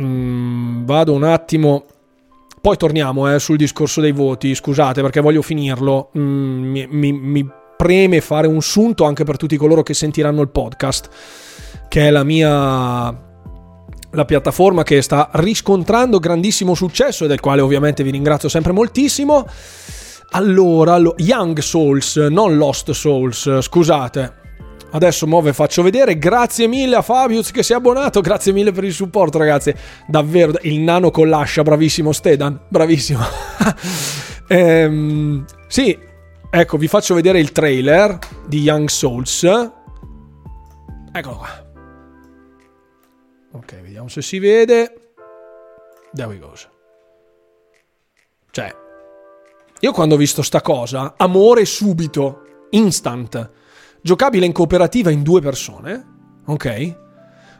[0.00, 1.84] Mm, vado un attimo
[2.66, 6.10] poi torniamo eh, sul discorso dei voti, scusate perché voglio finirlo.
[6.18, 10.48] Mm, mi, mi, mi preme fare un sunto anche per tutti coloro che sentiranno il
[10.48, 11.08] podcast,
[11.86, 13.24] che è la mia
[14.10, 19.46] la piattaforma che sta riscontrando grandissimo successo e del quale ovviamente vi ringrazio sempre moltissimo.
[20.30, 24.45] Allora, lo, Young Souls, non Lost Souls, scusate.
[24.90, 26.18] Adesso muove faccio vedere.
[26.18, 28.20] Grazie mille a Fabius che si è abbonato.
[28.20, 29.74] Grazie mille per il supporto, ragazzi.
[30.06, 32.58] Davvero, il nano con l'ascia, bravissimo Stedan.
[32.68, 33.20] Bravissimo.
[34.48, 35.98] ehm, sì,
[36.50, 39.44] ecco, vi faccio vedere il trailer di Young Souls.
[41.12, 41.64] Eccolo qua.
[43.52, 45.12] Ok, vediamo se si vede.
[46.12, 46.52] There we go.
[48.50, 48.74] Cioè,
[49.80, 53.64] io quando ho visto sta cosa, amore subito, instant
[54.06, 56.04] giocabile in cooperativa in due persone,
[56.46, 56.96] ok?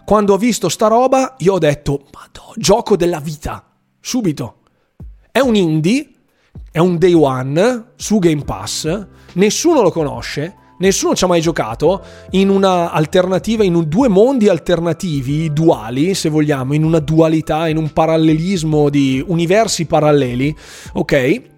[0.04, 3.68] Quando ho visto sta roba, io ho detto, madò, gioco della vita,
[4.00, 4.58] subito.
[5.32, 6.08] È un indie,
[6.70, 12.04] è un day one su Game Pass, nessuno lo conosce, nessuno ci ha mai giocato
[12.30, 17.76] in una alternativa, in un, due mondi alternativi, duali, se vogliamo, in una dualità, in
[17.76, 20.56] un parallelismo di universi paralleli,
[20.92, 21.54] ok?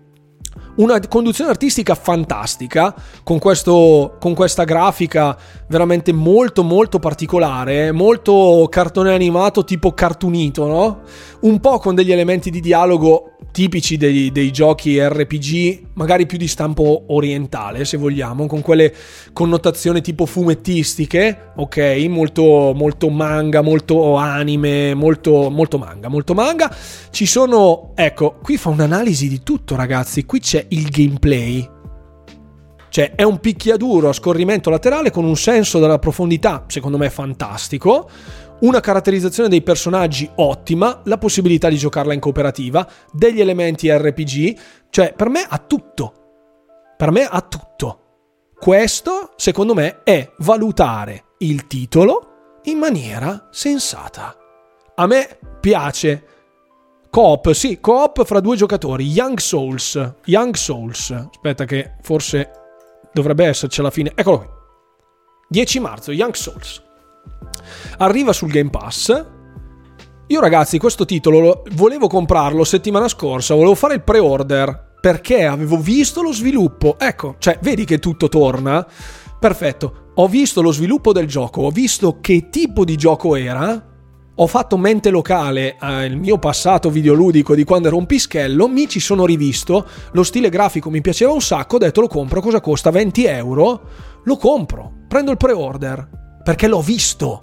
[0.79, 5.37] Una conduzione artistica fantastica, con, questo, con questa grafica
[5.69, 11.01] veramente molto molto particolare, molto cartone animato tipo cartunito, no?
[11.41, 16.47] Un po' con degli elementi di dialogo tipici dei, dei, giochi RPG, magari più di
[16.47, 18.93] stampo orientale, se vogliamo, con quelle
[19.33, 22.07] connotazioni tipo fumettistiche, ok?
[22.09, 26.75] Molto, molto manga, molto anime, molto, molto manga, molto manga.
[27.11, 30.25] Ci sono, ecco, qui fa un'analisi di tutto, ragazzi.
[30.25, 31.77] Qui c'è il gameplay.
[32.89, 38.09] Cioè, è un picchiaduro a scorrimento laterale con un senso della profondità, secondo me, fantastico
[38.61, 44.59] una caratterizzazione dei personaggi ottima, la possibilità di giocarla in cooperativa, degli elementi RPG,
[44.91, 46.13] cioè per me ha tutto.
[46.97, 48.01] Per me ha tutto.
[48.59, 54.37] Questo, secondo me, è valutare il titolo in maniera sensata.
[54.97, 56.25] A me piace.
[57.09, 59.05] Coop, sì, coop fra due giocatori.
[59.07, 60.15] Young Souls.
[60.25, 61.11] Young Souls.
[61.11, 62.51] Aspetta che forse
[63.13, 64.13] dovrebbe esserci alla fine.
[64.15, 64.49] Eccolo qui.
[65.51, 66.83] 10 marzo, Young Souls.
[67.99, 69.27] Arriva sul Game Pass.
[70.27, 76.21] Io ragazzi, questo titolo volevo comprarlo settimana scorsa, volevo fare il pre-order perché avevo visto
[76.21, 76.97] lo sviluppo.
[76.99, 78.87] Ecco, cioè, vedi che tutto torna.
[79.41, 83.88] Perfetto, ho visto lo sviluppo del gioco, ho visto che tipo di gioco era,
[84.41, 89.01] ho fatto mente locale al mio passato videoludico di quando ero un pischello, mi ci
[89.01, 92.91] sono rivisto, lo stile grafico mi piaceva un sacco, ho detto lo compro, cosa costa?
[92.91, 93.81] 20 euro?
[94.25, 97.41] Lo compro, prendo il pre-order perché l'ho visto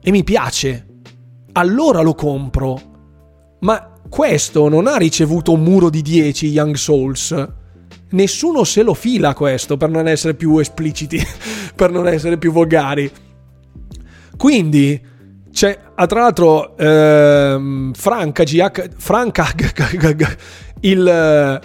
[0.00, 0.86] e mi piace.
[1.52, 2.80] Allora lo compro.
[3.60, 7.48] Ma questo non ha ricevuto un muro di 10 Young Souls.
[8.12, 11.20] Nessuno se lo fila questo per non essere più espliciti,
[11.76, 13.10] per non essere più volgari.
[14.38, 14.98] Quindi
[15.52, 19.46] c'è, ah, tra l'altro, ehm, Franca, GH, Franca,
[20.80, 21.60] il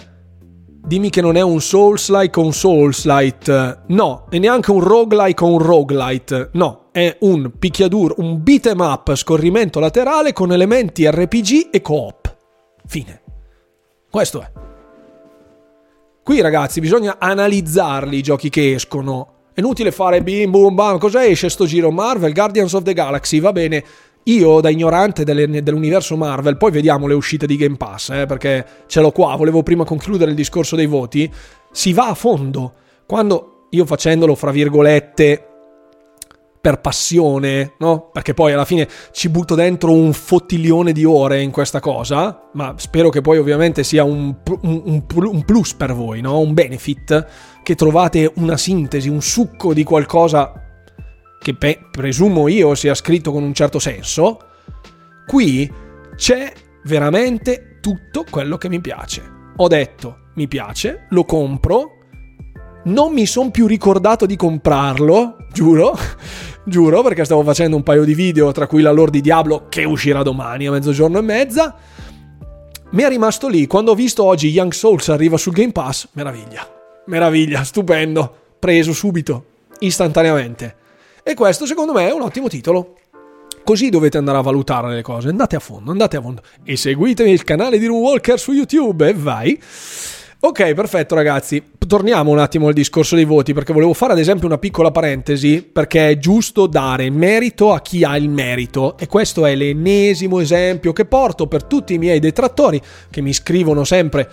[0.86, 3.82] dimmi che non è un Souls-like o un Souls-like.
[3.88, 6.50] No, e neanche un roguelike o un roguelite.
[6.52, 12.36] No, è un picchiaduro, un beat'em up scorrimento laterale con elementi RPG e coop.
[12.86, 13.22] Fine.
[14.08, 14.50] Questo è.
[16.22, 19.34] Qui ragazzi bisogna analizzarli i giochi che escono.
[19.56, 21.90] È inutile fare bim bum bam, cosa esce sto giro?
[21.90, 23.82] Marvel, Guardians of the Galaxy, va bene.
[24.24, 28.66] Io, da ignorante delle, dell'universo Marvel, poi vediamo le uscite di Game Pass, eh, perché
[28.86, 31.32] ce l'ho qua, volevo prima concludere il discorso dei voti,
[31.72, 32.74] si va a fondo.
[33.06, 35.55] Quando io facendolo, fra virgolette,
[36.66, 38.10] per passione, no?
[38.12, 42.74] Perché poi alla fine ci butto dentro un fottilione di ore in questa cosa, ma
[42.76, 46.40] spero che poi ovviamente sia un, un, un plus per voi, no?
[46.40, 47.26] Un benefit,
[47.62, 50.54] che trovate una sintesi, un succo di qualcosa
[51.38, 54.38] che pe- presumo io sia scritto con un certo senso.
[55.24, 55.72] Qui
[56.16, 56.52] c'è
[56.82, 59.22] veramente tutto quello che mi piace.
[59.54, 61.92] Ho detto, mi piace, lo compro,
[62.86, 65.96] non mi sono più ricordato di comprarlo, giuro,
[66.66, 69.84] giuro, perché stavo facendo un paio di video, tra cui la lore di Diablo, che
[69.84, 71.74] uscirà domani a mezzogiorno e mezza.
[72.90, 76.68] Mi è rimasto lì, quando ho visto oggi Young Souls arriva sul Game Pass, meraviglia,
[77.06, 79.44] meraviglia, stupendo, preso subito,
[79.78, 80.76] istantaneamente.
[81.22, 82.96] E questo secondo me è un ottimo titolo.
[83.64, 86.42] Così dovete andare a valutare le cose, andate a fondo, andate a fondo.
[86.62, 89.60] E seguitemi il canale di Runewalker su YouTube e vai.
[90.46, 91.60] Ok, perfetto ragazzi.
[91.88, 95.60] Torniamo un attimo al discorso dei voti perché volevo fare ad esempio una piccola parentesi
[95.60, 100.92] perché è giusto dare merito a chi ha il merito e questo è l'ennesimo esempio
[100.92, 104.30] che porto per tutti i miei detrattori che mi scrivono sempre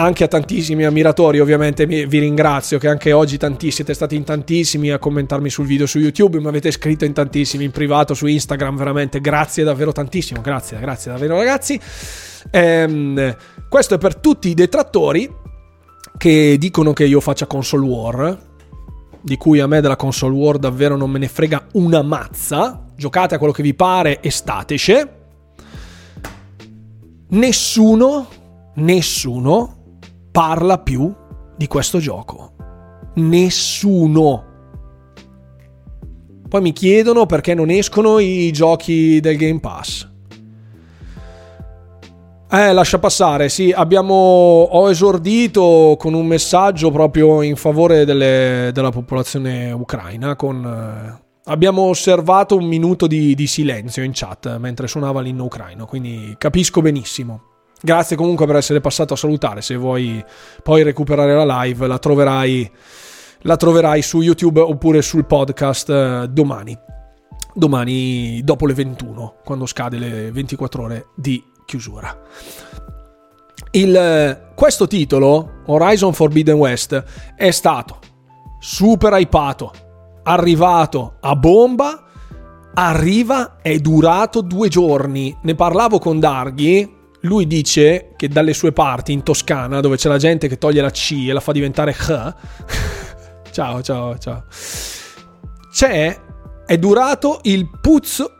[0.00, 4.90] anche a tantissimi ammiratori ovviamente vi ringrazio che anche oggi tanti, siete stati in tantissimi
[4.90, 8.76] a commentarmi sul video su YouTube mi avete scritto in tantissimi in privato su Instagram
[8.76, 11.80] veramente grazie davvero tantissimo grazie grazie davvero ragazzi
[12.50, 13.36] ehm,
[13.68, 15.40] questo è per tutti i detrattori
[16.20, 18.38] che dicono che io faccia console war,
[19.22, 22.84] di cui a me della console war davvero non me ne frega una mazza.
[22.94, 24.94] Giocate a quello che vi pare e stateci.
[27.28, 28.28] Nessuno,
[28.74, 29.79] nessuno
[30.30, 31.12] parla più
[31.56, 32.52] di questo gioco.
[33.14, 34.44] Nessuno.
[36.48, 40.08] Poi mi chiedono perché non escono i giochi del Game Pass.
[42.52, 44.12] Eh, lascia passare, sì, abbiamo,
[44.68, 51.82] ho esordito con un messaggio proprio in favore delle, della popolazione ucraina, con, eh, abbiamo
[51.82, 57.49] osservato un minuto di, di, silenzio in chat mentre suonava l'inno ucraino, quindi capisco benissimo.
[57.82, 60.22] Grazie comunque per essere passato a salutare, se vuoi
[60.62, 62.70] poi recuperare la live la troverai,
[63.42, 66.78] la troverai su YouTube oppure sul podcast eh, domani.
[67.54, 72.16] Domani dopo le 21, quando scade le 24 ore di chiusura.
[73.72, 77.02] Il, questo titolo, Horizon Forbidden West,
[77.34, 77.98] è stato
[78.58, 79.72] super hypato,
[80.24, 82.04] arrivato a bomba,
[82.74, 85.36] arriva, è durato due giorni.
[85.42, 90.18] Ne parlavo con Darghi, lui dice che dalle sue parti in Toscana, dove c'è la
[90.18, 92.34] gente che toglie la C e la fa diventare H,
[93.50, 94.44] ciao, ciao, ciao,
[95.70, 96.18] c'è,
[96.66, 98.30] è durato il puzzo,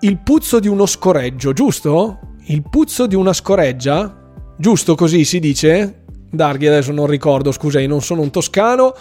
[0.00, 2.20] il puzzo di uno scoreggio, giusto?
[2.48, 4.14] il puzzo di una scoreggia,
[4.56, 6.04] giusto così si dice?
[6.30, 8.94] Darghi adesso non ricordo, scusa, io non sono un toscano.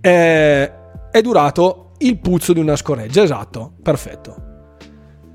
[0.00, 0.72] È,
[1.10, 4.47] è durato il puzzo di una scoreggia, esatto, perfetto.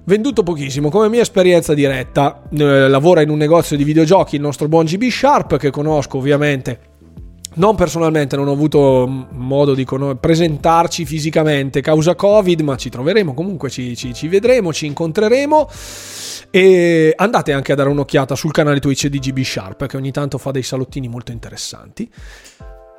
[0.05, 4.67] Venduto pochissimo, come mia esperienza diretta, eh, lavora in un negozio di videogiochi il nostro
[4.67, 6.91] buon GB Sharp, che conosco ovviamente
[7.55, 9.85] non personalmente, non ho avuto modo di
[10.19, 15.69] presentarci fisicamente causa Covid, ma ci troveremo, comunque ci, ci, ci vedremo, ci incontreremo.
[16.49, 20.37] E andate anche a dare un'occhiata sul canale Twitch di GB Sharp, che ogni tanto
[20.37, 22.11] fa dei salottini molto interessanti.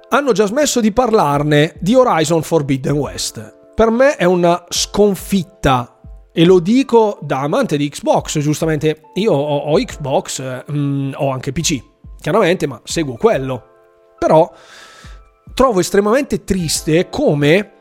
[0.08, 3.56] Hanno già smesso di parlarne di Horizon Forbidden West.
[3.74, 5.93] Per me è una sconfitta
[6.36, 11.30] e lo dico da amante di Xbox, giustamente io ho, ho Xbox, eh, mm, ho
[11.30, 11.80] anche PC,
[12.20, 13.62] chiaramente, ma seguo quello.
[14.18, 14.52] Però
[15.54, 17.74] trovo estremamente triste come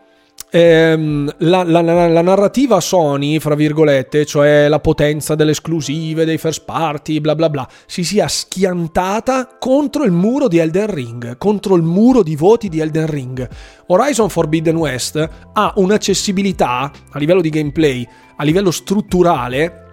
[0.51, 6.63] ehm, la, la, la, narrativa Sony, fra virgolette, cioè la potenza delle esclusive, dei first
[6.63, 11.81] party, bla bla bla, si sia schiantata contro il muro di Elden Ring, contro il
[11.81, 13.49] muro di voti di Elden Ring.
[13.87, 19.85] Horizon Forbidden West ha un'accessibilità a livello di gameplay, a livello strutturale,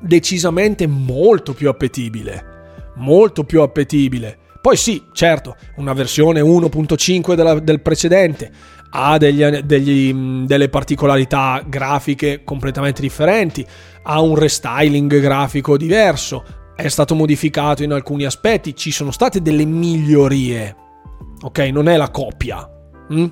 [0.00, 2.52] decisamente molto più appetibile.
[2.96, 4.38] Molto più appetibile.
[4.60, 8.50] Poi sì, certo, una versione 1.5 della, del precedente
[8.96, 10.12] ha degli, degli,
[10.46, 13.66] delle particolarità grafiche completamente differenti,
[14.04, 16.44] ha un restyling grafico diverso,
[16.76, 20.76] è stato modificato in alcuni aspetti, ci sono state delle migliorie,
[21.42, 21.58] ok?
[21.58, 22.68] Non è la copia.
[23.12, 23.26] Mm?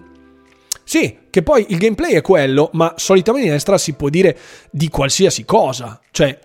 [0.93, 4.39] Sì, che poi il gameplay è quello, ma solitamente in destra si può dire
[4.71, 5.99] di qualsiasi cosa.
[6.11, 6.39] Cioè,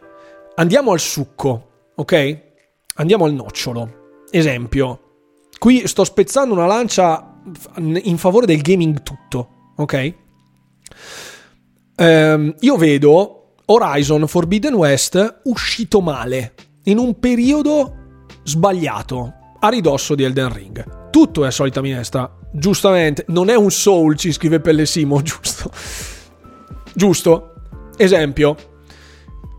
[0.56, 2.42] andiamo al succo, ok?
[2.96, 4.22] Andiamo al nocciolo.
[4.32, 5.02] Esempio,
[5.60, 7.42] qui sto spezzando una lancia
[7.76, 10.14] in favore del gaming tutto, ok?
[11.98, 16.54] Um, io vedo Horizon Forbidden West uscito male,
[16.84, 17.96] in un periodo
[18.44, 21.10] sbagliato, a ridosso di Elden Ring.
[21.10, 25.72] Tutto è solita minestra, giustamente, non è un soul, ci scrive Pellesimo, giusto?
[26.94, 27.54] Giusto?
[27.98, 28.56] Esempio,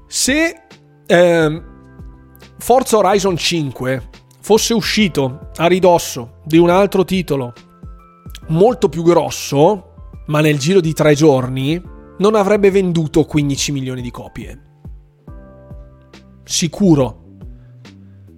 [0.07, 0.63] se
[1.07, 1.63] eh,
[2.59, 4.09] Forza Horizon 5
[4.41, 7.53] fosse uscito a ridosso di un altro titolo
[8.49, 11.81] molto più grosso, ma nel giro di tre giorni,
[12.19, 14.63] non avrebbe venduto 15 milioni di copie.
[16.45, 17.25] Sicuro.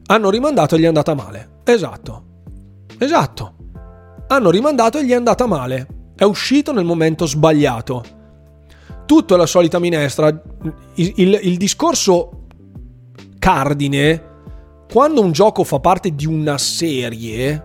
[0.06, 1.60] Hanno rimandato e gli è andata male.
[1.64, 2.24] Esatto.
[2.98, 3.54] Esatto.
[4.32, 6.12] Hanno rimandato e gli è andata male.
[6.14, 8.04] È uscito nel momento sbagliato.
[9.04, 10.28] Tutto è la solita minestra.
[10.94, 12.46] Il, il, il discorso
[13.40, 14.22] cardine,
[14.88, 17.64] quando un gioco fa parte di una serie,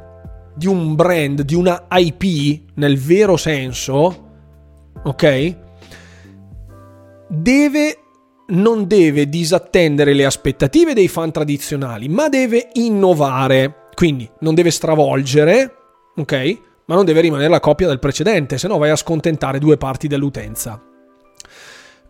[0.56, 4.30] di un brand, di una IP nel vero senso,
[5.04, 5.58] ok?
[7.30, 8.00] Deve
[8.48, 13.90] non deve disattendere le aspettative dei fan tradizionali, ma deve innovare.
[13.94, 15.85] Quindi non deve stravolgere,
[16.16, 16.60] ok?
[16.86, 20.08] Ma non deve rimanere la copia del precedente, se no vai a scontentare due parti
[20.08, 20.82] dell'utenza.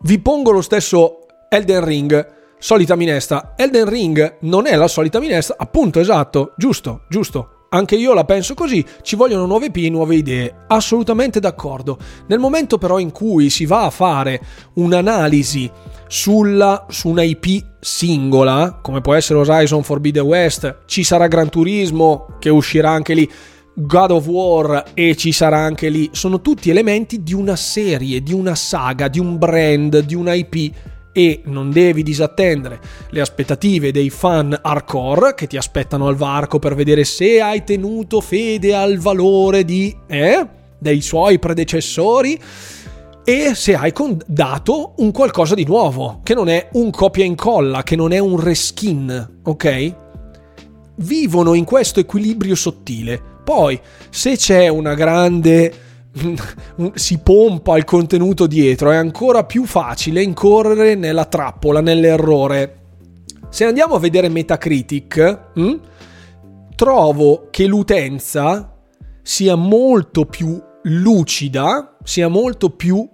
[0.01, 3.53] Vi pongo lo stesso Elden Ring, solita minestra.
[3.55, 7.49] Elden Ring non è la solita minestra, appunto, esatto, giusto, giusto.
[7.69, 11.97] Anche io la penso così, ci vogliono nuove P, nuove idee, assolutamente d'accordo.
[12.27, 14.39] Nel momento però in cui si va a fare
[14.75, 15.69] un'analisi
[16.07, 22.27] sulla, su una IP singola, come può essere Horizon Forbidden West, ci sarà Gran Turismo
[22.39, 23.29] che uscirà anche lì,
[23.77, 28.31] God of War e ci sarà anche lì, sono tutti elementi di una serie, di
[28.31, 30.73] una saga, di un brand, di una IP
[31.11, 32.79] e non devi disattendere
[33.09, 38.21] le aspettative dei fan hardcore che ti aspettano al varco per vedere se hai tenuto
[38.21, 40.47] fede al valore di, eh,
[40.77, 42.39] dei suoi predecessori
[43.25, 43.91] e se hai
[44.25, 48.19] dato un qualcosa di nuovo, che non è un copia e incolla, che non è
[48.19, 49.95] un reskin, ok?
[50.97, 53.34] Vivono in questo equilibrio sottile.
[53.45, 55.71] Poi, se c'è una grande
[56.95, 62.79] si pompa il contenuto dietro, è ancora più facile incorrere nella trappola, nell'errore.
[63.49, 65.79] Se andiamo a vedere Metacritic, hm,
[66.75, 68.75] trovo che l'utenza
[69.21, 73.07] sia molto più lucida, sia molto più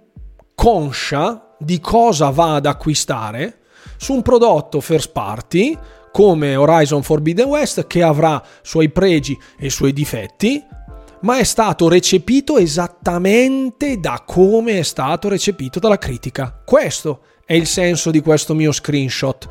[0.54, 3.58] conscia di cosa va ad acquistare
[3.98, 5.78] su un prodotto first party
[6.12, 10.62] come Horizon Forbidden West che avrà suoi pregi e suoi difetti,
[11.22, 16.62] ma è stato recepito esattamente da come è stato recepito dalla critica.
[16.64, 19.48] Questo è il senso di questo mio screenshot.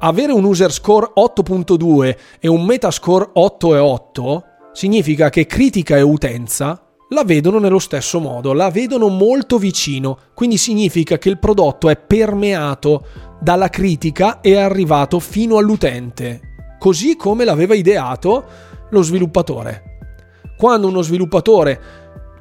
[0.00, 7.24] Avere un user score 8.2 e un metascore 8.8 significa che critica e utenza la
[7.24, 13.04] vedono nello stesso modo, la vedono molto vicino, quindi significa che il prodotto è permeato
[13.42, 16.40] dalla critica è arrivato fino all'utente,
[16.78, 18.44] così come l'aveva ideato
[18.90, 19.90] lo sviluppatore
[20.62, 21.80] quando uno sviluppatore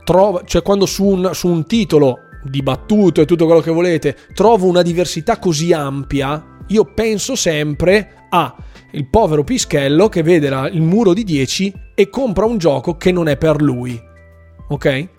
[0.03, 4.68] trova, cioè quando su un, su un titolo dibattuto e tutto quello che volete, trovo
[4.68, 8.56] una diversità così ampia, io penso sempre a
[8.91, 13.11] il povero Pischello che vede la, il muro di 10 e compra un gioco che
[13.11, 13.99] non è per lui.
[14.68, 15.10] Ok?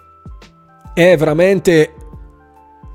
[0.95, 1.95] È veramente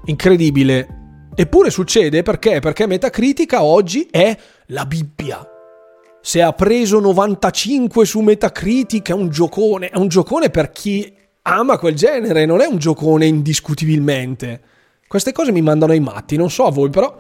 [0.06, 0.97] incredibile.
[1.40, 2.60] Eppure succede perché?
[2.60, 4.36] Perché Metacritica oggi è
[4.68, 5.48] la Bibbia
[6.28, 11.10] se ha preso 95 su Metacritic è un giocone, è un giocone per chi
[11.44, 14.60] ama quel genere, non è un giocone indiscutibilmente.
[15.08, 17.18] Queste cose mi mandano ai matti, non so a voi, però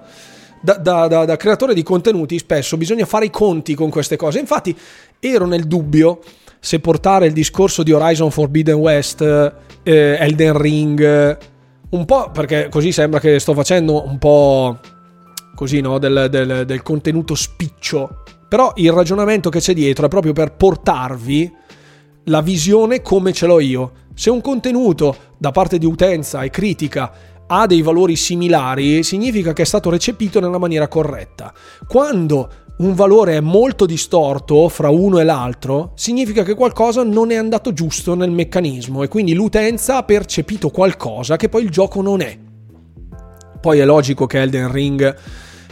[0.59, 4.39] da, da, da, da, creatore di contenuti spesso bisogna fare i conti con queste cose.
[4.39, 4.77] Infatti
[5.21, 6.19] ero nel dubbio
[6.59, 11.37] se portare il discorso di Horizon Forbidden West, eh, Elden Ring,
[11.89, 14.79] un po' perché così sembra che sto facendo un po'
[15.55, 15.97] così, no?
[15.97, 21.53] Del, del, del contenuto spiccio però il ragionamento che c'è dietro è proprio per portarvi
[22.25, 23.91] la visione come ce l'ho io.
[24.13, 27.11] Se un contenuto da parte di utenza e critica
[27.45, 31.53] ha dei valori similari, significa che è stato recepito nella maniera corretta.
[31.87, 37.35] Quando un valore è molto distorto fra uno e l'altro, significa che qualcosa non è
[37.35, 42.21] andato giusto nel meccanismo e quindi l'utenza ha percepito qualcosa che poi il gioco non
[42.21, 42.37] è.
[43.59, 45.15] Poi è logico che Elden Ring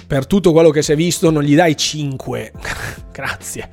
[0.07, 2.52] per tutto quello che si è visto non gli dai 5.
[3.11, 3.69] Grazie.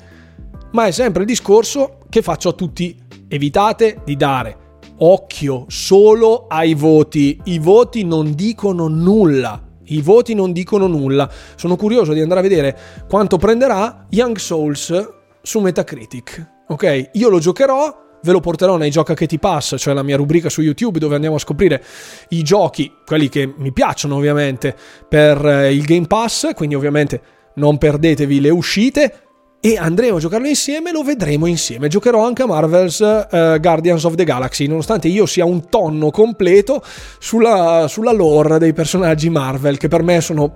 [0.71, 2.99] Ma è sempre il discorso che faccio a tutti.
[3.27, 4.57] Evitate di dare
[4.97, 7.39] occhio solo ai voti.
[7.45, 9.61] I voti non dicono nulla.
[9.85, 11.29] I voti non dicono nulla.
[11.55, 12.77] Sono curioso di andare a vedere
[13.07, 15.09] quanto prenderà Young Souls
[15.41, 16.51] su Metacritic.
[16.67, 20.15] Ok, io lo giocherò ve lo porterò nei Gioca che ti passa, cioè la mia
[20.15, 21.83] rubrica su YouTube dove andiamo a scoprire
[22.29, 24.75] i giochi, quelli che mi piacciono ovviamente,
[25.07, 27.21] per eh, il Game Pass, quindi ovviamente
[27.55, 29.17] non perdetevi le uscite.
[29.65, 31.87] E andremo a giocarlo insieme, lo vedremo insieme.
[31.87, 36.83] Giocherò anche a Marvel's uh, Guardians of the Galaxy, nonostante io sia un tonno completo
[37.17, 40.51] sulla, sulla lore dei personaggi Marvel, che per me sono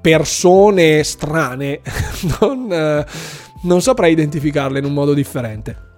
[0.00, 1.80] persone strane,
[2.40, 5.89] non, uh, non saprei identificarle in un modo differente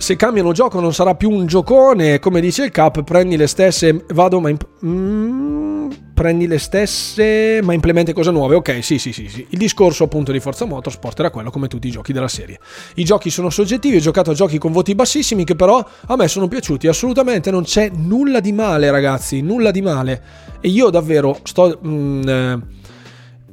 [0.00, 4.06] se cambiano gioco non sarà più un giocone, come dice il cap, prendi le stesse,
[4.14, 4.48] vado ma...
[4.48, 8.54] Imp- mm, prendi le stesse ma implementi cose nuove.
[8.54, 9.46] Ok, sì, sì, sì, sì.
[9.50, 12.58] Il discorso appunto di Forza Motorsport era quello come tutti i giochi della serie.
[12.94, 16.28] I giochi sono soggettivi, ho giocato a giochi con voti bassissimi che però a me
[16.28, 20.22] sono piaciuti, assolutamente non c'è nulla di male ragazzi, nulla di male.
[20.60, 21.78] E io davvero sto...
[21.86, 22.58] Mm, eh,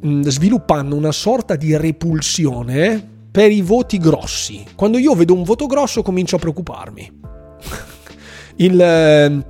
[0.06, 4.66] mm sviluppando una sorta di repulsione per i voti grossi.
[4.74, 7.20] Quando io vedo un voto grosso comincio a preoccuparmi.
[8.58, 9.46] Il, eh,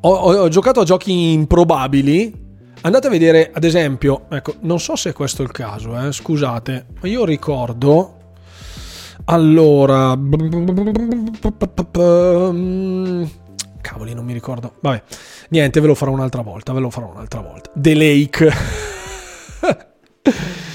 [0.00, 2.48] ho, ho, giocato a giochi improbabili.
[2.80, 6.86] Andate a vedere, ad esempio, ecco, non so se questo è il caso, eh, scusate,
[7.00, 8.16] ma io ricordo.
[9.26, 10.18] Allora.
[13.80, 14.74] Cavoli, non mi ricordo.
[14.80, 15.00] Vabbè,
[15.50, 16.72] niente, ve lo farò un'altra volta.
[16.72, 17.70] Ve lo farò un'altra volta.
[17.72, 18.52] The Lake.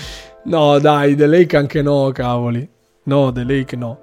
[0.45, 2.69] No, dai, The Lake anche no, cavoli.
[3.03, 3.99] No, The Lake no.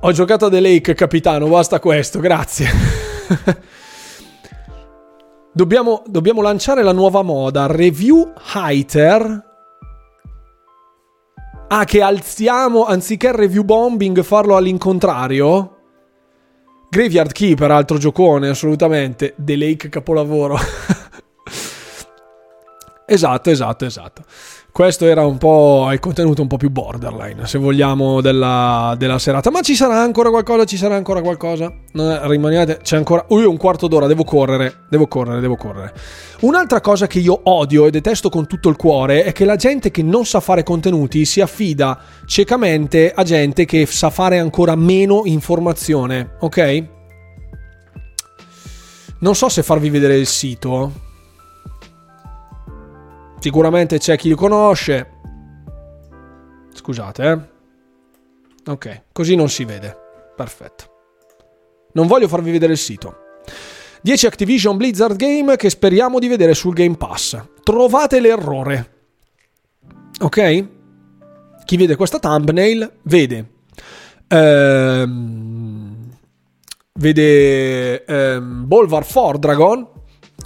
[0.00, 2.66] Ho giocato a The Lake, capitano, basta questo, grazie.
[5.52, 9.50] dobbiamo, dobbiamo lanciare la nuova moda, review hater.
[11.68, 15.76] Ah, che alziamo, anziché review bombing, farlo all'incontrario?
[16.90, 19.34] Graveyard Keeper, altro giocone, assolutamente.
[19.38, 20.58] The Lake capolavoro.
[23.06, 24.24] esatto, esatto, esatto
[24.72, 29.50] questo era un po' il contenuto un po' più borderline, se vogliamo, della, della serata.
[29.50, 30.64] Ma ci sarà ancora qualcosa?
[30.64, 31.70] Ci sarà ancora qualcosa?
[31.92, 33.26] Rimanete, c'è ancora.
[33.28, 35.92] Io un quarto d'ora, devo correre, devo correre, devo correre.
[36.40, 39.90] Un'altra cosa che io odio e detesto con tutto il cuore è che la gente
[39.90, 45.22] che non sa fare contenuti si affida ciecamente a gente che sa fare ancora meno
[45.26, 46.84] informazione, ok?
[49.18, 51.10] Non so se farvi vedere il sito.
[53.42, 55.10] Sicuramente c'è chi li conosce.
[56.72, 58.70] Scusate, eh.
[58.70, 59.96] Ok, così non si vede.
[60.36, 60.84] Perfetto.
[61.94, 63.16] Non voglio farvi vedere il sito.
[64.00, 67.36] 10 Activision Blizzard Game che speriamo di vedere sul Game Pass.
[67.64, 68.90] Trovate l'errore.
[70.20, 70.66] Ok?
[71.64, 73.46] Chi vede questa thumbnail vede.
[74.28, 75.96] Ehm,
[76.92, 79.91] vede ehm, Bolvar for Dragon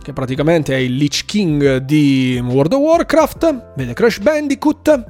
[0.02, 5.04] che praticamente è il Lich King di World of Warcraft, vede Crash Bandicoot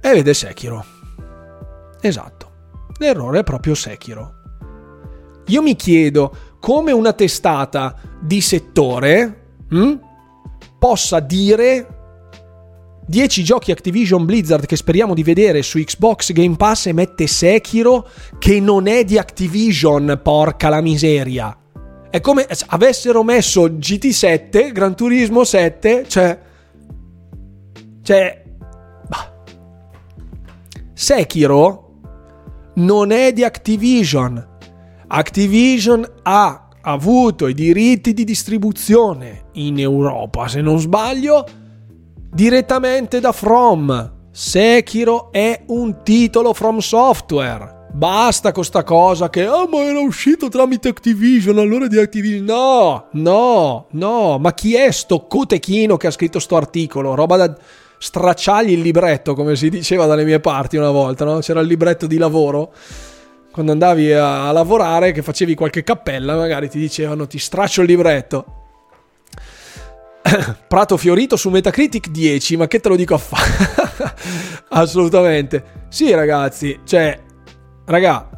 [0.00, 0.84] e vede Sekiro.
[2.00, 2.50] Esatto,
[2.98, 4.34] l'errore è proprio Sekiro.
[5.46, 9.98] Io mi chiedo come una testata di settore hm,
[10.78, 11.96] possa dire
[13.08, 18.08] 10 giochi Activision Blizzard che speriamo di vedere su Xbox Game Pass e mette Sekiro
[18.38, 21.56] che non è di Activision, porca la miseria.
[22.16, 26.40] È come se avessero messo GT7, Gran Turismo 7, cioè...
[28.00, 28.42] Cioè...
[29.06, 29.34] Bah.
[30.94, 31.90] Sekiro
[32.76, 34.48] non è di Activision.
[35.08, 41.46] Activision ha avuto i diritti di distribuzione in Europa, se non sbaglio,
[42.32, 44.30] direttamente da From.
[44.30, 47.75] Sekiro è un titolo From Software.
[47.96, 52.44] Basta con sta cosa che, ah, ma era uscito tramite Activision, allora di Activision.
[52.44, 54.38] No, no, no.
[54.38, 57.14] Ma chi è sto cotechino che ha scritto sto articolo?
[57.14, 57.56] Roba da
[57.96, 61.38] stracciargli il libretto, come si diceva dalle mie parti una volta, no?
[61.38, 62.70] C'era il libretto di lavoro.
[63.50, 68.44] Quando andavi a lavorare, che facevi qualche cappella, magari ti dicevano ti straccio il libretto.
[70.68, 74.14] Prato fiorito su Metacritic 10, ma che te lo dico a fare?
[74.68, 75.84] Assolutamente.
[75.88, 77.24] Sì, ragazzi, cioè
[77.86, 78.36] Raga,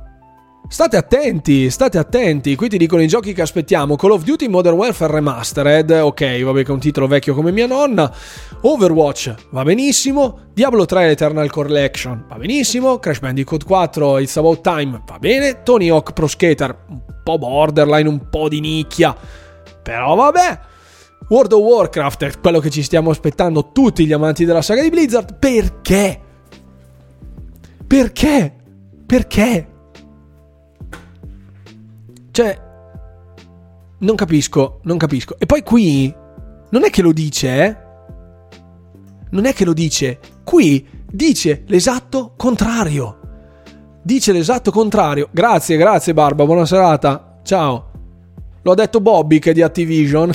[0.70, 2.54] State attenti, state attenti.
[2.54, 5.90] Qui ti dicono i giochi che aspettiamo: Call of Duty Modern Warfare Remastered.
[5.90, 8.12] Ok, vabbè, che è un titolo vecchio come mia nonna.
[8.60, 10.40] Overwatch va benissimo.
[10.52, 12.98] Diablo 3 Eternal Collection va benissimo.
[12.98, 15.62] Crash Bandicoot 4 It's About Time va bene.
[15.62, 19.16] Tony Hawk Pro Skater un po' borderline, un po' di nicchia.
[19.82, 20.60] Però vabbè.
[21.30, 24.90] World of Warcraft è quello che ci stiamo aspettando tutti gli amanti della saga di
[24.90, 25.38] Blizzard.
[25.38, 26.20] Perché?
[27.86, 28.57] Perché?
[29.08, 29.66] Perché?
[32.30, 32.60] Cioè,
[34.00, 35.38] non capisco, non capisco.
[35.38, 36.14] E poi qui,
[36.68, 37.76] non è che lo dice, eh?
[39.30, 40.18] Non è che lo dice.
[40.44, 43.18] Qui dice l'esatto contrario.
[44.02, 45.30] Dice l'esatto contrario.
[45.30, 47.40] Grazie, grazie Barba, buona serata.
[47.42, 47.90] Ciao.
[48.60, 50.30] L'ho detto Bobby che è di Activision.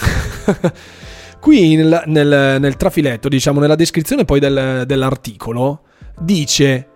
[1.40, 5.82] Qui nel, nel, nel trafiletto, diciamo, nella descrizione poi del, dell'articolo,
[6.20, 6.88] dice...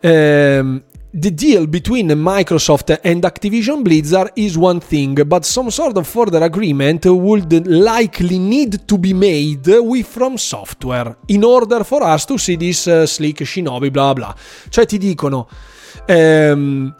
[0.00, 0.84] Ehm,
[1.18, 6.42] The deal between Microsoft and Activision Blizzard is one thing, but some sort of further
[6.42, 12.36] agreement would likely need to be made with From Software in order for us to
[12.36, 14.36] see this uh, slick shinobi bla bla.
[14.68, 15.48] Cioè ti dicono
[16.04, 16.94] ehm,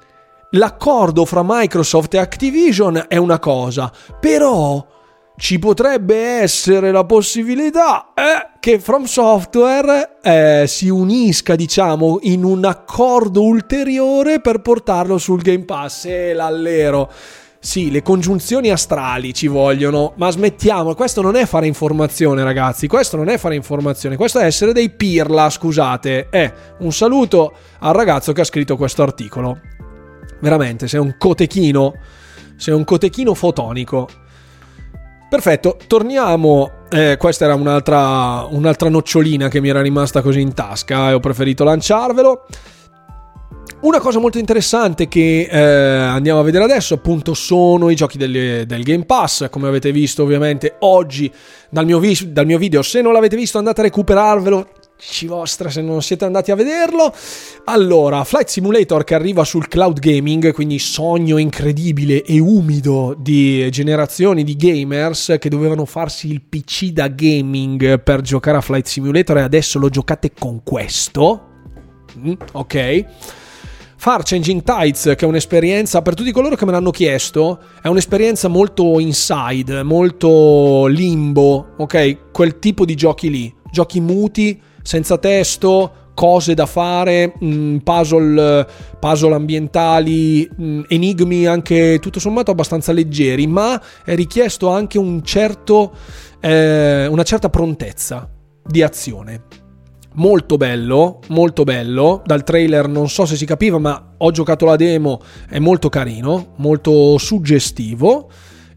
[0.52, 4.95] l'accordo fra Microsoft e Activision è una cosa, però
[5.38, 12.64] ci potrebbe essere la possibilità eh, che From Software eh, si unisca, diciamo, in un
[12.64, 16.06] accordo ulteriore per portarlo sul Game Pass.
[16.06, 17.10] E l'allero.
[17.58, 20.94] Sì, le congiunzioni astrali ci vogliono, ma smettiamo.
[20.94, 22.86] Questo non è fare informazione, ragazzi.
[22.86, 24.16] Questo non è fare informazione.
[24.16, 26.28] Questo è essere dei pirla, scusate.
[26.30, 29.60] Eh, un saluto al ragazzo che ha scritto questo articolo.
[30.40, 31.94] Veramente, sei un cotechino.
[32.56, 34.08] Sei un cotechino fotonico.
[35.28, 36.70] Perfetto, torniamo.
[36.88, 41.20] Eh, questa era un'altra, un'altra nocciolina che mi era rimasta così in tasca e ho
[41.20, 42.46] preferito lanciarvelo.
[43.80, 48.64] Una cosa molto interessante che eh, andiamo a vedere adesso appunto sono i giochi del,
[48.66, 51.30] del, Game Pass, come avete visto ovviamente oggi
[51.68, 54.68] dal mio, vi- dal mio video, se non l'avete visto andate a recuperarvelo,
[55.26, 57.12] vostra se non siete andati a vederlo.
[57.64, 64.44] Allora, Flight Simulator che arriva sul cloud gaming, quindi sogno incredibile e umido di generazioni
[64.44, 69.42] di gamers che dovevano farsi il PC da gaming per giocare a Flight Simulator e
[69.42, 71.54] adesso lo giocate con questo.
[72.18, 73.04] Mm, ok.
[73.98, 78.46] Far Changing Tides, che è un'esperienza, per tutti coloro che me l'hanno chiesto, è un'esperienza
[78.46, 82.30] molto inside, molto limbo, ok?
[82.30, 88.66] Quel tipo di giochi lì, giochi muti, senza testo, cose da fare, mm, puzzle,
[89.00, 95.92] puzzle ambientali, mm, enigmi anche tutto sommato abbastanza leggeri, ma è richiesto anche un certo,
[96.40, 98.30] eh, una certa prontezza
[98.64, 99.42] di azione.
[100.14, 102.22] Molto bello, molto bello.
[102.24, 106.54] Dal trailer non so se si capiva, ma ho giocato la demo, è molto carino,
[106.58, 108.30] molto suggestivo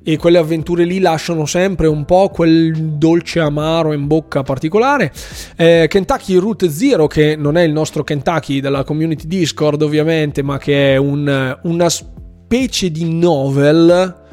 [0.03, 5.11] e quelle avventure lì lasciano sempre un po' quel dolce amaro in bocca particolare.
[5.55, 10.57] Eh, Kentucky Route Zero, che non è il nostro Kentucky della community Discord ovviamente, ma
[10.57, 14.27] che è un, una specie di novel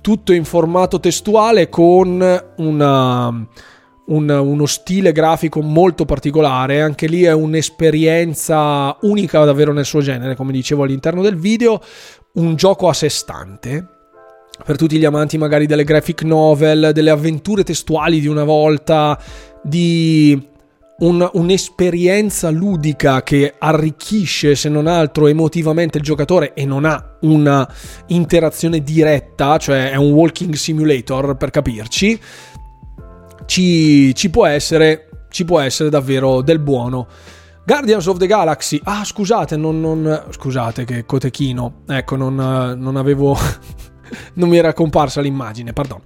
[0.00, 6.80] tutto in formato testuale con una, un, uno stile grafico molto particolare.
[6.80, 11.82] Anche lì è un'esperienza unica davvero nel suo genere, come dicevo all'interno del video.
[12.32, 13.98] Un gioco a sé stante
[14.64, 19.18] per tutti gli amanti magari delle graphic novel, delle avventure testuali di una volta,
[19.62, 20.48] di
[21.00, 27.68] un, un'esperienza ludica che arricchisce se non altro emotivamente il giocatore e non ha una
[28.08, 32.20] interazione diretta, cioè è un walking simulator per capirci,
[33.46, 37.06] ci, ci, può, essere, ci può essere davvero del buono.
[37.64, 38.80] Guardians of the Galaxy.
[38.84, 41.82] Ah, scusate, non, non scusate che cotechino.
[41.86, 43.36] Ecco, non, non avevo
[44.34, 46.00] non mi era comparsa l'immagine, pardon.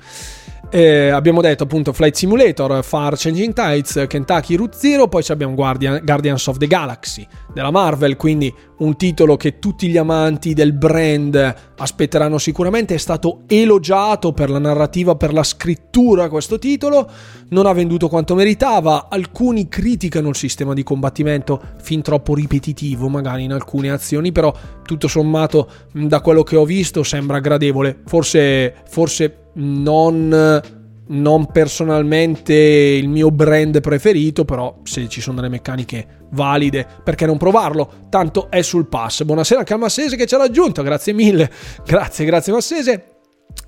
[0.74, 6.00] Eh, abbiamo detto appunto Flight Simulator, Far Changing Tides, Kentucky Route Zero, poi abbiamo Guardian,
[6.02, 11.54] Guardians of the Galaxy della Marvel, quindi un titolo che tutti gli amanti del brand
[11.76, 17.08] aspetteranno sicuramente, è stato elogiato per la narrativa, per la scrittura questo titolo,
[17.50, 23.44] non ha venduto quanto meritava, alcuni criticano il sistema di combattimento fin troppo ripetitivo magari
[23.44, 24.52] in alcune azioni, però
[24.82, 30.62] tutto sommato da quello che ho visto sembra gradevole, forse, forse non,
[31.06, 37.36] non personalmente il mio brand preferito, però se ci sono delle meccaniche valide, perché non
[37.36, 38.06] provarlo?
[38.08, 39.24] Tanto è sul pass.
[39.24, 41.50] Buonasera anche al Massese che ci ha raggiunto, grazie mille.
[41.84, 43.08] Grazie, grazie Massese.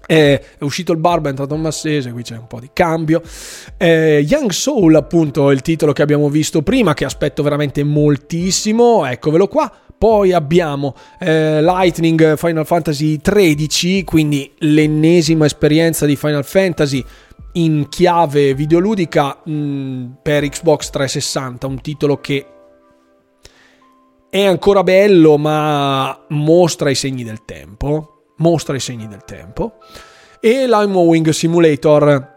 [0.06, 3.20] È uscito il barba, è entrato un massese, qui c'è un po' di cambio.
[3.76, 9.04] Eh, Young Soul, appunto, è il titolo che abbiamo visto prima, che aspetto veramente moltissimo.
[9.04, 9.70] Eccovelo qua.
[9.98, 17.02] Poi abbiamo eh, Lightning Final Fantasy XIII, quindi l'ennesima esperienza di Final Fantasy
[17.52, 22.47] in chiave videoludica mh, mm, per Xbox 360, un titolo che
[24.28, 29.78] è ancora bello ma mostra i segni del tempo, mostra i segni del tempo.
[30.40, 32.35] E l'Imo Wing Simulator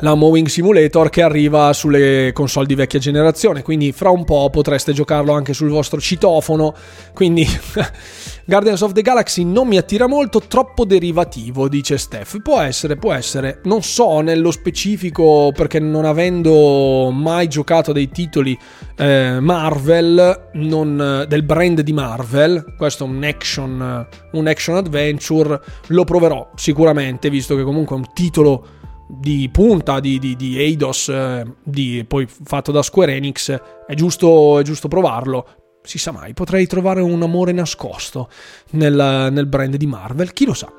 [0.00, 4.92] la Mowing Simulator che arriva sulle console di vecchia generazione, quindi fra un po' potreste
[4.92, 6.74] giocarlo anche sul vostro citofono,
[7.12, 7.46] quindi
[8.46, 12.42] Guardians of the Galaxy non mi attira molto, troppo derivativo, dice Steph.
[12.42, 18.58] Può essere, può essere, non so nello specifico perché non avendo mai giocato dei titoli
[18.96, 26.04] eh, Marvel, non, del brand di Marvel, questo è un action, un action adventure, lo
[26.04, 28.66] proverò sicuramente, visto che comunque è un titolo
[29.08, 34.58] di punta di, di, di Eidos, eh, di, poi fatto da Square Enix, è giusto,
[34.58, 35.46] è giusto provarlo.
[35.82, 38.30] Si sa mai, potrei trovare un amore nascosto
[38.70, 40.72] nel, nel brand di Marvel, chi lo sa.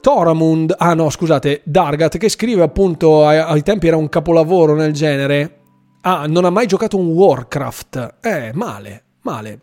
[0.00, 4.92] Toramund, ah no, scusate, Dargat, che scrive appunto ai, ai tempi era un capolavoro nel
[4.92, 5.60] genere.
[6.02, 8.16] Ah, non ha mai giocato un Warcraft.
[8.20, 9.60] Eh, male, male.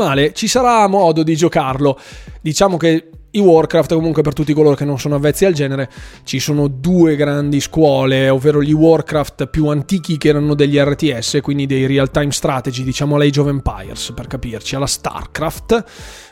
[0.00, 1.98] Male, ci sarà modo di giocarlo.
[2.40, 5.90] Diciamo che i Warcraft, comunque per tutti coloro che non sono avvezzi al genere,
[6.24, 11.66] ci sono due grandi scuole, ovvero gli Warcraft più antichi che erano degli RTS, quindi
[11.66, 15.84] dei real time strategy, diciamo l'Age of Empires per capirci, alla StarCraft,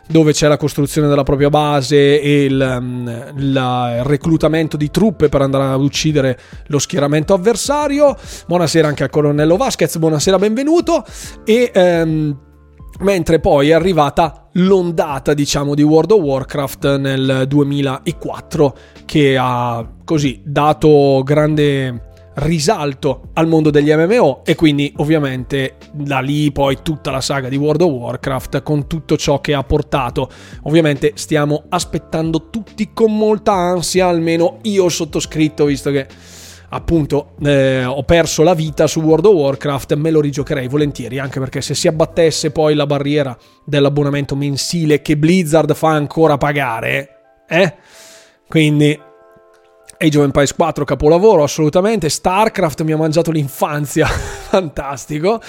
[0.09, 5.43] dove c'è la costruzione della propria base e il, mm, il reclutamento di truppe per
[5.43, 6.39] andare ad uccidere
[6.69, 8.17] lo schieramento avversario.
[8.47, 11.05] Buonasera anche al colonnello Vasquez, buonasera, benvenuto.
[11.45, 11.71] E...
[11.75, 12.47] Um,
[13.01, 20.41] mentre poi è arrivata l'ondata diciamo di World of Warcraft nel 2004 che ha così
[20.45, 22.07] dato grande
[22.39, 27.57] risalto al mondo degli MMO e quindi ovviamente da lì poi tutta la saga di
[27.57, 30.29] World of Warcraft con tutto ciò che ha portato.
[30.63, 36.07] Ovviamente stiamo aspettando tutti con molta ansia almeno io sottoscritto visto che
[36.71, 41.41] appunto eh, ho perso la vita su World of Warcraft, me lo rigiocherei volentieri, anche
[41.41, 47.75] perché se si abbattesse poi la barriera dell'abbonamento mensile che Blizzard fa ancora pagare, eh?
[48.47, 48.99] Quindi
[50.01, 55.41] Age of Empires 4 capolavoro assolutamente, StarCraft mi ha mangiato l'infanzia, fantastico.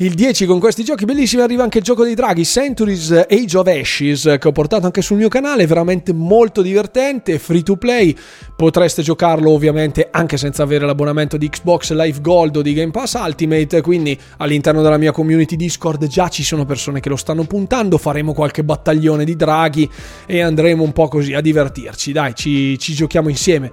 [0.00, 3.66] Il 10 con questi giochi bellissimi arriva anche il gioco dei draghi Centuries Age of
[3.66, 8.16] Ashes che ho portato anche sul mio canale, veramente molto divertente, free to play,
[8.54, 13.14] potreste giocarlo ovviamente anche senza avere l'abbonamento di Xbox Live Gold o di Game Pass
[13.14, 17.98] Ultimate, quindi all'interno della mia community Discord già ci sono persone che lo stanno puntando,
[17.98, 19.90] faremo qualche battaglione di draghi
[20.26, 23.72] e andremo un po' così a divertirci, dai ci, ci giochiamo insieme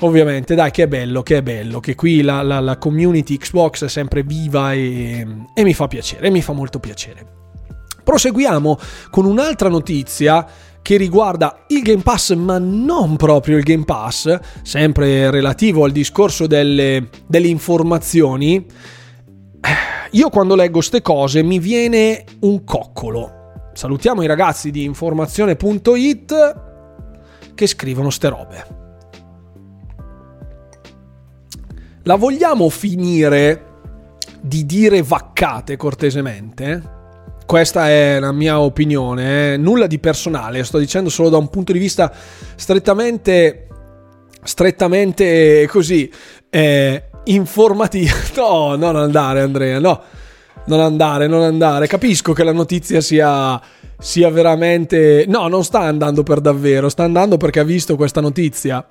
[0.00, 3.84] ovviamente, dai, che è bello, che è bello, che qui la, la, la community Xbox
[3.84, 7.38] è sempre viva e, e mi fa piacere, mi fa molto piacere.
[8.02, 8.78] Proseguiamo
[9.10, 10.46] con un'altra notizia
[10.82, 16.46] che riguarda il Game Pass, ma non proprio il Game Pass, sempre relativo al discorso
[16.46, 18.66] delle, delle informazioni.
[20.12, 23.38] Io quando leggo queste cose mi viene un coccolo.
[23.74, 26.60] Salutiamo i ragazzi di informazione.it
[27.54, 28.79] che scrivono ste robe.
[32.04, 33.64] La vogliamo finire
[34.40, 36.98] di dire vaccate cortesemente?
[37.44, 39.56] Questa è la mia opinione, eh?
[39.58, 42.10] nulla di personale, sto dicendo solo da un punto di vista
[42.54, 43.66] strettamente,
[44.42, 46.10] strettamente così,
[46.48, 48.14] eh, informativo.
[48.34, 50.00] No, non andare Andrea, no,
[50.66, 51.86] non andare, non andare.
[51.86, 53.60] Capisco che la notizia sia,
[53.98, 55.26] sia veramente...
[55.28, 58.86] No, non sta andando per davvero, sta andando perché ha visto questa notizia.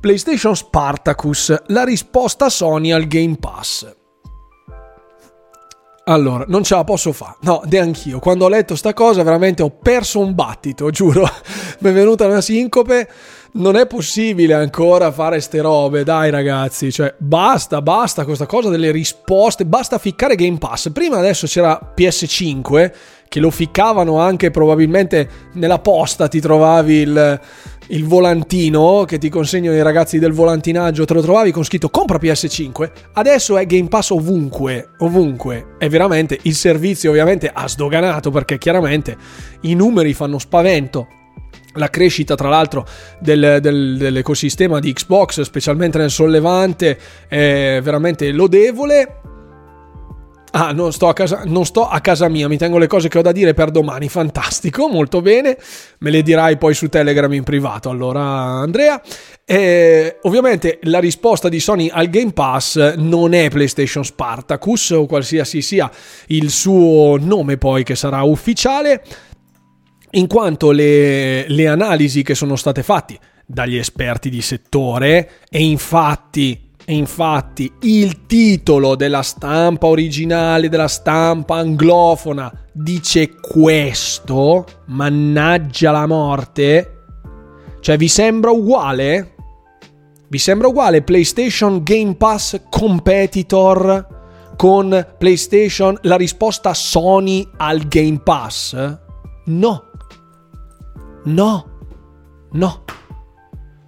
[0.00, 3.98] PlayStation Spartacus, la risposta Sony al Game Pass.
[6.04, 7.36] Allora, non ce la posso fare.
[7.42, 8.18] No, neanch'io.
[8.18, 11.28] Quando ho letto sta cosa, veramente ho perso un battito, giuro.
[11.80, 13.08] Mi è venuta una sincope.
[13.52, 16.90] Non è possibile ancora fare ste robe, dai ragazzi.
[16.90, 19.66] Cioè, basta, basta questa cosa delle risposte.
[19.66, 20.90] Basta ficcare Game Pass.
[20.92, 22.92] Prima adesso c'era PS5,
[23.28, 27.40] che lo ficcavano anche probabilmente nella posta, ti trovavi il
[27.90, 32.18] il volantino che ti consegnano i ragazzi del volantinaggio, te lo trovavi con scritto compra
[32.18, 35.76] PS5, adesso è Game Pass ovunque, ovunque.
[35.78, 39.16] E veramente il servizio ovviamente ha sdoganato perché chiaramente
[39.62, 41.08] i numeri fanno spavento.
[41.74, 42.84] La crescita, tra l'altro,
[43.20, 46.98] del, del, dell'ecosistema di Xbox, specialmente nel sollevante,
[47.28, 49.19] è veramente lodevole
[50.52, 53.22] Ah, non sto, casa, non sto, a casa, mia, mi tengo le cose che ho
[53.22, 54.08] da dire per domani.
[54.08, 55.56] Fantastico, molto bene.
[55.98, 57.88] Me le dirai poi su Telegram in privato.
[57.88, 59.00] Allora, Andrea.
[59.44, 65.62] E, ovviamente la risposta di Sony al Game Pass non è PlayStation Spartacus o qualsiasi
[65.62, 65.90] sia
[66.28, 69.04] il suo nome poi che sarà ufficiale,
[70.12, 76.69] in quanto le, le analisi che sono state fatte dagli esperti di settore e infatti
[76.90, 87.02] e infatti il titolo della stampa originale, della stampa anglofona, dice questo, mannaggia la morte.
[87.78, 89.34] Cioè vi sembra uguale?
[90.26, 94.06] Vi sembra uguale PlayStation Game Pass Competitor
[94.56, 98.74] con PlayStation, la risposta Sony al Game Pass?
[99.44, 99.84] No.
[101.26, 101.66] No.
[102.50, 102.84] No.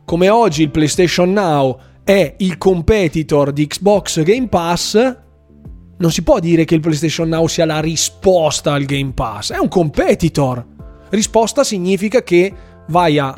[0.05, 5.17] Come oggi il PlayStation Now è il competitor di Xbox Game Pass,
[5.99, 9.59] non si può dire che il PlayStation Now sia la risposta al Game Pass, è
[9.59, 10.67] un competitor.
[11.11, 12.53] Risposta significa che
[12.89, 13.35] vai a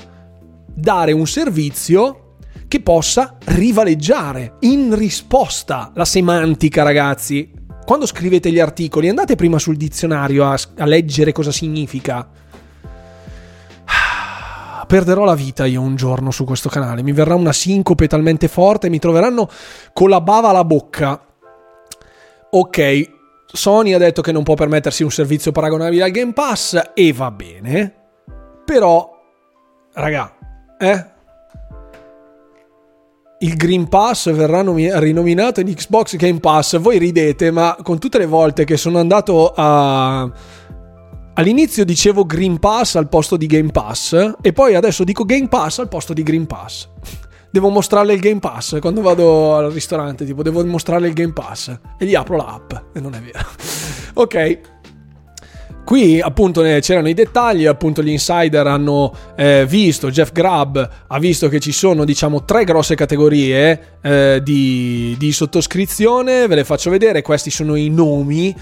[0.75, 2.37] dare un servizio
[2.67, 7.53] che possa rivaleggiare in risposta la semantica, ragazzi.
[7.85, 12.27] Quando scrivete gli articoli, andate prima sul dizionario a, a leggere cosa significa.
[14.95, 17.03] Perderò la vita io un giorno su questo canale.
[17.03, 19.49] Mi verrà una sincope talmente forte, mi troveranno
[19.93, 21.21] con la bava alla bocca.
[22.51, 23.11] Ok,
[23.45, 27.33] Sony ha detto che non può permettersi un servizio paragonabile al Game Pass e va
[27.33, 27.93] bene.
[28.65, 29.21] Però,
[29.95, 30.33] raga,
[30.79, 31.05] eh?
[33.41, 36.79] il Green Pass verrà nomi- rinominato in Xbox Game Pass.
[36.79, 40.31] Voi ridete, ma con tutte le volte che sono andato a.
[41.37, 45.81] All'inizio dicevo Green Pass al posto di Game Pass e poi adesso dico Game Pass
[45.81, 46.89] al posto di Green Pass.
[47.51, 51.77] Devo mostrarle il Game Pass quando vado al ristorante, tipo devo mostrarle il Game Pass
[51.99, 53.47] e gli apro l'app e non è vero.
[54.15, 54.61] ok.
[55.85, 61.49] Qui appunto c'erano i dettagli, appunto gli insider hanno eh, visto, Jeff Grubb ha visto
[61.49, 67.21] che ci sono diciamo tre grosse categorie eh, di, di sottoscrizione, ve le faccio vedere,
[67.21, 68.57] questi sono i nomi,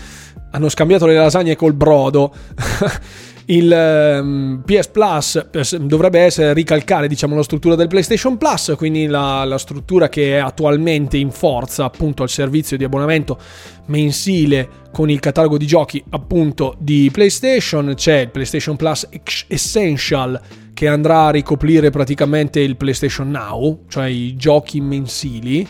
[0.52, 2.32] hanno scambiato le lasagne col brodo.
[3.46, 9.44] il ehm, PS Plus dovrebbe essere ricalcare diciamo, la struttura del PlayStation Plus, quindi la,
[9.44, 13.38] la, struttura che è attualmente in forza appunto al servizio di abbonamento
[13.86, 17.94] mensile con il catalogo di giochi appunto di PlayStation.
[17.96, 19.08] C'è il PlayStation Plus
[19.48, 20.40] Essential
[20.74, 25.66] che andrà a ricoprire praticamente il PlayStation Now, cioè i giochi mensili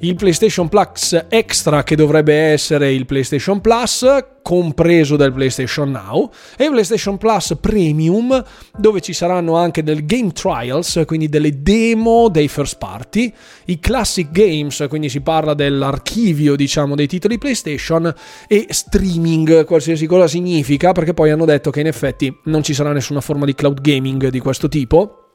[0.00, 4.06] il PlayStation Plus Extra che dovrebbe essere il PlayStation Plus
[4.42, 8.44] compreso del PlayStation Now e il PlayStation Plus Premium
[8.76, 13.32] dove ci saranno anche del game trials, quindi delle demo dei first party,
[13.66, 18.12] i classic games, quindi si parla dell'archivio diciamo dei titoli PlayStation
[18.46, 22.92] e streaming, qualsiasi cosa significa, perché poi hanno detto che in effetti non ci sarà
[22.92, 25.27] nessuna forma di cloud gaming di questo tipo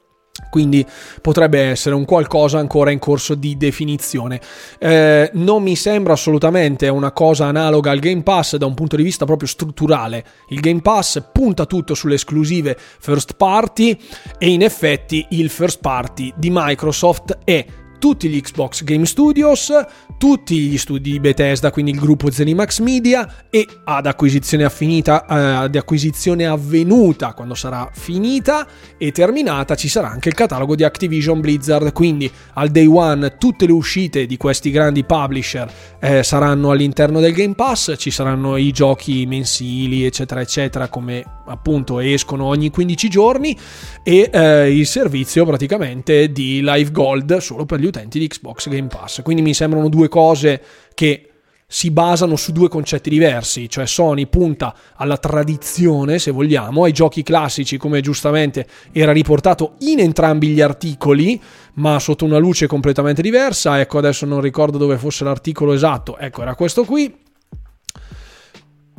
[0.50, 0.84] quindi
[1.20, 4.40] potrebbe essere un qualcosa ancora in corso di definizione.
[4.78, 9.02] Eh, non mi sembra assolutamente una cosa analoga al Game Pass da un punto di
[9.02, 10.24] vista proprio strutturale.
[10.48, 13.98] Il Game Pass punta tutto sulle esclusive first party
[14.38, 17.64] e in effetti il first party di Microsoft è
[18.04, 19.72] tutti gli Xbox Game Studios,
[20.18, 25.64] tutti gli studi di Bethesda, quindi il gruppo Zenimax Media e ad acquisizione, affinita, eh,
[25.64, 28.66] ad acquisizione avvenuta quando sarà finita
[28.98, 33.64] e terminata ci sarà anche il catalogo di Activision Blizzard, quindi al day one tutte
[33.64, 38.70] le uscite di questi grandi publisher eh, saranno all'interno del Game Pass, ci saranno i
[38.70, 43.56] giochi mensili eccetera eccetera come appunto escono ogni 15 giorni
[44.02, 48.88] e eh, il servizio praticamente di Live Gold solo per gli utenti di Xbox Game
[48.88, 49.22] Pass.
[49.22, 50.60] Quindi mi sembrano due cose
[50.94, 51.28] che
[51.66, 57.22] si basano su due concetti diversi, cioè Sony punta alla tradizione, se vogliamo, ai giochi
[57.22, 61.40] classici, come giustamente era riportato in entrambi gli articoli,
[61.74, 63.80] ma sotto una luce completamente diversa.
[63.80, 66.18] Ecco, adesso non ricordo dove fosse l'articolo esatto.
[66.18, 67.22] Ecco, era questo qui.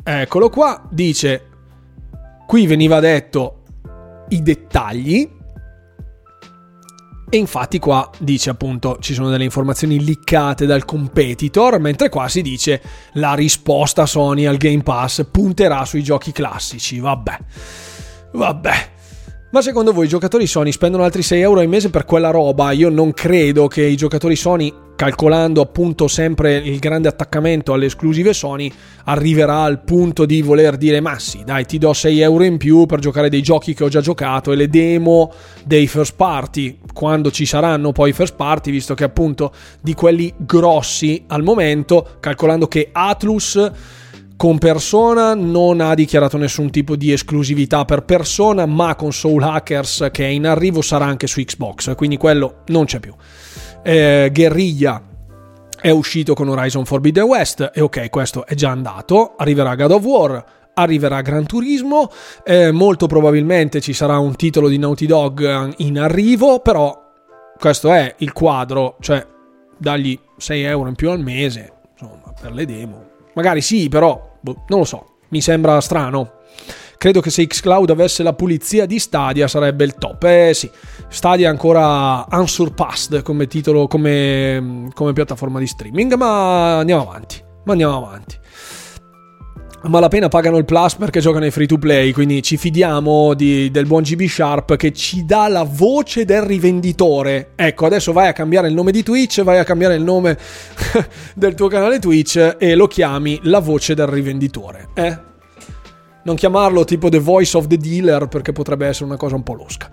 [0.02, 1.54] Eccolo qua, dice
[2.46, 3.62] Qui veniva detto
[4.28, 5.28] i dettagli
[7.28, 12.42] e infatti qua dice appunto ci sono delle informazioni liccate dal competitor, mentre qua si
[12.42, 12.80] dice
[13.14, 16.98] la risposta Sony al Game Pass punterà sui giochi classici.
[16.98, 17.38] Vabbè.
[18.32, 18.94] Vabbè.
[19.48, 22.72] Ma secondo voi i giocatori Sony spendono altri 6 euro al mese per quella roba?
[22.72, 28.32] Io non credo che i giocatori Sony calcolando appunto sempre il grande attaccamento alle esclusive
[28.32, 28.72] Sony,
[29.04, 32.86] arriverà al punto di voler dire ma sì, dai, ti do 6 euro in più
[32.86, 35.32] per giocare dei giochi che ho già giocato e le demo
[35.64, 40.32] dei first party, quando ci saranno poi i first party, visto che appunto di quelli
[40.38, 43.70] grossi al momento, calcolando che Atlus
[44.36, 45.34] con persona.
[45.34, 50.28] Non ha dichiarato nessun tipo di esclusività per persona, ma con Soul Hackers che è
[50.28, 53.14] in arrivo sarà anche su Xbox, quindi quello non c'è più.
[53.82, 55.02] Eh, Guerriglia
[55.80, 57.70] è uscito con Horizon Forbidden West.
[57.74, 60.44] E ok, questo è già andato, arriverà God of War,
[60.74, 62.10] arriverà Gran Turismo,
[62.44, 67.04] eh, molto probabilmente ci sarà un titolo di Naughty Dog in arrivo, però
[67.58, 69.24] questo è il quadro, cioè
[69.78, 73.05] dagli 6 euro in più al mese, insomma, per le demo.
[73.36, 76.32] Magari sì, però boh, non lo so, mi sembra strano.
[76.98, 80.24] Credo che se Xcloud avesse la pulizia di Stadia sarebbe il top.
[80.24, 80.68] Eh sì,
[81.08, 87.44] Stadia è ancora unsurpassed come titolo, come, come piattaforma di streaming, ma andiamo avanti.
[87.64, 88.38] Ma andiamo avanti
[89.82, 93.34] ma la pena pagano il plus perché giocano ai free to play, quindi ci fidiamo
[93.34, 97.50] di, del buon GB Sharp che ci dà la voce del rivenditore.
[97.54, 100.36] Ecco, adesso vai a cambiare il nome di Twitch, vai a cambiare il nome
[101.34, 104.88] del tuo canale Twitch e lo chiami la voce del rivenditore.
[104.94, 105.34] Eh?
[106.26, 109.54] non chiamarlo tipo The Voice of the Dealer perché potrebbe essere una cosa un po'
[109.54, 109.88] losca.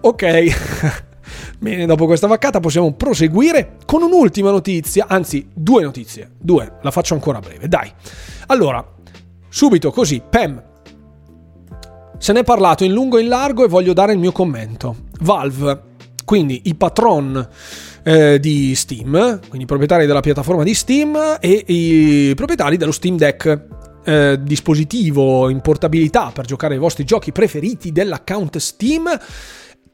[0.00, 1.04] Ok.
[1.58, 7.14] Bene, dopo questa vaccata possiamo proseguire con un'ultima notizia, anzi due notizie, due, la faccio
[7.14, 7.90] ancora breve, dai.
[8.46, 8.84] Allora,
[9.54, 10.60] subito così, Pam.
[12.18, 14.96] Se ne è parlato in lungo e in largo e voglio dare il mio commento.
[15.20, 15.80] Valve,
[16.24, 17.48] quindi i patron
[18.02, 23.16] eh, di Steam, quindi i proprietari della piattaforma di Steam e i proprietari dello Steam
[23.16, 23.66] Deck,
[24.04, 29.08] eh, dispositivo in portabilità per giocare ai vostri giochi preferiti dell'account Steam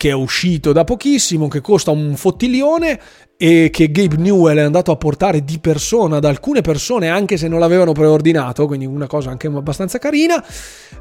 [0.01, 2.99] che è uscito da pochissimo, che costa un fottiglione
[3.37, 7.49] e che Gabe Newell è andato a portare di persona ad alcune persone anche se
[7.49, 10.43] non l'avevano preordinato, quindi una cosa anche abbastanza carina.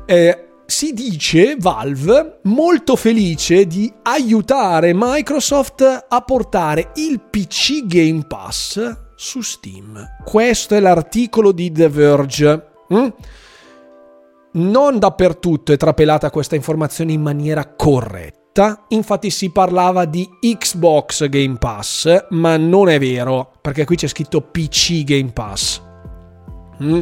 [0.05, 9.13] Eh, si dice Valve molto felice di aiutare Microsoft a portare il PC Game Pass
[9.15, 10.17] su Steam.
[10.26, 12.67] Questo è l'articolo di The Verge.
[12.93, 13.07] Mm?
[14.51, 18.39] Non dappertutto è trapelata questa informazione in maniera corretta
[18.89, 24.41] infatti si parlava di Xbox Game Pass, ma non è vero, perché qui c'è scritto
[24.41, 25.81] PC Game Pass.
[26.84, 27.01] Mm?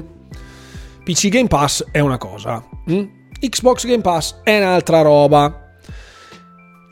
[1.03, 3.03] PC Game Pass è una cosa, mm?
[3.39, 5.71] Xbox Game Pass è un'altra roba.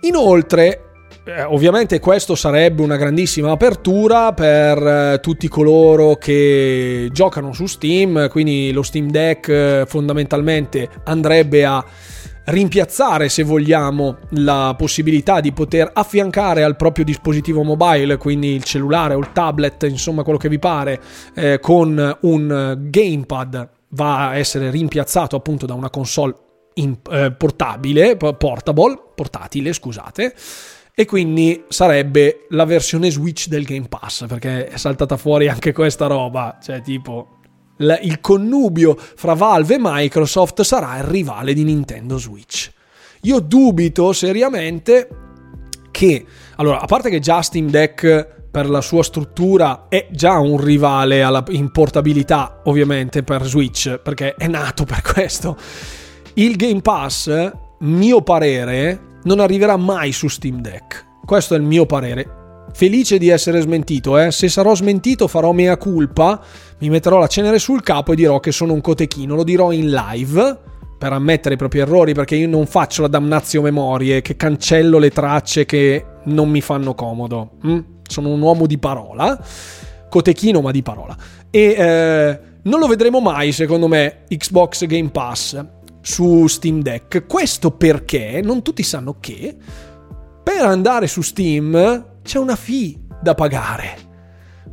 [0.02, 0.86] Inoltre,
[1.26, 8.30] eh, ovviamente questo sarebbe una grandissima apertura per eh, tutti coloro che giocano su Steam,
[8.30, 11.84] quindi lo Steam Deck eh, fondamentalmente andrebbe a
[12.46, 19.14] rimpiazzare, se vogliamo, la possibilità di poter affiancare al proprio dispositivo mobile, quindi il cellulare
[19.14, 21.02] o il tablet, insomma quello che vi pare,
[21.34, 26.36] eh, con un gamepad va a essere rimpiazzato appunto da una console
[26.76, 30.34] in, eh, portabile, portable, portatile, scusate.
[30.98, 36.08] E quindi sarebbe la versione Switch del Game Pass, perché è saltata fuori anche questa
[36.08, 37.35] roba, cioè tipo
[37.78, 42.72] il connubio fra Valve e Microsoft sarà il rivale di Nintendo Switch.
[43.22, 45.08] Io dubito seriamente
[45.92, 46.26] che,
[46.58, 51.24] allora, a parte che già Steam Deck per la sua struttura è già un rivale
[51.24, 55.58] alla, in portabilità, ovviamente, per Switch, perché è nato per questo.
[56.36, 61.06] Il Game Pass, mio parere, non arriverà mai su Steam Deck.
[61.26, 62.44] Questo è il mio parere
[62.76, 64.18] felice di essere smentito.
[64.18, 64.32] Eh.
[64.32, 66.42] Se sarò smentito farò mea culpa,
[66.80, 69.34] mi metterò la cenere sul capo e dirò che sono un cotechino.
[69.34, 70.60] Lo dirò in live
[70.98, 75.10] per ammettere i propri errori perché io non faccio la damnazio memorie, che cancello le
[75.10, 77.52] tracce che non mi fanno comodo.
[77.66, 77.80] Mm?
[78.06, 79.42] Sono un uomo di parola,
[80.10, 81.16] cotechino ma di parola.
[81.50, 85.66] E eh, non lo vedremo mai, secondo me, Xbox Game Pass
[86.02, 87.26] su Steam Deck.
[87.26, 89.56] Questo perché non tutti sanno che
[90.44, 93.98] per andare su Steam c'è una fee da pagare.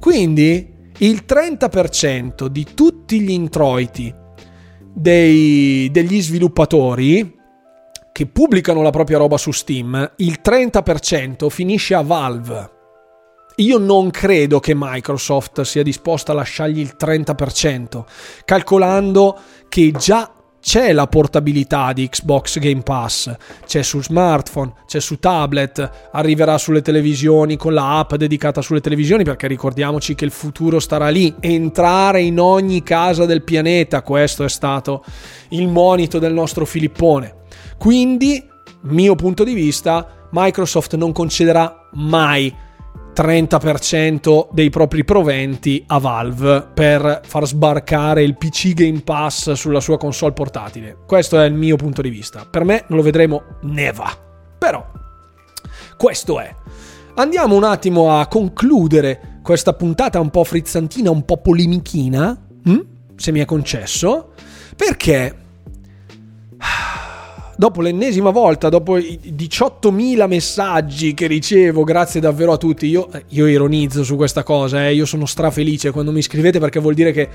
[0.00, 4.12] Quindi il 30% di tutti gli introiti
[4.92, 7.40] dei, degli sviluppatori
[8.10, 12.70] che pubblicano la propria roba su Steam, il 30% finisce a Valve.
[13.56, 18.04] Io non credo che Microsoft sia disposta a lasciargli il 30%,
[18.44, 19.38] calcolando
[19.68, 20.32] che già
[20.62, 23.34] c'è la portabilità di Xbox Game Pass,
[23.66, 29.24] c'è su smartphone, c'è su tablet, arriverà sulle televisioni con la app dedicata sulle televisioni
[29.24, 34.48] perché ricordiamoci che il futuro starà lì, entrare in ogni casa del pianeta, questo è
[34.48, 35.04] stato
[35.48, 37.40] il monito del nostro Filippone.
[37.76, 38.48] Quindi,
[38.82, 42.54] mio punto di vista, Microsoft non concederà mai
[43.14, 49.98] 30% dei propri proventi a Valve per far sbarcare il PC Game Pass sulla sua
[49.98, 50.96] console portatile.
[51.06, 52.46] Questo è il mio punto di vista.
[52.50, 54.10] Per me non lo vedremo neva.
[54.58, 54.84] Però
[55.96, 56.54] questo è.
[57.14, 62.80] Andiamo un attimo a concludere questa puntata un po' frizzantina, un po' polemichina, hm?
[63.14, 64.32] se mi è concesso,
[64.74, 65.41] perché
[67.56, 73.24] dopo l'ennesima volta, dopo i 18.000 messaggi che ricevo, grazie davvero a tutti, io, eh,
[73.28, 77.12] io ironizzo su questa cosa, eh, io sono strafelice quando mi scrivete perché vuol dire
[77.12, 77.28] che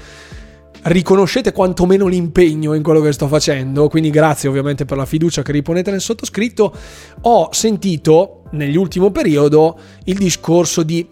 [0.84, 5.52] riconoscete quantomeno l'impegno in quello che sto facendo, quindi grazie ovviamente per la fiducia che
[5.52, 6.74] riponete nel sottoscritto.
[7.22, 11.08] Ho sentito nell'ultimo periodo il discorso di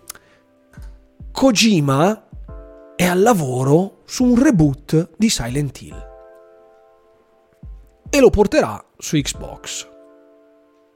[1.32, 2.28] Kojima
[2.96, 6.15] è al lavoro su un reboot di Silent Hill
[8.16, 9.90] e lo porterà su Xbox.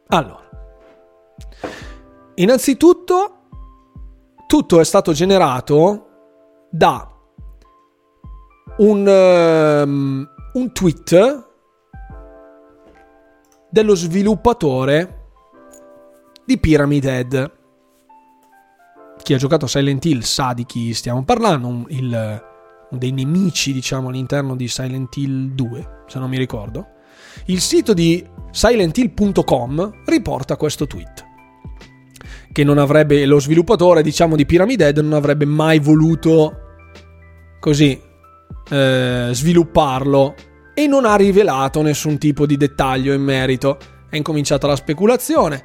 [0.07, 0.49] Allora,
[2.35, 3.33] innanzitutto
[4.47, 6.07] tutto è stato generato
[6.71, 7.11] da
[8.77, 11.47] un, um, un tweet
[13.69, 15.31] dello sviluppatore
[16.45, 17.57] di Pyramid Head.
[19.21, 22.43] Chi ha giocato Silent Hill sa di chi stiamo parlando, il,
[22.91, 26.97] dei nemici diciamo all'interno di Silent Hill 2, se non mi ricordo.
[27.49, 31.25] Il sito di silenthill.com riporta questo tweet
[32.51, 36.53] che non avrebbe, lo sviluppatore diciamo di Pyramid Head non avrebbe mai voluto
[37.59, 37.99] così
[38.69, 40.35] eh, svilupparlo
[40.75, 43.77] e non ha rivelato nessun tipo di dettaglio in merito.
[44.07, 45.63] È incominciata la speculazione,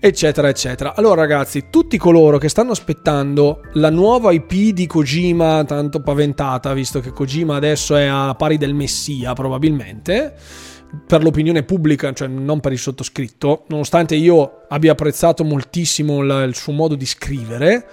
[0.00, 0.94] eccetera, eccetera.
[0.94, 7.00] Allora, ragazzi, tutti coloro che stanno aspettando la nuova IP di Kojima, tanto paventata, visto
[7.00, 10.34] che Kojima adesso è a pari del Messia, probabilmente
[11.06, 16.54] per l'opinione pubblica, cioè non per il sottoscritto, nonostante io abbia apprezzato moltissimo il, il
[16.54, 17.86] suo modo di scrivere.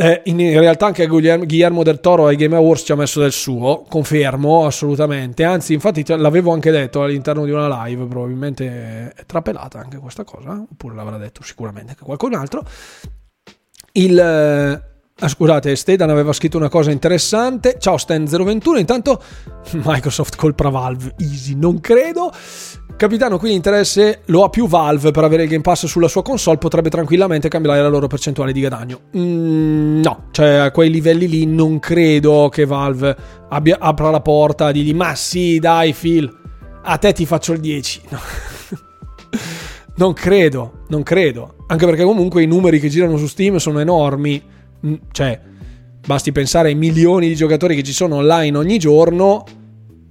[0.00, 3.32] Eh, in, in, realtà anche Guillermo del Toro ai Game Awards ci ha messo del
[3.32, 5.42] suo, confermo assolutamente.
[5.42, 8.06] Anzi, infatti, l'avevo anche detto all'interno di una live.
[8.06, 12.64] Probabilmente è trapelata anche questa cosa, oppure l'avrà detto sicuramente anche qualcun altro.
[13.92, 14.87] Il,
[15.20, 17.76] Ah, scusate, Stedan aveva scritto una cosa interessante.
[17.80, 19.20] Ciao Stan021, intanto
[19.72, 22.30] Microsoft colpa Valve, easy, non credo.
[22.96, 26.58] Capitano, quindi interesse lo ha più Valve per avere il Game Pass sulla sua console,
[26.58, 29.00] potrebbe tranquillamente cambiare la loro percentuale di guadagno.
[29.16, 33.16] Mm, no, cioè a quei livelli lì non credo che Valve
[33.48, 36.32] abbia, apra la porta a dirgli ma sì, dai Phil,
[36.84, 38.02] a te ti faccio il 10.
[39.96, 40.06] No.
[40.06, 41.56] non credo, non credo.
[41.66, 44.42] Anche perché comunque i numeri che girano su Steam sono enormi
[45.12, 45.40] cioè,
[46.06, 49.44] basti pensare ai milioni di giocatori che ci sono online ogni giorno,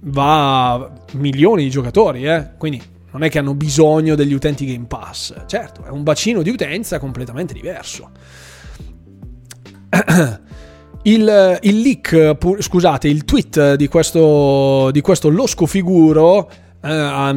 [0.00, 2.50] va milioni di giocatori, eh?
[2.56, 2.80] Quindi
[3.10, 5.34] non è che hanno bisogno degli utenti Game Pass.
[5.46, 8.10] Certo, è un bacino di utenza completamente diverso.
[11.02, 16.50] Il, il leak, scusate, il tweet di questo, di questo losco figuro
[16.82, 17.34] eh, ha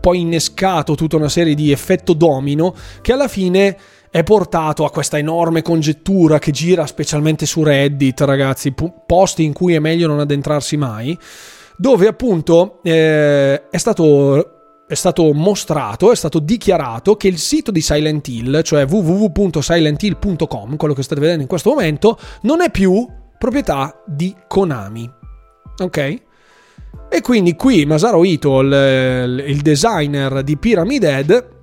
[0.00, 3.76] poi innescato tutta una serie di effetto domino che alla fine
[4.12, 8.74] è portato a questa enorme congettura che gira specialmente su Reddit, ragazzi,
[9.06, 11.18] posti in cui è meglio non addentrarsi mai,
[11.78, 17.80] dove appunto eh, è stato è stato mostrato, è stato dichiarato che il sito di
[17.80, 23.08] Silent Hill, cioè www.silenthill.com, quello che state vedendo in questo momento, non è più
[23.38, 25.10] proprietà di Konami.
[25.78, 26.22] Ok?
[27.08, 31.61] E quindi qui Masaru Ito, il, il designer di Pyramid Head,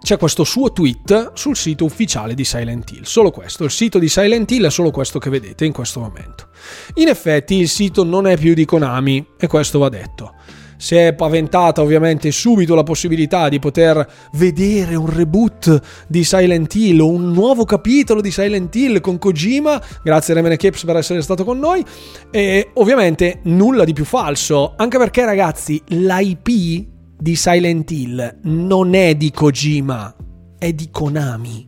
[0.00, 3.02] c'è questo suo tweet sul sito ufficiale di Silent Hill.
[3.02, 6.48] Solo questo, il sito di Silent Hill è solo questo che vedete in questo momento.
[6.94, 10.34] In effetti il sito non è più di Konami e questo va detto.
[10.80, 17.00] Si è paventata ovviamente subito la possibilità di poter vedere un reboot di Silent Hill
[17.00, 19.82] o un nuovo capitolo di Silent Hill con Kojima.
[20.04, 21.84] Grazie Remene Caps per essere stato con noi.
[22.30, 29.16] E ovviamente nulla di più falso, anche perché ragazzi l'IP di Silent Hill non è
[29.16, 30.14] di Kojima,
[30.56, 31.66] è di Konami.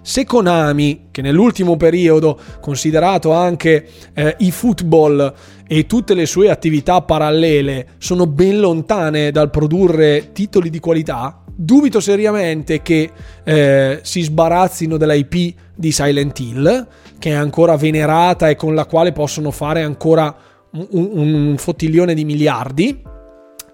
[0.00, 5.32] Se Konami, che nell'ultimo periodo, considerato anche eh, i football
[5.68, 12.00] e tutte le sue attività parallele, sono ben lontane dal produrre titoli di qualità, dubito
[12.00, 13.10] seriamente che
[13.44, 16.86] eh, si sbarazzino dell'IP di Silent Hill,
[17.18, 20.34] che è ancora venerata e con la quale possono fare ancora
[20.72, 23.10] un, un fottiglione di miliardi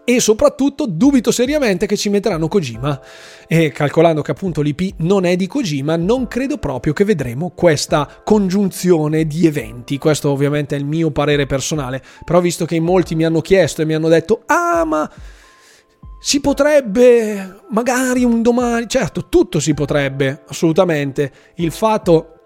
[0.09, 2.99] e soprattutto dubito seriamente che ci metteranno Kojima.
[3.47, 8.23] E calcolando che appunto l'IP non è di Kojima non credo proprio che vedremo questa
[8.25, 9.99] congiunzione di eventi.
[9.99, 12.03] Questo ovviamente è il mio parere personale.
[12.25, 15.11] Però visto che molti mi hanno chiesto e mi hanno detto ah ma
[16.19, 21.31] si potrebbe magari un domani certo tutto si potrebbe assolutamente.
[21.57, 22.38] Il fatto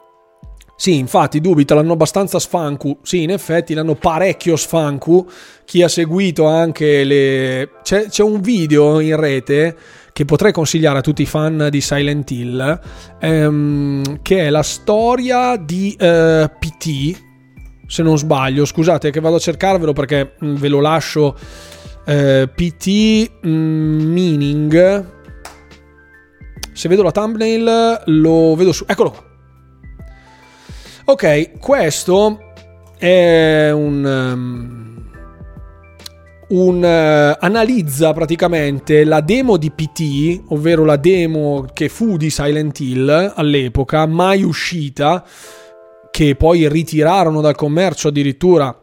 [0.83, 2.99] sì, infatti dubita, l'hanno abbastanza sfancu.
[3.05, 5.25] Sì, in effetti l'hanno parecchio sfancu.
[5.65, 7.71] Chi ha seguito anche le...
[7.85, 9.77] C'è, c'è un video in rete
[10.13, 12.81] che potrei consigliare a tutti i fan di Silent Hill,
[13.21, 17.17] ehm, che è la storia di eh, PT,
[17.87, 18.65] se non sbaglio.
[18.65, 21.37] Scusate che vado a cercarvelo perché mm, ve lo lascio.
[22.05, 25.07] Eh, PT mh, mm, Meaning.
[26.73, 28.85] Se vedo la thumbnail lo vedo su...
[28.89, 29.31] Eccolo qua.
[31.05, 32.39] Ok, questo
[32.97, 34.05] è un...
[34.05, 34.91] Um,
[36.51, 42.79] un, uh, analizza praticamente la demo di PT, ovvero la demo che fu di Silent
[42.79, 45.25] Hill all'epoca, mai uscita,
[46.11, 48.82] che poi ritirarono dal commercio addirittura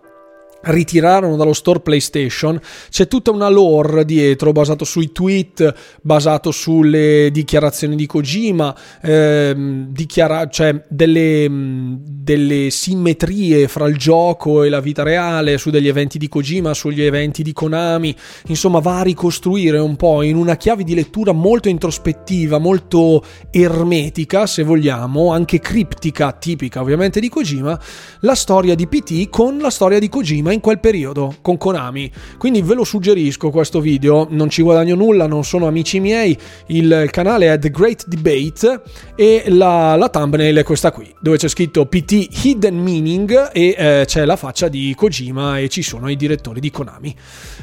[0.62, 2.60] ritirarono dallo store PlayStation,
[2.90, 10.48] c'è tutta una lore dietro basato sui tweet, basato sulle dichiarazioni di Kojima, ehm, dichiara-
[10.50, 16.28] cioè delle, delle simmetrie fra il gioco e la vita reale, su degli eventi di
[16.28, 18.16] Kojima, sugli eventi di Konami,
[18.48, 24.46] insomma va a ricostruire un po' in una chiave di lettura molto introspettiva, molto ermetica
[24.46, 27.80] se vogliamo, anche criptica, tipica ovviamente di Kojima,
[28.22, 32.12] la storia di PT con la storia di Kojima in quel periodo, con Konami.
[32.38, 37.08] Quindi ve lo suggerisco questo video, non ci guadagno nulla, non sono amici miei, il
[37.12, 38.82] canale è The Great Debate
[39.16, 44.04] e la, la thumbnail è questa qui, dove c'è scritto PT Hidden Meaning e eh,
[44.06, 47.16] c'è la faccia di Kojima e ci sono i direttori di Konami.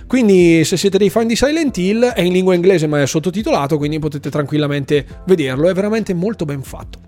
[0.06, 3.76] Quindi se siete dei fan di Silent Hill è in lingua inglese ma è sottotitolato,
[3.76, 7.06] quindi potete tranquillamente vederlo, è veramente molto ben fatto.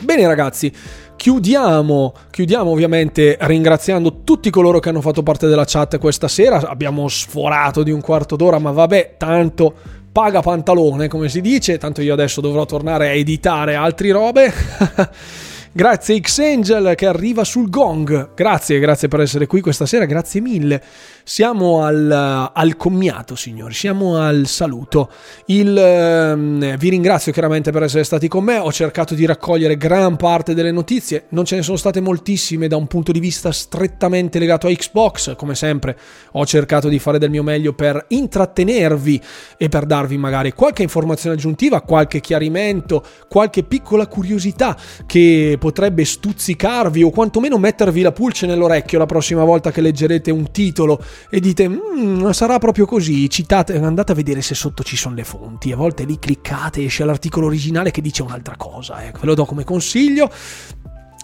[0.00, 0.72] Bene ragazzi,
[1.18, 7.08] chiudiamo, chiudiamo ovviamente ringraziando tutti coloro che hanno fatto parte della chat questa sera, abbiamo
[7.08, 9.74] sforato di un quarto d'ora ma vabbè, tanto
[10.12, 14.52] paga pantalone come si dice, tanto io adesso dovrò tornare a editare altre robe.
[15.72, 20.82] grazie X-Angel che arriva sul gong, grazie, grazie per essere qui questa sera, grazie mille.
[21.28, 25.10] Siamo al, al, commiato, signori, siamo al saluto.
[25.44, 30.16] Il, eh, vi ringrazio chiaramente per essere stati con me, ho cercato di raccogliere gran
[30.16, 34.38] parte delle notizie, non ce ne sono state moltissime da un punto di vista strettamente
[34.38, 35.98] legato a Xbox, come sempre
[36.32, 39.20] ho cercato di fare del mio meglio per intrattenervi
[39.58, 44.74] e per darvi magari qualche informazione aggiuntiva, qualche chiarimento, qualche piccola curiosità
[45.04, 50.50] che potrebbe stuzzicarvi o quantomeno mettervi la pulce nell'orecchio la prossima volta che leggerete un
[50.50, 50.98] titolo
[51.30, 55.24] e dite mm, sarà proprio così, citate, andate a vedere se sotto ci sono le
[55.24, 59.34] fonti, a volte lì cliccate esce l'articolo originale che dice un'altra cosa, ecco, ve lo
[59.34, 60.30] do come consiglio.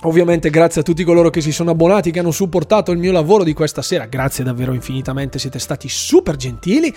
[0.03, 3.43] Ovviamente grazie a tutti coloro che si sono abbonati, che hanno supportato il mio lavoro
[3.43, 6.95] di questa sera, grazie davvero infinitamente, siete stati super gentili.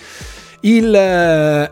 [0.60, 1.70] Il, eh,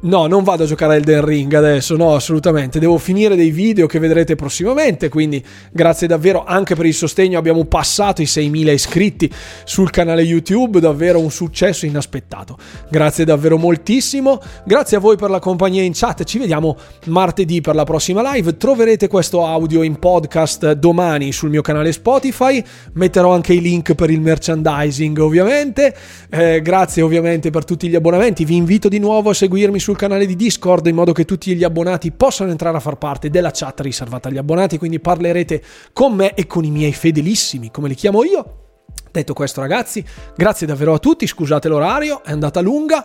[0.00, 2.78] No, non vado a giocare a Elden Ring adesso, no, assolutamente.
[2.78, 7.36] Devo finire dei video che vedrete prossimamente, quindi grazie davvero anche per il sostegno.
[7.36, 9.28] Abbiamo passato i 6.000 iscritti
[9.64, 12.56] sul canale YouTube, davvero un successo inaspettato.
[12.88, 14.40] Grazie davvero moltissimo.
[14.64, 16.22] Grazie a voi per la compagnia in chat.
[16.22, 16.76] Ci vediamo
[17.06, 18.56] martedì per la prossima live.
[18.56, 22.62] Troverete questo audio in podcast domani sul mio canale Spotify.
[22.92, 25.92] Metterò anche i link per il merchandising, ovviamente.
[26.30, 28.44] Eh, grazie ovviamente per tutti gli abbonamenti.
[28.44, 31.64] Vi invito di nuovo a seguirmi sul canale di Discord in modo che tutti gli
[31.64, 35.62] abbonati possano entrare a far parte della chat riservata agli abbonati, quindi parlerete
[35.94, 38.82] con me e con i miei fedelissimi, come li chiamo io.
[39.10, 40.04] Detto questo ragazzi,
[40.36, 43.02] grazie davvero a tutti, scusate l'orario, è andata lunga.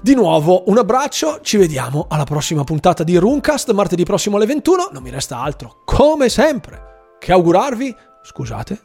[0.00, 4.90] Di nuovo un abbraccio, ci vediamo alla prossima puntata di Runcast, martedì prossimo alle 21,
[4.92, 7.92] non mi resta altro, come sempre, che augurarvi,
[8.22, 8.80] scusate,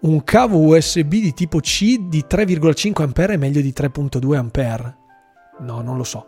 [0.00, 4.96] un cavo USB di tipo C di 3,5 A è meglio di 3,2 A?
[5.60, 6.26] No, non lo so.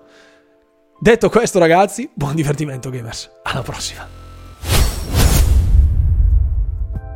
[1.00, 3.30] Detto questo, ragazzi, buon divertimento gamers.
[3.44, 4.17] Alla prossima.